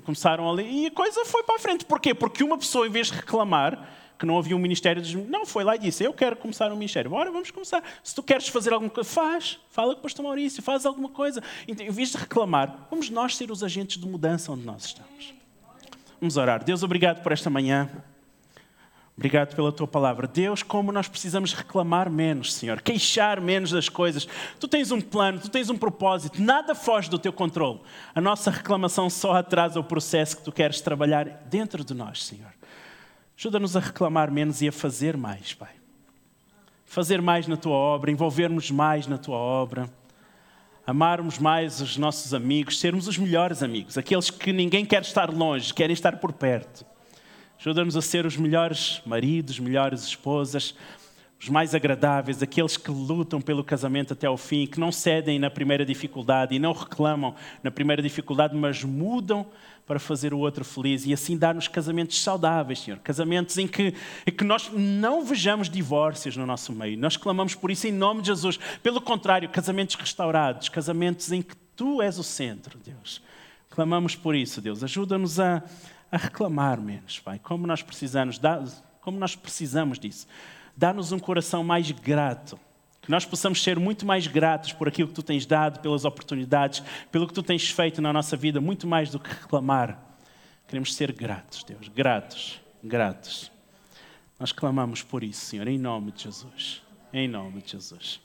Começaram 0.06 0.50
ali 0.50 0.84
e 0.84 0.86
a 0.86 0.92
coisa 0.92 1.26
foi 1.26 1.42
para 1.44 1.56
a 1.56 1.60
frente. 1.60 1.84
Porquê? 1.84 2.14
Porque 2.14 2.44
uma 2.44 2.58
pessoa, 2.58 2.86
em 2.86 2.92
vez 2.92 3.08
de 3.08 3.14
reclamar 3.14 3.90
que 4.20 4.26
não 4.26 4.38
havia 4.38 4.56
um 4.56 4.60
ministério, 4.60 5.02
não, 5.30 5.46
foi 5.46 5.64
lá 5.64 5.76
e 5.76 5.80
disse, 5.80 6.04
eu 6.04 6.14
quero 6.14 6.36
começar 6.36 6.72
um 6.72 6.76
ministério. 6.76 7.10
Bora, 7.10 7.32
vamos 7.32 7.52
começar. 7.52 7.84
Se 8.04 8.14
tu 8.14 8.24
queres 8.24 8.48
fazer 8.48 8.74
alguma 8.74 8.90
coisa, 8.90 9.10
faz. 9.10 9.60
Fala 9.70 9.94
com 9.94 10.00
o 10.00 10.04
pastor 10.04 10.24
Maurício, 10.24 10.62
faz 10.62 10.86
alguma 10.86 11.10
coisa. 11.10 11.42
Então, 11.68 11.86
em 11.86 11.92
vez 11.92 12.12
de 12.12 12.18
reclamar, 12.18 12.88
vamos 12.90 13.10
nós 13.10 13.36
ser 13.36 13.52
os 13.52 13.64
agentes 13.64 14.00
de 14.00 14.08
mudança 14.08 14.52
onde 14.52 14.64
nós 14.64 14.86
estamos. 14.86 15.34
Vamos 16.20 16.36
orar. 16.38 16.64
Deus, 16.64 16.82
obrigado 16.82 17.22
por 17.22 17.32
esta 17.32 17.50
manhã. 17.50 17.90
Obrigado 19.18 19.56
pela 19.56 19.72
tua 19.72 19.88
palavra. 19.88 20.28
Deus, 20.28 20.62
como 20.62 20.92
nós 20.92 21.08
precisamos 21.08 21.52
reclamar 21.52 22.08
menos, 22.08 22.54
Senhor, 22.54 22.80
queixar 22.84 23.42
menos 23.42 23.72
das 23.72 23.90
coisas. 23.90 24.28
Tu 24.60 24.68
tens 24.68 24.92
um 24.92 25.02
plano, 25.02 25.40
tu 25.40 25.50
tens 25.50 25.72
um 25.72 25.78
propósito, 25.78 26.40
nada 26.40 26.76
foge 26.76 27.10
do 27.10 27.18
teu 27.18 27.34
controle. 27.34 27.82
A 28.14 28.22
nossa 28.22 28.52
reclamação 28.52 29.10
só 29.10 29.34
atrasa 29.34 29.80
o 29.80 29.84
processo 29.84 30.38
que 30.38 30.44
tu 30.44 30.52
queres 30.52 30.82
trabalhar 30.82 31.26
dentro 31.50 31.84
de 31.84 31.96
nós, 31.96 32.26
Senhor. 32.26 32.54
Ajuda-nos 33.36 33.76
a 33.76 33.80
reclamar 33.80 34.32
menos 34.32 34.62
e 34.62 34.68
a 34.68 34.72
fazer 34.72 35.18
mais, 35.18 35.52
Pai. 35.52 35.74
Fazer 36.86 37.20
mais 37.20 37.48
na 37.48 37.58
tua 37.58 37.76
obra, 37.76 38.12
envolvermos 38.12 38.70
mais 38.70 39.08
na 39.08 39.18
tua 39.18 39.36
obra, 39.36 39.90
amarmos 40.86 41.40
mais 41.40 41.82
os 41.82 41.98
nossos 41.98 42.36
amigos, 42.36 42.80
sermos 42.80 43.08
os 43.08 43.18
melhores 43.18 43.64
amigos, 43.64 43.98
aqueles 43.98 44.30
que 44.30 44.54
ninguém 44.54 44.86
quer 44.86 45.02
estar 45.02 45.34
longe, 45.34 45.74
querem 45.74 45.94
estar 45.94 46.18
por 46.18 46.34
perto. 46.34 46.86
Ajuda-nos 47.60 47.96
a 47.96 48.02
ser 48.02 48.26
os 48.26 48.38
melhores 48.38 49.02
maridos, 49.06 49.60
melhores 49.60 50.04
esposas, 50.04 50.76
os 51.40 51.50
mais 51.50 51.76
agradáveis, 51.76 52.42
aqueles 52.42 52.78
que 52.78 52.90
lutam 52.90 53.40
pelo 53.40 53.64
casamento 53.64 54.14
até 54.14 54.26
ao 54.26 54.38
fim, 54.38 54.66
que 54.66 54.80
não 54.80 54.92
cedem 54.92 55.38
na 55.38 55.50
primeira 55.50 55.86
dificuldade 55.86 56.56
e 56.56 56.60
não 56.60 56.72
reclamam 56.72 57.36
na 57.62 57.70
primeira 57.70 58.02
dificuldade, 58.02 58.56
mas 58.56 58.84
mudam 58.84 59.46
para 59.86 60.00
fazer 60.00 60.34
o 60.34 60.40
outro 60.40 60.66
feliz 60.66 61.06
e 61.06 61.14
assim 61.14 61.38
dar-nos 61.38 61.68
casamentos 61.68 62.22
saudáveis, 62.22 62.80
Senhor. 62.80 63.00
Casamentos 63.00 63.58
em 63.58 63.68
que, 63.68 63.94
em 64.26 64.32
que 64.32 64.44
nós 64.44 64.70
não 64.74 65.24
vejamos 65.24 65.70
divórcios 65.70 66.36
no 66.36 66.46
nosso 66.46 66.74
meio. 66.74 66.98
Nós 66.98 67.16
clamamos 67.16 67.56
por 67.56 67.72
isso 67.72 67.88
em 67.88 67.92
nome 67.92 68.22
de 68.22 68.28
Jesus. 68.28 68.60
Pelo 68.84 69.00
contrário, 69.00 69.48
casamentos 69.50 69.96
restaurados, 69.96 70.70
casamentos 70.70 71.32
em 71.32 71.42
que 71.42 71.56
Tu 71.78 72.02
és 72.02 72.18
o 72.18 72.24
centro, 72.24 72.80
Deus. 72.84 73.22
Clamamos 73.70 74.16
por 74.16 74.36
isso, 74.36 74.60
Deus. 74.60 74.84
Ajuda-nos 74.84 75.40
a 75.40 75.64
a 76.12 76.18
reclamar 76.18 76.80
menos, 76.80 77.20
Pai. 77.20 77.40
Como 77.40 77.68
nós 77.68 77.82
precisamos, 77.82 78.40
como 79.02 79.20
nós 79.20 79.36
precisamos 79.36 80.00
disso. 80.00 80.28
Dá-nos 80.76 81.12
um 81.12 81.20
coração 81.20 81.64
mais 81.64 81.90
grato. 81.92 82.60
Que 83.02 83.12
nós 83.12 83.26
possamos 83.26 83.64
ser 83.64 83.80
muito 83.80 84.06
mais 84.06 84.28
gratos 84.28 84.74
por 84.74 84.88
aquilo 84.88 85.08
que 85.08 85.14
tu 85.14 85.24
tens 85.24 85.46
dado, 85.46 85.80
pelas 85.80 86.04
oportunidades, 86.04 86.84
pelo 87.10 87.26
que 87.26 87.34
tu 87.34 87.42
tens 87.42 87.70
feito 87.70 88.02
na 88.02 88.12
nossa 88.12 88.36
vida, 88.36 88.60
muito 88.60 88.86
mais 88.86 89.10
do 89.10 89.20
que 89.20 89.30
reclamar. 89.30 89.98
Queremos 90.68 90.94
ser 90.94 91.14
gratos, 91.14 91.64
Deus, 91.64 91.88
gratos, 91.88 92.60
gratos. 92.84 93.50
Nós 94.38 94.52
clamamos 94.52 95.02
por 95.02 95.24
isso, 95.24 95.46
Senhor, 95.46 95.68
em 95.68 95.78
nome 95.78 96.12
de 96.12 96.24
Jesus. 96.24 96.84
Em 97.14 97.28
nome 97.28 97.62
de 97.62 97.72
Jesus. 97.72 98.20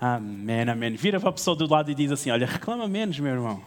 Amém, 0.00 0.62
amém. 0.62 0.96
Vira 0.96 1.20
para 1.20 1.28
a 1.28 1.32
pessoa 1.32 1.54
do 1.54 1.70
lado 1.70 1.90
e 1.90 1.94
diz 1.94 2.10
assim: 2.10 2.30
Olha, 2.30 2.46
reclama 2.46 2.88
menos, 2.88 3.18
meu 3.20 3.32
irmão. 3.32 3.62